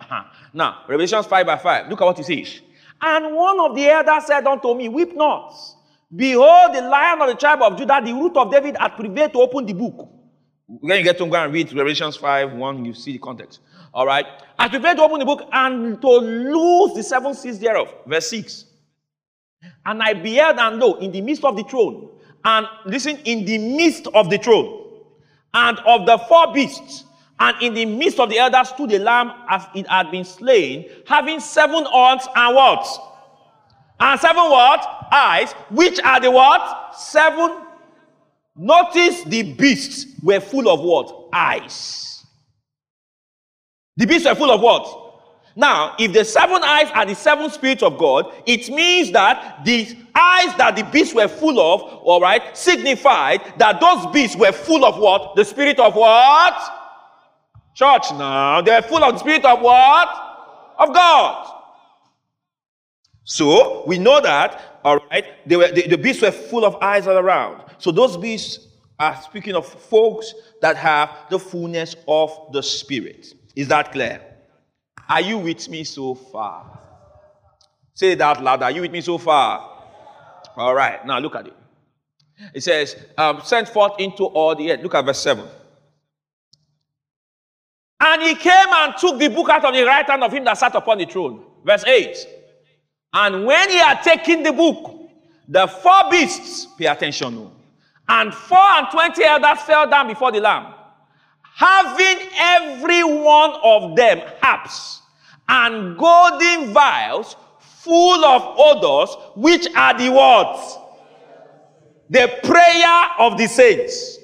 Uh-huh. 0.00 0.24
Now, 0.52 0.84
Revelation 0.88 1.22
5 1.22 1.46
by 1.46 1.56
5. 1.56 1.88
Look 1.88 2.00
at 2.00 2.04
what 2.04 2.18
he 2.18 2.22
says. 2.22 2.60
And 3.00 3.34
one 3.34 3.60
of 3.60 3.74
the 3.74 3.88
elders 3.88 4.26
said 4.26 4.46
unto 4.46 4.74
me, 4.74 4.88
Weep 4.88 5.16
not. 5.16 5.54
Behold, 6.14 6.74
the 6.74 6.82
lion 6.82 7.22
of 7.22 7.28
the 7.28 7.34
tribe 7.34 7.62
of 7.62 7.76
Judah, 7.78 8.00
the 8.04 8.12
root 8.12 8.36
of 8.36 8.50
David, 8.50 8.76
hath 8.78 8.96
prevailed 8.96 9.32
to 9.32 9.38
open 9.40 9.64
the 9.64 9.72
book. 9.72 10.08
When 10.78 10.98
you 10.98 11.04
get 11.04 11.18
to 11.18 11.26
go 11.26 11.34
and 11.34 11.52
read 11.52 11.72
Revelations 11.72 12.16
5 12.16 12.52
1, 12.52 12.84
you 12.84 12.94
see 12.94 13.12
the 13.12 13.18
context. 13.18 13.58
All 13.92 14.06
right. 14.06 14.24
Hath 14.56 14.70
prevailed 14.70 14.98
to 14.98 15.02
open 15.02 15.18
the 15.18 15.24
book 15.24 15.48
and 15.52 16.00
to 16.00 16.08
loose 16.08 16.94
the 16.94 17.02
seven 17.02 17.34
seals 17.34 17.58
thereof. 17.58 17.92
Verse 18.06 18.30
6. 18.30 18.66
And 19.84 20.00
I 20.00 20.14
beheld, 20.14 20.58
and 20.58 20.78
lo, 20.78 20.94
in 20.94 21.10
the 21.10 21.20
midst 21.20 21.44
of 21.44 21.56
the 21.56 21.64
throne, 21.64 22.10
and 22.44 22.66
listen, 22.86 23.18
in 23.24 23.44
the 23.44 23.58
midst 23.58 24.06
of 24.14 24.30
the 24.30 24.38
throne, 24.38 25.02
and 25.52 25.78
of 25.80 26.06
the 26.06 26.18
four 26.18 26.52
beasts, 26.54 27.04
and 27.40 27.60
in 27.60 27.74
the 27.74 27.84
midst 27.84 28.20
of 28.20 28.30
the 28.30 28.38
elders 28.38 28.68
stood 28.68 28.92
a 28.92 28.98
lamb 28.98 29.32
as 29.48 29.66
it 29.74 29.86
had 29.88 30.10
been 30.10 30.24
slain, 30.24 30.88
having 31.06 31.40
seven 31.40 31.84
horns 31.84 32.26
and 32.34 32.54
what? 32.54 32.86
And 33.98 34.20
seven 34.20 34.44
what? 34.44 35.08
Eyes, 35.10 35.52
which 35.70 36.00
are 36.00 36.20
the 36.20 36.30
what? 36.30 36.94
Seven. 36.96 37.66
Notice 38.62 39.24
the 39.24 39.54
beasts 39.54 40.04
were 40.22 40.38
full 40.38 40.68
of 40.68 40.80
what? 40.80 41.28
Eyes. 41.32 42.26
The 43.96 44.04
beasts 44.04 44.28
were 44.28 44.34
full 44.34 44.50
of 44.50 44.60
what? 44.60 45.14
Now, 45.56 45.94
if 45.98 46.12
the 46.12 46.26
seven 46.26 46.62
eyes 46.62 46.90
are 46.92 47.06
the 47.06 47.14
seven 47.14 47.48
spirits 47.50 47.82
of 47.82 47.96
God, 47.96 48.30
it 48.44 48.68
means 48.68 49.12
that 49.12 49.64
the 49.64 49.96
eyes 50.14 50.54
that 50.58 50.76
the 50.76 50.84
beasts 50.84 51.14
were 51.14 51.26
full 51.26 51.58
of, 51.58 51.80
all 52.02 52.20
right, 52.20 52.54
signified 52.54 53.40
that 53.56 53.80
those 53.80 54.12
beasts 54.12 54.36
were 54.36 54.52
full 54.52 54.84
of 54.84 54.98
what? 54.98 55.36
The 55.36 55.44
spirit 55.46 55.78
of 55.80 55.94
what? 55.94 56.54
Church 57.74 58.12
now. 58.12 58.60
They 58.60 58.72
were 58.72 58.82
full 58.82 59.02
of 59.02 59.14
the 59.14 59.20
spirit 59.20 59.46
of 59.46 59.62
what? 59.62 60.08
Of 60.78 60.92
God. 60.92 61.50
So 63.24 63.86
we 63.86 63.96
know 63.96 64.20
that, 64.20 64.80
all 64.84 64.98
right, 65.10 65.24
they 65.48 65.56
were, 65.56 65.72
the, 65.72 65.88
the 65.88 65.96
beasts 65.96 66.20
were 66.20 66.30
full 66.30 66.66
of 66.66 66.76
eyes 66.82 67.06
all 67.06 67.16
around. 67.16 67.69
So 67.80 67.90
those 67.90 68.16
beasts 68.16 68.68
are 68.98 69.20
speaking 69.22 69.56
of 69.56 69.66
folks 69.66 70.34
that 70.60 70.76
have 70.76 71.10
the 71.30 71.38
fullness 71.38 71.96
of 72.06 72.52
the 72.52 72.62
spirit. 72.62 73.34
Is 73.56 73.68
that 73.68 73.92
clear? 73.92 74.20
Are 75.08 75.20
you 75.20 75.38
with 75.38 75.68
me 75.68 75.82
so 75.84 76.14
far? 76.14 76.78
Say 77.94 78.14
that 78.14 78.42
loud. 78.42 78.62
Are 78.62 78.70
you 78.70 78.82
with 78.82 78.92
me 78.92 79.00
so 79.00 79.18
far? 79.18 79.84
All 80.56 80.74
right. 80.74 81.04
Now 81.06 81.18
look 81.18 81.34
at 81.34 81.46
it. 81.46 81.56
It 82.54 82.62
says, 82.62 82.96
um, 83.18 83.40
sent 83.44 83.68
forth 83.68 83.92
into 83.98 84.24
all 84.24 84.54
the 84.54 84.70
earth. 84.70 84.80
Look 84.82 84.94
at 84.94 85.04
verse 85.04 85.18
7. 85.20 85.44
And 88.00 88.22
he 88.22 88.34
came 88.34 88.68
and 88.68 88.94
took 88.96 89.18
the 89.18 89.28
book 89.28 89.48
out 89.48 89.64
of 89.64 89.74
the 89.74 89.84
right 89.84 90.06
hand 90.06 90.22
of 90.22 90.32
him 90.32 90.44
that 90.44 90.58
sat 90.58 90.74
upon 90.74 90.98
the 90.98 91.06
throne. 91.06 91.44
Verse 91.64 91.84
8. 91.84 92.16
And 93.12 93.44
when 93.44 93.68
he 93.68 93.76
had 93.76 94.02
taken 94.02 94.42
the 94.42 94.52
book, 94.52 95.10
the 95.48 95.66
four 95.66 96.10
beasts, 96.10 96.66
pay 96.78 96.86
attention, 96.86 97.50
and 98.10 98.34
four 98.34 98.58
and 98.58 98.88
twenty 98.90 99.22
elders 99.22 99.62
fell 99.62 99.88
down 99.88 100.08
before 100.08 100.32
the 100.32 100.40
Lamb, 100.40 100.74
having 101.54 102.28
every 102.38 103.04
one 103.04 103.52
of 103.62 103.96
them 103.96 104.20
harps 104.42 105.00
and 105.48 105.96
golden 105.96 106.72
vials 106.72 107.36
full 107.58 108.24
of 108.24 108.42
odors, 108.58 109.16
which 109.36 109.66
are 109.74 109.96
the 109.96 110.10
words? 110.10 110.76
The 112.10 112.40
prayer 112.42 113.06
of 113.20 113.38
the 113.38 113.46
saints. 113.46 114.18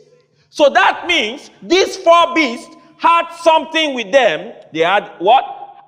So 0.51 0.69
that 0.71 1.07
means 1.07 1.51
these 1.63 1.97
four 1.97 2.35
beasts 2.35 2.75
had 2.99 3.31
something 3.37 3.95
with 3.95 4.11
them. 4.11 4.53
They 4.73 4.81
had 4.81 5.13
what? 5.19 5.45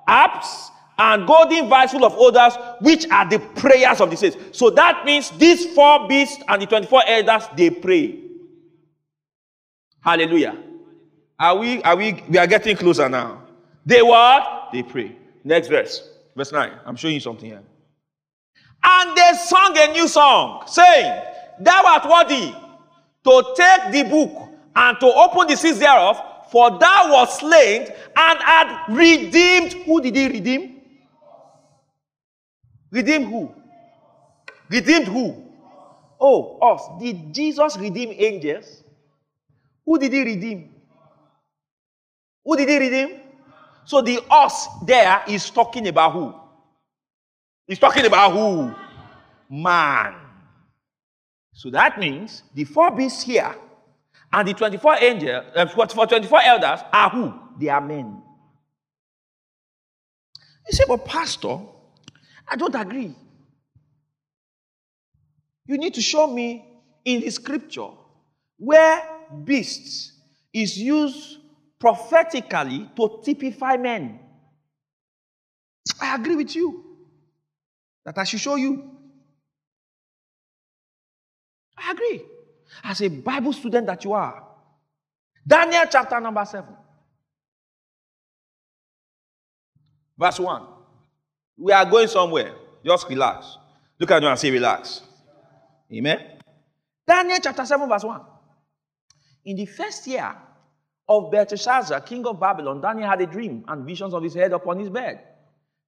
Apps 0.07 0.69
and 0.99 1.25
golden 1.25 1.69
full 1.87 2.05
of 2.05 2.13
odors, 2.17 2.53
which 2.81 3.09
are 3.09 3.27
the 3.27 3.39
prayers 3.39 4.01
of 4.01 4.11
the 4.11 4.17
saints. 4.17 4.37
So 4.51 4.69
that 4.71 5.05
means 5.05 5.31
these 5.31 5.73
four 5.73 6.07
beasts 6.07 6.43
and 6.47 6.61
the 6.61 6.65
24 6.67 7.03
elders, 7.07 7.47
they 7.55 7.69
pray. 7.69 8.19
Hallelujah. 10.01 10.57
Are 11.39 11.55
we, 11.55 11.81
are 11.83 11.95
we, 11.95 12.21
we 12.27 12.37
are 12.37 12.47
getting 12.47 12.75
closer 12.75 13.07
now. 13.07 13.43
They 13.85 14.01
what? 14.01 14.69
They 14.73 14.83
pray. 14.83 15.15
Next 15.43 15.69
verse, 15.69 16.09
verse 16.35 16.51
9. 16.51 16.71
I'm 16.85 16.97
showing 16.97 17.13
you 17.13 17.21
something 17.21 17.49
here. 17.49 17.63
And 18.83 19.17
they 19.17 19.31
sung 19.45 19.77
a 19.77 19.93
new 19.93 20.07
song, 20.07 20.63
saying, 20.67 21.23
Thou 21.61 21.83
art 21.85 22.09
worthy 22.09 22.53
to 23.23 23.53
take 23.55 23.91
the 23.91 24.09
book 24.09 24.49
and 24.75 24.99
to 24.99 25.05
open 25.07 25.47
the 25.47 25.55
seals 25.55 25.79
thereof, 25.79 26.21
for 26.51 26.77
thou 26.77 27.13
wast 27.13 27.39
slain 27.39 27.83
and 28.15 28.39
had 28.39 28.85
redeemed. 28.89 29.73
Who 29.85 30.01
did 30.01 30.15
he 30.15 30.27
redeem? 30.27 30.78
Redeem 32.91 33.25
who? 33.25 33.53
Redeemed 34.69 35.07
who? 35.07 35.45
Oh, 36.19 36.57
us. 36.59 36.81
Did 36.99 37.33
Jesus 37.33 37.77
redeem 37.77 38.13
angels? 38.17 38.83
Who 39.85 39.97
did 39.97 40.13
he 40.13 40.23
redeem? 40.23 40.75
Who 42.43 42.57
did 42.57 42.69
he 42.69 42.77
redeem? 42.77 43.21
So 43.85 44.01
the 44.01 44.21
us 44.29 44.67
there 44.85 45.23
is 45.27 45.49
talking 45.49 45.87
about 45.87 46.13
who? 46.13 46.35
He's 47.67 47.79
talking 47.79 48.05
about 48.05 48.33
who? 48.33 48.73
Man. 49.49 50.15
So 51.53 51.69
that 51.71 51.99
means 51.99 52.43
the 52.53 52.65
four 52.65 52.91
beasts 52.91 53.23
here 53.23 53.55
and 54.31 54.47
the 54.47 54.53
24 54.53 54.97
angels, 55.01 55.45
uh, 55.55 55.65
for 55.67 55.85
24 55.85 56.41
elders 56.43 56.79
are 56.93 57.09
who? 57.09 57.33
They 57.59 57.69
are 57.69 57.81
men. 57.81 58.21
You 60.67 60.73
say, 60.73 60.83
but 60.87 61.03
Pastor, 61.03 61.59
I 62.49 62.55
don't 62.55 62.75
agree. 62.75 63.15
You 65.65 65.77
need 65.77 65.93
to 65.93 66.01
show 66.01 66.25
me 66.25 66.65
in 67.05 67.21
the 67.21 67.29
scripture 67.29 67.89
where 68.57 69.03
beasts 69.43 70.13
is 70.51 70.77
used 70.77 71.37
prophetically 71.79 72.89
to 72.95 73.21
typify 73.23 73.77
men. 73.77 74.19
I 76.01 76.15
agree 76.15 76.35
with 76.35 76.55
you 76.55 76.83
that 78.03 78.17
I 78.17 78.23
should 78.23 78.39
show 78.39 78.55
you. 78.55 78.91
I 81.77 81.91
agree. 81.91 82.23
As 82.83 83.01
a 83.01 83.07
Bible 83.07 83.53
student 83.53 83.87
that 83.87 84.03
you 84.03 84.13
are. 84.13 84.43
Daniel 85.45 85.85
chapter 85.89 86.19
number 86.19 86.43
7. 86.43 86.65
Verse 90.17 90.39
1. 90.39 90.78
We 91.59 91.73
are 91.73 91.85
going 91.85 92.07
somewhere. 92.07 92.53
Just 92.85 93.07
relax. 93.09 93.57
Look 93.99 94.11
at 94.11 94.21
you 94.21 94.29
and 94.29 94.39
say, 94.39 94.49
relax. 94.49 95.01
Amen. 95.93 96.39
Daniel 97.05 97.39
chapter 97.41 97.65
7, 97.65 97.89
verse 97.89 98.03
1. 98.03 98.21
In 99.45 99.57
the 99.57 99.65
first 99.65 100.07
year 100.07 100.35
of 101.07 101.31
Belteshazzar, 101.31 101.99
king 102.01 102.25
of 102.25 102.39
Babylon, 102.39 102.79
Daniel 102.79 103.09
had 103.09 103.19
a 103.21 103.25
dream 103.25 103.65
and 103.67 103.85
visions 103.85 104.13
of 104.13 104.23
his 104.23 104.33
head 104.35 104.53
upon 104.53 104.79
his 104.79 104.89
bed. 104.89 105.21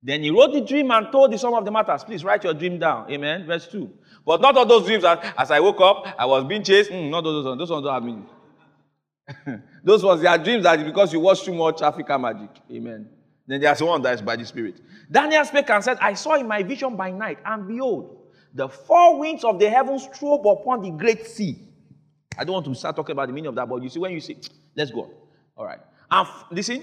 Then 0.04 0.24
he 0.24 0.32
wrote 0.32 0.52
the 0.52 0.62
dream 0.62 0.90
and 0.92 1.12
told 1.12 1.32
the 1.32 1.38
sum 1.38 1.54
of 1.54 1.64
the 1.64 1.72
matters. 1.72 2.04
Please 2.04 2.24
write 2.24 2.44
your 2.44 2.56
dream 2.56 2.80
down. 2.80 3.10
Amen. 3.12 3.46
Verse 3.46 3.68
2. 3.68 3.90
But 4.26 4.42
not 4.42 4.58
all 4.58 4.66
those 4.66 4.86
dreams 4.86 5.04
as 5.06 5.52
I 5.52 5.60
woke 5.60 5.80
up, 5.80 6.08
I 6.18 6.26
was 6.26 6.44
being 6.44 6.64
chased. 6.64 6.90
Mm, 6.90 7.12
not 7.12 7.24
those 7.24 7.46
ones. 7.46 7.60
Those 7.60 7.70
ones 7.70 7.86
don't 7.86 7.94
have 7.94 8.04
meaning. 8.04 8.28
those 9.84 10.04
ones, 10.04 10.22
they 10.22 10.28
are 10.28 10.38
dreams 10.40 10.64
that 10.64 10.84
because 10.84 11.14
you 11.14 11.20
watch 11.20 11.44
too 11.44 11.54
much 11.54 11.82
African 11.84 12.20
magic. 12.20 12.50
Amen. 12.72 13.08
Then 13.52 13.60
there's 13.60 13.84
one 13.84 14.02
that 14.04 14.14
is 14.14 14.22
by 14.22 14.38
the 14.38 14.46
Spirit. 14.46 14.80
Daniel 15.12 15.44
spake 15.44 15.70
and 15.70 15.84
said, 15.84 15.98
I 16.00 16.14
saw 16.14 16.36
in 16.36 16.48
my 16.48 16.64
vision 16.64 16.96
by 16.96 17.12
night, 17.12 17.38
and 17.44 17.68
behold, 17.68 18.18
the 18.54 18.70
four 18.70 19.20
winds 19.20 19.44
of 19.44 19.60
the 19.60 19.70
heavens 19.70 20.08
strove 20.14 20.46
upon 20.46 20.82
the 20.82 20.92
great 20.92 21.28
sea. 21.28 21.60
I 22.38 22.46
don't 22.46 22.54
want 22.54 22.66
to 22.68 22.76
start 22.76 22.96
talking 22.96 23.12
about 23.12 23.28
the 23.28 23.34
meaning 23.34 23.50
of 23.50 23.56
that, 23.56 23.68
but 23.68 23.84
you 23.84 23.90
see, 23.90 24.00
when 24.00 24.14
you 24.14 24.22
see, 24.22 24.38
Let's 24.76 24.90
go 24.90 25.02
on. 25.02 25.10
All 25.58 25.66
right. 25.66 25.82
And 26.10 26.26
f- 26.26 26.46
listen. 26.50 26.82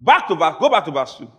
Back 0.00 0.26
to 0.28 0.36
back, 0.36 0.58
go 0.58 0.70
back 0.70 0.86
to 0.86 0.90
verse 0.90 1.16
2. 1.16 1.30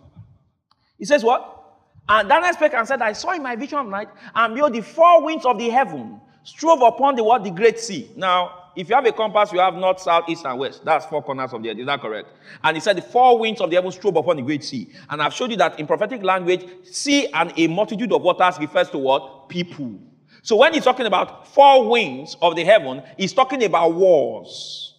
He 0.96 1.04
says 1.04 1.24
what? 1.24 1.80
And 2.08 2.28
Daniel 2.28 2.52
spake 2.52 2.74
and 2.74 2.86
said, 2.86 3.02
I 3.02 3.14
saw 3.14 3.32
in 3.32 3.42
my 3.42 3.56
vision 3.56 3.78
of 3.78 3.88
night, 3.88 4.10
and 4.32 4.54
behold, 4.54 4.74
the 4.74 4.82
four 4.82 5.24
winds 5.24 5.44
of 5.44 5.58
the 5.58 5.68
heaven 5.70 6.20
strove 6.44 6.82
upon 6.82 7.16
the 7.16 7.24
what? 7.24 7.42
The 7.42 7.50
great 7.50 7.80
sea. 7.80 8.12
Now, 8.14 8.61
if 8.74 8.88
you 8.88 8.94
have 8.94 9.06
a 9.06 9.12
compass, 9.12 9.52
you 9.52 9.58
have 9.58 9.74
north, 9.74 10.00
south, 10.00 10.24
east, 10.28 10.44
and 10.44 10.58
west. 10.58 10.84
That's 10.84 11.06
four 11.06 11.22
corners 11.22 11.52
of 11.52 11.62
the 11.62 11.70
earth. 11.70 11.78
Is 11.78 11.86
that 11.86 12.00
correct? 12.00 12.28
And 12.62 12.76
he 12.76 12.80
said 12.80 12.96
the 12.96 13.02
four 13.02 13.38
winds 13.38 13.60
of 13.60 13.70
the 13.70 13.76
heavens 13.76 13.96
strove 13.96 14.16
upon 14.16 14.36
the 14.36 14.42
great 14.42 14.64
sea. 14.64 14.90
And 15.10 15.22
I've 15.22 15.34
showed 15.34 15.50
you 15.50 15.56
that 15.58 15.78
in 15.78 15.86
prophetic 15.86 16.22
language, 16.22 16.66
sea 16.84 17.28
and 17.28 17.52
a 17.56 17.66
multitude 17.66 18.12
of 18.12 18.22
waters 18.22 18.58
refers 18.58 18.90
to 18.90 18.98
what? 18.98 19.48
People. 19.48 19.98
So 20.42 20.56
when 20.56 20.74
he's 20.74 20.84
talking 20.84 21.06
about 21.06 21.48
four 21.48 21.88
winds 21.88 22.36
of 22.42 22.56
the 22.56 22.64
heaven, 22.64 23.02
he's 23.16 23.32
talking 23.32 23.62
about 23.64 23.94
wars. 23.94 24.96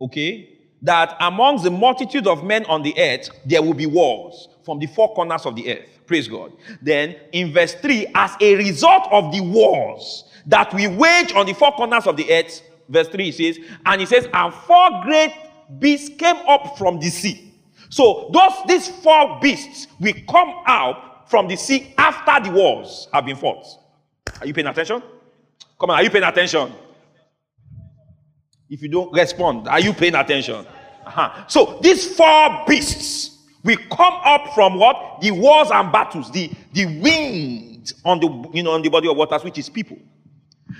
Okay? 0.00 0.58
That 0.82 1.16
amongst 1.20 1.64
the 1.64 1.70
multitude 1.70 2.26
of 2.26 2.42
men 2.42 2.64
on 2.64 2.82
the 2.82 2.98
earth, 2.98 3.28
there 3.44 3.62
will 3.62 3.74
be 3.74 3.86
wars 3.86 4.48
from 4.64 4.78
the 4.78 4.86
four 4.86 5.14
corners 5.14 5.46
of 5.46 5.54
the 5.56 5.72
earth. 5.72 5.84
Praise 6.06 6.26
God. 6.26 6.52
Then 6.82 7.16
in 7.32 7.52
verse 7.52 7.74
3, 7.74 8.08
as 8.14 8.32
a 8.40 8.56
result 8.56 9.06
of 9.12 9.32
the 9.32 9.40
wars 9.40 10.24
that 10.46 10.72
we 10.74 10.88
wage 10.88 11.32
on 11.34 11.46
the 11.46 11.52
four 11.52 11.72
corners 11.72 12.06
of 12.06 12.16
the 12.16 12.32
earth, 12.32 12.62
verse 12.90 13.08
3 13.08 13.30
he 13.30 13.52
says, 13.52 13.64
and 13.86 14.00
he 14.00 14.06
says, 14.06 14.28
and 14.32 14.52
four 14.52 15.02
great 15.02 15.32
beasts 15.78 16.10
came 16.18 16.36
up 16.48 16.76
from 16.76 16.98
the 16.98 17.08
sea. 17.08 17.54
So 17.88 18.30
those 18.32 18.52
these 18.66 18.88
four 18.88 19.38
beasts 19.40 19.88
will 19.98 20.14
come 20.28 20.52
out 20.66 21.28
from 21.28 21.48
the 21.48 21.56
sea 21.56 21.94
after 21.96 22.48
the 22.48 22.54
wars 22.54 23.08
have 23.12 23.26
been 23.26 23.36
fought. 23.36 23.64
Are 24.40 24.46
you 24.46 24.54
paying 24.54 24.66
attention? 24.66 25.02
Come 25.78 25.90
on, 25.90 25.96
are 25.96 26.02
you 26.02 26.10
paying 26.10 26.24
attention? 26.24 26.72
If 28.68 28.82
you 28.82 28.88
don't 28.88 29.12
respond, 29.12 29.66
are 29.66 29.80
you 29.80 29.92
paying 29.92 30.14
attention? 30.14 30.66
Uh-huh. 31.06 31.44
So 31.48 31.78
these 31.82 32.14
four 32.16 32.64
beasts 32.68 33.38
will 33.64 33.78
come 33.90 34.14
up 34.24 34.54
from 34.54 34.78
what? 34.78 35.20
The 35.20 35.32
wars 35.32 35.70
and 35.72 35.90
battles, 35.90 36.30
the, 36.30 36.50
the 36.72 36.86
wind 36.86 37.92
on 38.04 38.20
the 38.20 38.50
you 38.52 38.62
know 38.62 38.72
on 38.72 38.82
the 38.82 38.88
body 38.88 39.08
of 39.08 39.16
waters, 39.16 39.42
which 39.42 39.58
is 39.58 39.68
people. 39.68 39.98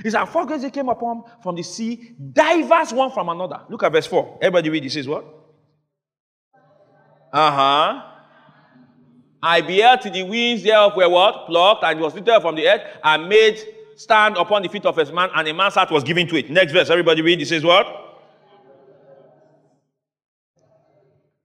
He 0.02 0.10
said, 0.10 0.24
four 0.26 0.46
great 0.46 0.72
came 0.72 0.88
upon 0.88 1.24
from 1.42 1.54
the 1.56 1.62
sea, 1.62 2.14
diverse 2.32 2.92
one 2.92 3.10
from 3.10 3.28
another. 3.28 3.60
Look 3.68 3.82
at 3.82 3.92
verse 3.92 4.06
4. 4.06 4.38
Everybody 4.40 4.70
read 4.70 4.84
this 4.84 4.94
says 4.94 5.08
what? 5.08 5.24
Uh-huh. 7.32 8.02
I 9.42 9.60
beheld 9.60 10.00
to 10.02 10.10
the 10.10 10.22
winds 10.22 10.62
thereof 10.62 10.96
were 10.96 11.08
what? 11.08 11.46
Plucked, 11.46 11.84
and 11.84 11.98
it 11.98 12.02
was 12.02 12.14
lifted 12.14 12.40
from 12.40 12.56
the 12.56 12.68
earth, 12.68 12.82
and 13.02 13.28
made 13.28 13.58
stand 13.96 14.36
upon 14.36 14.62
the 14.62 14.68
feet 14.68 14.86
of 14.86 14.98
a 14.98 15.12
man, 15.12 15.30
and 15.34 15.48
a 15.48 15.54
man's 15.54 15.74
heart 15.74 15.90
was 15.90 16.04
given 16.04 16.26
to 16.26 16.36
it. 16.36 16.50
Next 16.50 16.72
verse, 16.72 16.90
everybody 16.90 17.22
read. 17.22 17.40
It 17.40 17.46
says 17.46 17.64
what? 17.64 17.86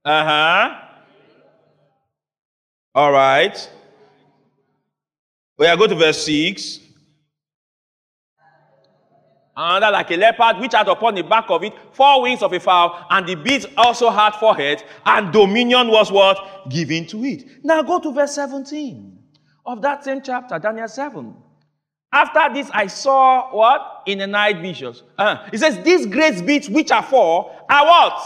Uh-huh. 0.04 0.82
All 2.94 3.12
right. 3.12 3.70
We 5.58 5.68
are 5.68 5.78
go 5.78 5.88
to 5.88 5.96
verse 5.96 6.24
6. 6.26 6.80
Another 9.58 9.92
like 9.92 10.12
a 10.12 10.18
leopard, 10.18 10.60
which 10.60 10.74
had 10.74 10.88
upon 10.90 11.16
the 11.16 11.22
back 11.22 11.46
of 11.50 11.64
it 11.64 11.74
four 11.94 12.22
wings 12.22 12.44
of 12.44 12.52
a 12.52 12.60
fowl, 12.60 13.06
and 13.10 13.26
the 13.26 13.36
beast 13.36 13.68
also 13.78 14.10
had 14.10 14.32
four 14.32 14.54
heads, 14.54 14.84
and 15.06 15.32
dominion 15.32 15.88
was 15.90 16.12
what? 16.12 16.68
Given 16.70 17.06
to 17.08 17.24
it. 17.24 17.64
Now 17.64 17.82
go 17.82 18.00
to 18.00 18.12
verse 18.12 18.36
17 18.36 19.18
of 19.66 19.82
that 19.82 20.04
same 20.04 20.22
chapter, 20.22 20.60
Daniel 20.60 20.88
7. 20.88 21.34
After 22.12 22.54
this, 22.54 22.70
I 22.74 22.88
saw 22.88 23.54
what? 23.56 24.04
In 24.06 24.20
the 24.20 24.28
night 24.28 24.62
visions. 24.62 25.04
Uh, 25.18 25.48
it 25.52 25.60
says, 25.60 25.82
These 25.84 26.06
great 26.06 26.46
beasts 26.46 26.70
which 26.70 26.92
are 26.92 27.04
four 27.04 27.52
are 27.70 27.86
what? 27.86 28.22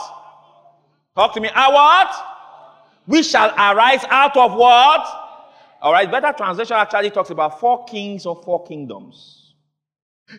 Talk 1.15 1.33
to 1.33 1.41
me. 1.41 1.49
Are 1.49 1.73
what? 1.73 2.11
We 3.07 3.23
shall 3.23 3.49
arise 3.49 4.03
out 4.09 4.35
of 4.37 4.53
what? 4.53 5.07
All 5.81 5.93
right, 5.93 6.09
better 6.09 6.33
translation 6.33 6.75
actually 6.75 7.09
talks 7.09 7.29
about 7.29 7.59
four 7.59 7.85
kings 7.85 8.25
or 8.25 8.35
four 8.43 8.63
kingdoms. 8.65 9.38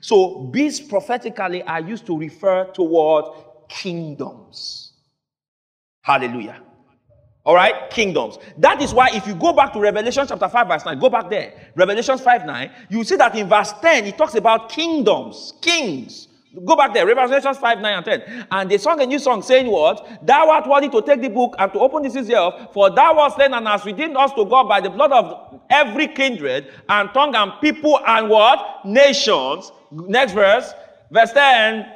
So 0.00 0.38
beasts 0.38 0.86
prophetically 0.86 1.62
are 1.62 1.80
used 1.80 2.06
to 2.06 2.18
refer 2.18 2.64
toward 2.72 3.24
kingdoms. 3.68 4.92
Hallelujah. 6.02 6.62
All 7.44 7.54
right, 7.54 7.90
kingdoms. 7.90 8.38
That 8.58 8.82
is 8.82 8.92
why 8.92 9.08
if 9.12 9.26
you 9.26 9.34
go 9.34 9.52
back 9.52 9.72
to 9.72 9.80
Revelation 9.80 10.26
chapter 10.26 10.48
5, 10.48 10.68
verse 10.68 10.84
9, 10.84 10.98
go 10.98 11.08
back 11.08 11.30
there. 11.30 11.72
Revelation 11.74 12.18
5 12.18 12.46
9, 12.46 12.70
you 12.90 13.02
see 13.02 13.16
that 13.16 13.34
in 13.34 13.48
verse 13.48 13.72
10, 13.80 14.06
it 14.06 14.18
talks 14.18 14.34
about 14.34 14.68
kingdoms, 14.68 15.54
kings. 15.62 16.28
Go 16.64 16.74
back 16.74 16.92
there, 16.92 17.06
Revelation 17.06 17.54
5, 17.54 17.80
9, 17.80 17.94
and 17.94 18.04
10. 18.04 18.46
And 18.50 18.70
they 18.70 18.76
sung 18.78 19.00
a 19.00 19.06
new 19.06 19.20
song 19.20 19.40
saying, 19.40 19.68
What? 19.68 20.26
Thou 20.26 20.50
art 20.50 20.68
worthy 20.68 20.88
to 20.88 21.00
take 21.00 21.20
the 21.20 21.28
book 21.28 21.54
and 21.58 21.72
to 21.72 21.78
open 21.78 22.02
the 22.02 22.10
seals 22.10 22.26
thereof, 22.26 22.72
for 22.72 22.90
thou 22.90 23.16
wast 23.16 23.36
slain 23.36 23.54
and 23.54 23.68
hast 23.68 23.84
redeemed 23.84 24.16
us 24.16 24.32
to 24.32 24.44
God 24.44 24.68
by 24.68 24.80
the 24.80 24.90
blood 24.90 25.12
of 25.12 25.60
every 25.70 26.08
kindred 26.08 26.72
and 26.88 27.08
tongue 27.14 27.36
and 27.36 27.52
people 27.60 28.00
and 28.04 28.28
what? 28.28 28.84
Nations. 28.84 29.70
Next 29.92 30.32
verse, 30.32 30.72
verse 31.12 31.32
10. 31.32 31.86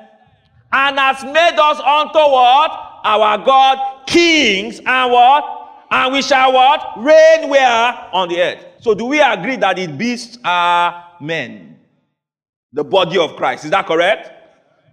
And 0.73 0.99
has 0.99 1.25
made 1.25 1.59
us 1.59 1.81
unto 1.81 2.19
what? 2.19 3.01
Our 3.05 3.45
God 3.45 4.07
kings 4.07 4.81
and 4.87 5.13
what? 5.13 5.65
And 5.91 6.13
we 6.13 6.23
shall 6.23 6.53
what? 6.53 6.93
Reign 6.97 7.49
where? 7.49 8.09
On 8.13 8.29
the 8.29 8.41
earth. 8.41 8.65
So 8.79 8.95
do 8.95 9.07
we 9.07 9.21
agree 9.21 9.57
that 9.57 9.77
the 9.77 9.89
beasts 9.89 10.39
are 10.45 11.13
men? 11.21 11.79
The 12.73 12.85
body 12.85 13.19
of 13.19 13.35
Christ. 13.37 13.65
Is 13.65 13.71
that 13.73 13.87
correct? 13.87 14.34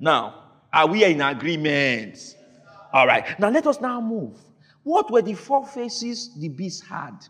Now, 0.02 0.34
are 0.74 0.88
we 0.88 1.06
in 1.06 1.22
agreement? 1.22 2.18
All 2.92 3.06
right. 3.06 3.40
Now 3.40 3.50
let 3.50 3.68
us 3.68 3.80
now 3.80 4.02
move. 4.02 4.36
What 4.82 5.12
were 5.12 5.22
the 5.22 5.36
four 5.36 5.66
faces 5.66 6.36
the 6.40 6.50
beast 6.50 6.84
had? 6.88 7.24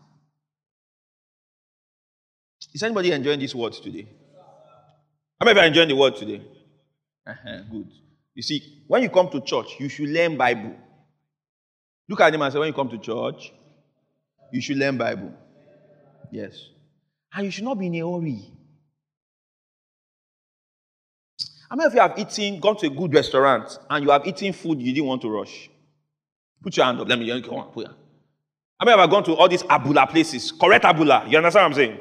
Is 2.72 2.82
anybody 2.82 3.12
enjoying 3.12 3.40
this 3.40 3.54
word 3.54 3.74
today? 3.74 4.08
How 5.38 5.44
many 5.44 5.50
of 5.50 5.56
you 5.56 5.62
are 5.62 5.66
enjoying 5.66 5.88
the 5.88 5.96
word 5.96 6.16
today? 6.16 6.40
Uh-huh, 7.26 7.58
good. 7.70 7.90
You 8.34 8.42
see, 8.42 8.84
when 8.86 9.02
you 9.02 9.10
come 9.10 9.28
to 9.28 9.42
church, 9.42 9.76
you 9.78 9.90
should 9.90 10.08
learn 10.08 10.38
Bible. 10.38 10.74
Look 12.08 12.22
at 12.22 12.32
them 12.32 12.40
and 12.40 12.52
say, 12.52 12.58
when 12.58 12.68
you 12.68 12.74
come 12.74 12.88
to 12.88 12.98
church, 12.98 13.52
you 14.50 14.62
should 14.62 14.78
learn 14.78 14.96
Bible. 14.96 15.34
Yes. 16.30 16.68
And 17.34 17.44
you 17.44 17.50
should 17.50 17.64
not 17.64 17.78
be 17.78 17.88
in 17.88 17.94
a 17.96 17.98
hurry. 17.98 18.40
How 21.72 21.76
many 21.76 21.86
of 21.86 21.94
you 21.94 22.00
have 22.02 22.18
eaten, 22.18 22.60
gone 22.60 22.76
to 22.76 22.86
a 22.86 22.90
good 22.90 23.14
restaurant, 23.14 23.78
and 23.88 24.04
you 24.04 24.10
have 24.10 24.26
eaten 24.26 24.52
food 24.52 24.78
you 24.82 24.92
didn't 24.92 25.06
want 25.06 25.22
to 25.22 25.30
rush? 25.30 25.70
Put 26.62 26.76
your 26.76 26.84
hand 26.84 27.00
up. 27.00 27.08
Let 27.08 27.18
me 27.18 27.40
come 27.40 27.54
on. 27.54 27.72
Put 27.72 27.86
your 27.86 27.94
How 28.78 28.84
many 28.84 29.00
have 29.00 29.08
gone 29.08 29.24
to 29.24 29.32
all 29.32 29.48
these 29.48 29.62
abula 29.62 30.06
places? 30.06 30.52
Correct 30.52 30.84
abula. 30.84 31.26
You 31.30 31.38
understand 31.38 31.62
what 31.62 31.70
I'm 31.70 31.72
saying? 31.72 31.98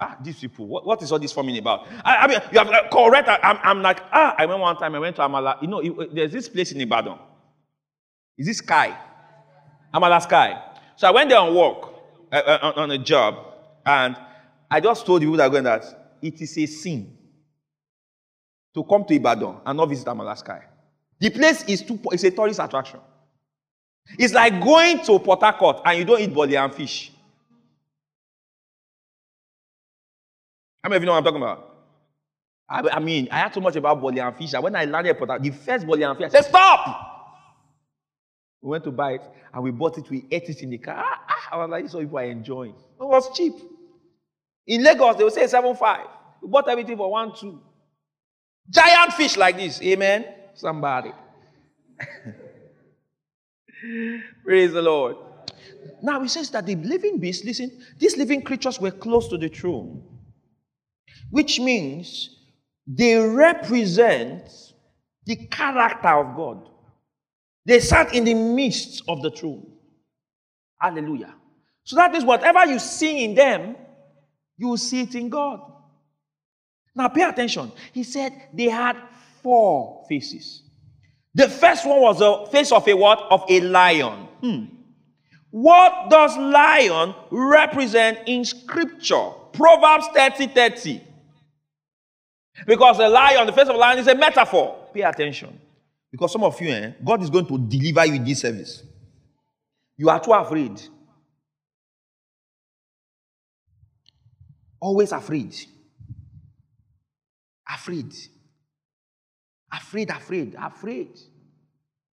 Ah, 0.00 0.18
these 0.20 0.40
people. 0.40 0.66
What, 0.66 0.84
what 0.84 1.00
is 1.04 1.12
all 1.12 1.20
this 1.20 1.30
forming 1.30 1.56
about? 1.56 1.86
I, 2.04 2.16
I 2.16 2.26
mean, 2.26 2.40
you 2.50 2.58
have 2.58 2.68
uh, 2.68 2.88
correct. 2.92 3.28
I'm, 3.28 3.58
I'm 3.62 3.80
like, 3.80 4.00
ah, 4.10 4.34
I 4.36 4.44
went 4.46 4.58
one 4.58 4.76
time. 4.76 4.96
I 4.96 4.98
went 4.98 5.14
to 5.16 5.22
Amala. 5.22 5.62
You 5.62 5.68
know, 5.68 5.78
it, 5.78 6.12
there's 6.12 6.32
this 6.32 6.48
place 6.48 6.72
in 6.72 6.80
Ibadan. 6.80 7.20
Is 8.36 8.48
this 8.48 8.58
Sky? 8.58 8.98
Amala 9.94 10.20
Skye. 10.20 10.60
So 10.96 11.06
I 11.06 11.12
went 11.12 11.30
there 11.30 11.38
on 11.38 11.54
work, 11.54 11.90
uh, 12.32 12.34
uh, 12.34 12.58
on, 12.60 12.72
on 12.74 12.90
a 12.90 12.98
job, 12.98 13.36
and 13.86 14.16
I 14.68 14.80
just 14.80 15.06
told 15.06 15.22
the 15.22 15.26
people 15.26 15.36
that 15.36 15.48
going 15.48 15.62
that 15.62 16.16
it 16.20 16.40
is 16.40 16.58
a 16.58 16.66
sin 16.66 17.18
to 18.74 18.84
come 18.84 19.04
to 19.04 19.14
Ibadan 19.14 19.56
and 19.66 19.76
not 19.76 19.88
visit 19.88 20.06
Amala 20.06 20.36
Skye. 20.36 20.62
The 21.18 21.30
place 21.30 21.62
is 21.64 21.82
too, 21.82 21.98
it's 22.10 22.24
a 22.24 22.30
tourist 22.30 22.58
attraction. 22.60 23.00
It's 24.18 24.34
like 24.34 24.60
going 24.62 25.04
to 25.04 25.18
Port 25.18 25.40
Harcourt 25.40 25.80
and 25.84 25.98
you 25.98 26.04
don't 26.04 26.20
eat 26.20 26.32
boli 26.34 26.56
and 26.56 26.74
fish. 26.74 27.12
How 30.82 30.88
many 30.88 30.96
of 30.96 31.02
you 31.02 31.06
know 31.06 31.12
what 31.12 31.18
I'm 31.18 31.24
talking 31.24 31.42
about? 31.42 31.68
I, 32.68 32.96
I 32.96 32.98
mean, 32.98 33.28
I 33.30 33.38
had 33.38 33.54
so 33.54 33.60
much 33.60 33.76
about 33.76 34.00
boli 34.00 34.18
and 34.18 34.36
fish. 34.36 34.54
And 34.54 34.64
when 34.64 34.74
I 34.74 34.84
landed 34.84 35.10
at 35.10 35.18
Port 35.18 35.30
Harcourt, 35.30 35.44
the 35.52 35.56
first 35.56 35.86
boli 35.86 36.02
and 36.02 36.16
fish, 36.18 36.26
I 36.26 36.30
said, 36.30 36.44
Stop! 36.46 37.08
We 38.60 38.70
went 38.70 38.84
to 38.84 38.90
buy 38.90 39.12
it 39.12 39.22
and 39.52 39.62
we 39.62 39.70
bought 39.70 39.98
it. 39.98 40.08
We 40.08 40.24
ate 40.30 40.48
it 40.48 40.62
in 40.62 40.70
the 40.70 40.78
car. 40.78 40.96
Ah, 40.98 41.20
ah, 41.28 41.48
I 41.52 41.56
was 41.58 41.70
like, 41.70 41.88
so 41.88 41.98
people 41.98 42.18
are 42.18 42.24
enjoying. 42.24 42.74
It 42.74 43.04
was 43.04 43.36
cheap. 43.36 43.54
In 44.66 44.82
Lagos, 44.84 45.16
they 45.16 45.24
would 45.24 45.32
say 45.32 45.44
7.5. 45.44 46.08
We 46.42 46.48
bought 46.48 46.68
everything 46.68 46.96
for 46.96 47.10
1 47.10 47.32
2. 47.38 47.60
Giant 48.70 49.12
fish 49.14 49.36
like 49.36 49.56
this. 49.56 49.82
Amen. 49.82 50.24
Somebody. 50.54 51.12
Praise 54.44 54.72
the 54.72 54.82
Lord. 54.82 55.16
Now 56.02 56.20
he 56.20 56.28
says 56.28 56.50
that 56.50 56.66
the 56.66 56.76
living 56.76 57.18
beasts, 57.18 57.44
listen, 57.44 57.70
these 57.98 58.16
living 58.16 58.42
creatures 58.42 58.80
were 58.80 58.90
close 58.90 59.28
to 59.28 59.38
the 59.38 59.48
throne, 59.48 60.02
which 61.30 61.60
means 61.60 62.36
they 62.86 63.16
represent 63.16 64.48
the 65.24 65.36
character 65.46 66.08
of 66.08 66.36
God. 66.36 66.68
They 67.64 67.80
sat 67.80 68.14
in 68.14 68.24
the 68.24 68.34
midst 68.34 69.02
of 69.08 69.22
the 69.22 69.30
throne. 69.30 69.66
Hallelujah. 70.80 71.34
So 71.84 71.96
that 71.96 72.14
is 72.14 72.24
whatever 72.24 72.64
you 72.66 72.78
see 72.78 73.24
in 73.24 73.34
them, 73.34 73.76
you 74.56 74.68
will 74.68 74.76
see 74.76 75.02
it 75.02 75.14
in 75.14 75.28
God. 75.28 75.60
Now 76.94 77.08
pay 77.08 77.22
attention. 77.22 77.72
He 77.92 78.02
said 78.02 78.32
they 78.52 78.68
had 78.68 78.96
four 79.42 80.04
faces. 80.08 80.62
The 81.34 81.48
first 81.48 81.86
one 81.86 82.00
was 82.00 82.18
the 82.18 82.50
face 82.50 82.72
of 82.72 82.86
a 82.86 82.94
what? 82.94 83.18
Of 83.30 83.44
a 83.48 83.60
lion. 83.60 84.28
Hmm. 84.40 84.64
What 85.50 86.10
does 86.10 86.36
lion 86.36 87.14
represent 87.30 88.20
in 88.26 88.44
scripture? 88.44 89.30
Proverbs 89.52 90.06
30 90.14 90.46
30. 90.48 91.02
Because 92.66 92.98
the 92.98 93.08
lion, 93.08 93.46
the 93.46 93.52
face 93.52 93.68
of 93.68 93.74
a 93.74 93.78
lion, 93.78 93.98
is 93.98 94.06
a 94.06 94.14
metaphor. 94.14 94.88
Pay 94.92 95.02
attention. 95.02 95.58
Because 96.10 96.32
some 96.32 96.44
of 96.44 96.60
you, 96.60 96.70
eh, 96.70 96.92
God 97.02 97.22
is 97.22 97.30
going 97.30 97.46
to 97.46 97.58
deliver 97.58 98.04
you 98.06 98.22
this 98.22 98.42
service. 98.42 98.82
You 99.96 100.10
are 100.10 100.20
too 100.20 100.32
afraid. 100.32 100.80
Always 104.80 105.12
afraid. 105.12 105.54
Afraid. 107.72 108.14
Afraid, 109.72 110.10
afraid, 110.10 110.56
afraid. 110.60 111.18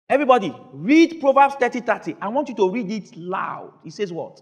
Everybody, 0.09 0.55
read 0.73 1.21
Proverbs 1.21 1.57
30 1.61 1.81
30. 1.81 2.17
I 2.21 2.29
want 2.29 2.49
you 2.49 2.55
to 2.55 2.71
read 2.71 2.91
it 2.91 3.17
loud. 3.17 3.73
It 3.85 3.93
says 3.93 4.13
what? 4.13 4.41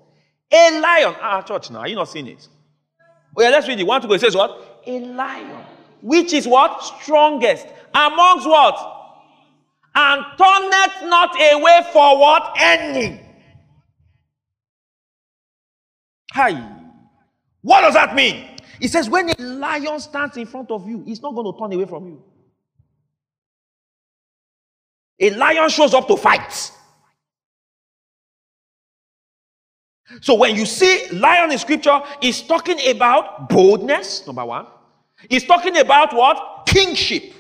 A 0.53 0.81
lion. 0.81 1.15
Ah, 1.21 1.43
church 1.43 1.71
now. 1.71 1.81
Are 1.81 1.89
you 1.89 1.97
not 1.97 2.09
seeing 2.09 2.29
it? 2.29 2.47
Oh, 3.37 3.43
yeah, 3.43 3.49
let's 3.51 3.67
read 3.67 3.81
it. 3.81 3.87
One 3.87 4.01
to 4.01 4.07
go. 4.07 4.15
It 4.15 4.21
says 4.21 4.37
what? 4.37 4.83
A 4.87 5.01
lion. 5.01 5.65
Which 6.03 6.33
is 6.33 6.47
what? 6.47 6.83
Strongest. 7.03 7.67
Amongst 7.95 8.47
what? 8.47 8.95
And 9.95 10.25
turneth 10.39 11.11
not 11.11 11.35
away 11.35 11.81
for 11.93 12.19
what? 12.21 12.53
Any. 12.59 13.21
Hi. 16.33 16.76
What 17.67 17.81
does 17.81 17.95
that 17.95 18.15
mean? 18.15 18.47
It 18.81 18.93
says 18.93 19.11
when 19.11 19.29
a 19.29 19.43
lion 19.43 19.99
stands 19.99 20.37
in 20.37 20.47
front 20.47 20.71
of 20.71 20.89
you, 20.89 21.03
he's 21.03 21.21
not 21.21 21.35
going 21.35 21.53
to 21.53 21.59
turn 21.59 21.73
away 21.73 21.85
from 21.85 22.07
you. 22.07 22.23
A 25.19 25.31
lion 25.31 25.69
shows 25.69 25.93
up 25.93 26.07
to 26.07 26.17
fight. 26.17 26.71
So 30.21 30.35
when 30.35 30.55
you 30.55 30.65
see 30.65 31.09
lion 31.11 31.51
in 31.51 31.59
scripture, 31.59 32.01
he's 32.23 32.41
talking 32.41 32.79
about 32.89 33.49
boldness, 33.49 34.25
number 34.29 34.45
one. 34.45 34.69
He's 35.29 35.43
talking 35.43 35.77
about 35.77 36.15
what? 36.15 36.67
Kingship. 36.69 37.35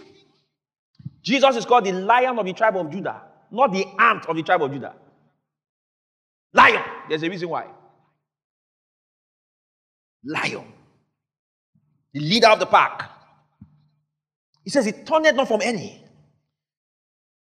Jesus 1.23 1.55
is 1.55 1.65
called 1.65 1.85
the 1.85 1.93
lion 1.93 2.37
of 2.37 2.47
the 2.47 2.53
tribe 2.53 2.77
of 2.77 2.91
Judah, 2.91 3.23
not 3.53 3.73
the 3.73 3.87
ant 4.01 4.27
of 4.27 4.35
the 4.35 4.43
tribe 4.43 4.61
of 4.61 4.73
Judah. 4.73 4.97
Lion. 6.53 6.83
There's 7.09 7.23
a 7.23 7.31
reason 7.31 7.49
why. 7.49 7.67
Lion. 10.27 10.65
The 12.13 12.21
leader 12.21 12.49
of 12.49 12.59
the 12.59 12.67
pack. 12.67 13.11
He 14.65 14.71
says, 14.71 14.87
It 14.87 15.07
turned 15.07 15.25
not 15.37 15.49
from 15.49 15.61
any. 15.63 16.03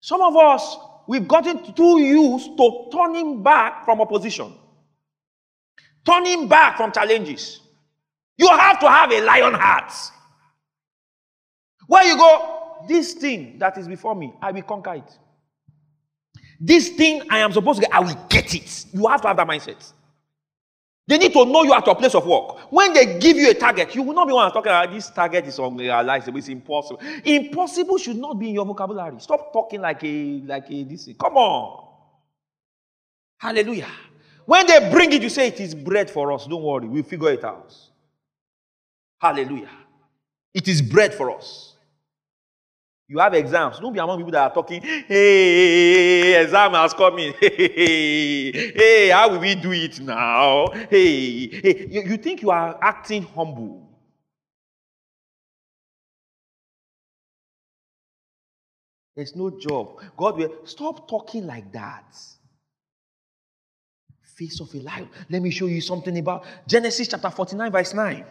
Some 0.01 0.21
of 0.21 0.37
us, 0.37 0.77
we've 1.07 1.27
gotten 1.27 1.73
too 1.75 2.01
used 2.01 2.57
to 2.57 2.89
turning 2.93 3.43
back 3.43 3.85
from 3.85 4.01
opposition, 4.01 4.55
turning 6.05 6.49
back 6.49 6.77
from 6.77 6.93
challenges. 6.93 7.61
You 8.37 8.49
have 8.49 8.79
to 8.81 8.89
have 8.89 9.11
a 9.13 9.21
lion 9.23 9.55
heart. 9.55 9.93
Where 11.87 12.05
you 12.05 12.17
go, 12.17 12.85
this 12.89 13.15
thing 13.15 13.59
that 13.59 13.79
is 13.79 13.89
before 13.89 14.15
me, 14.15 14.35
I 14.43 14.53
will 14.53 14.63
conquer 14.63 14.95
it. 14.95 15.19
This 16.61 16.89
thing 16.91 17.23
I 17.31 17.39
am 17.39 17.53
supposed 17.53 17.81
to 17.81 17.87
get, 17.87 17.95
I 17.95 18.01
will 18.01 18.27
get 18.29 18.55
it. 18.55 18.87
You 18.93 19.07
have 19.07 19.21
to 19.23 19.29
have 19.29 19.37
that 19.37 19.47
mindset. 19.47 19.93
They 21.09 21.19
need 21.19 21.33
to 21.35 21.45
know 21.45 21.63
you 21.63 21.73
at 21.73 21.87
your 21.87 21.95
place 21.95 22.17
of 22.17 22.27
work. 22.27 22.73
When 22.73 22.93
they 22.93 23.19
give 23.21 23.37
you 23.37 23.51
a 23.51 23.55
target, 23.55 23.95
you 23.95 24.03
will 24.03 24.15
not 24.15 24.27
be 24.27 24.33
one 24.33 24.51
talking 24.51 24.71
about 24.71 24.91
this 24.91 25.09
target 25.11 25.47
is 25.47 25.59
unrealizable, 25.59 26.39
it's 26.39 26.49
impossible. 26.49 27.01
Impossible 27.25 27.97
should 27.99 28.17
not 28.17 28.39
be 28.41 28.49
in 28.49 28.55
your 28.55 28.67
vocabulary. 28.67 29.21
Stop 29.21 29.53
talking 29.53 29.81
like 29.81 30.03
a 30.03 30.43
like 30.45 30.65
a 30.69 30.83
this. 30.83 31.09
Come 31.21 31.37
on. 31.37 31.87
Hallelujah. 33.39 33.91
When 34.47 34.67
they 34.67 34.91
bring 34.91 35.13
it, 35.13 35.23
you 35.23 35.29
say 35.29 35.49
it 35.49 35.61
is 35.61 35.75
bread 35.75 36.11
for 36.11 36.33
us. 36.33 36.47
Don't 36.47 36.63
worry, 36.63 36.89
we'll 36.89 37.05
figure 37.05 37.31
it 37.31 37.45
out. 37.45 37.73
Hallelujah. 39.21 39.71
It 40.55 40.67
is 40.67 40.83
bread 40.83 41.15
for 41.15 41.37
us. 41.37 41.76
You 43.09 43.19
have 43.21 43.35
exams. 43.35 43.79
Don't 43.79 43.93
be 43.93 44.01
among 44.01 44.19
people 44.19 44.33
that 44.33 44.51
are 44.51 44.55
talking, 44.55 44.83
hey, 44.83 46.43
exam 46.43 46.73
has 46.73 46.93
come 46.93 47.19
in. 47.19 47.35
Hey, 47.35 48.51
hey, 48.77 49.09
how 49.11 49.31
will 49.31 49.39
we 49.39 49.55
do 49.55 49.73
it 49.73 50.01
now? 50.01 50.67
Hey, 50.91 51.47
hey. 51.47 51.87
You, 51.89 52.03
you 52.03 52.17
think 52.17 52.43
you 52.43 52.51
are 52.51 52.77
acting 52.83 53.23
humble. 53.23 53.87
There's 59.15 59.37
no 59.37 59.51
job. 59.51 60.03
God 60.17 60.37
will 60.37 60.67
stop 60.67 61.09
talking 61.09 61.47
like 61.47 61.73
that. 61.73 62.17
Face 64.37 64.61
of 64.61 64.75
a 64.75 64.79
lion. 64.79 65.09
Let 65.31 65.41
me 65.41 65.51
show 65.51 65.67
you 65.67 65.81
something 65.81 66.19
about 66.19 66.45
Genesis 66.67 67.09
chapter 67.09 67.31
49, 67.31 67.73
verse 67.73 67.95
9. 67.95 68.25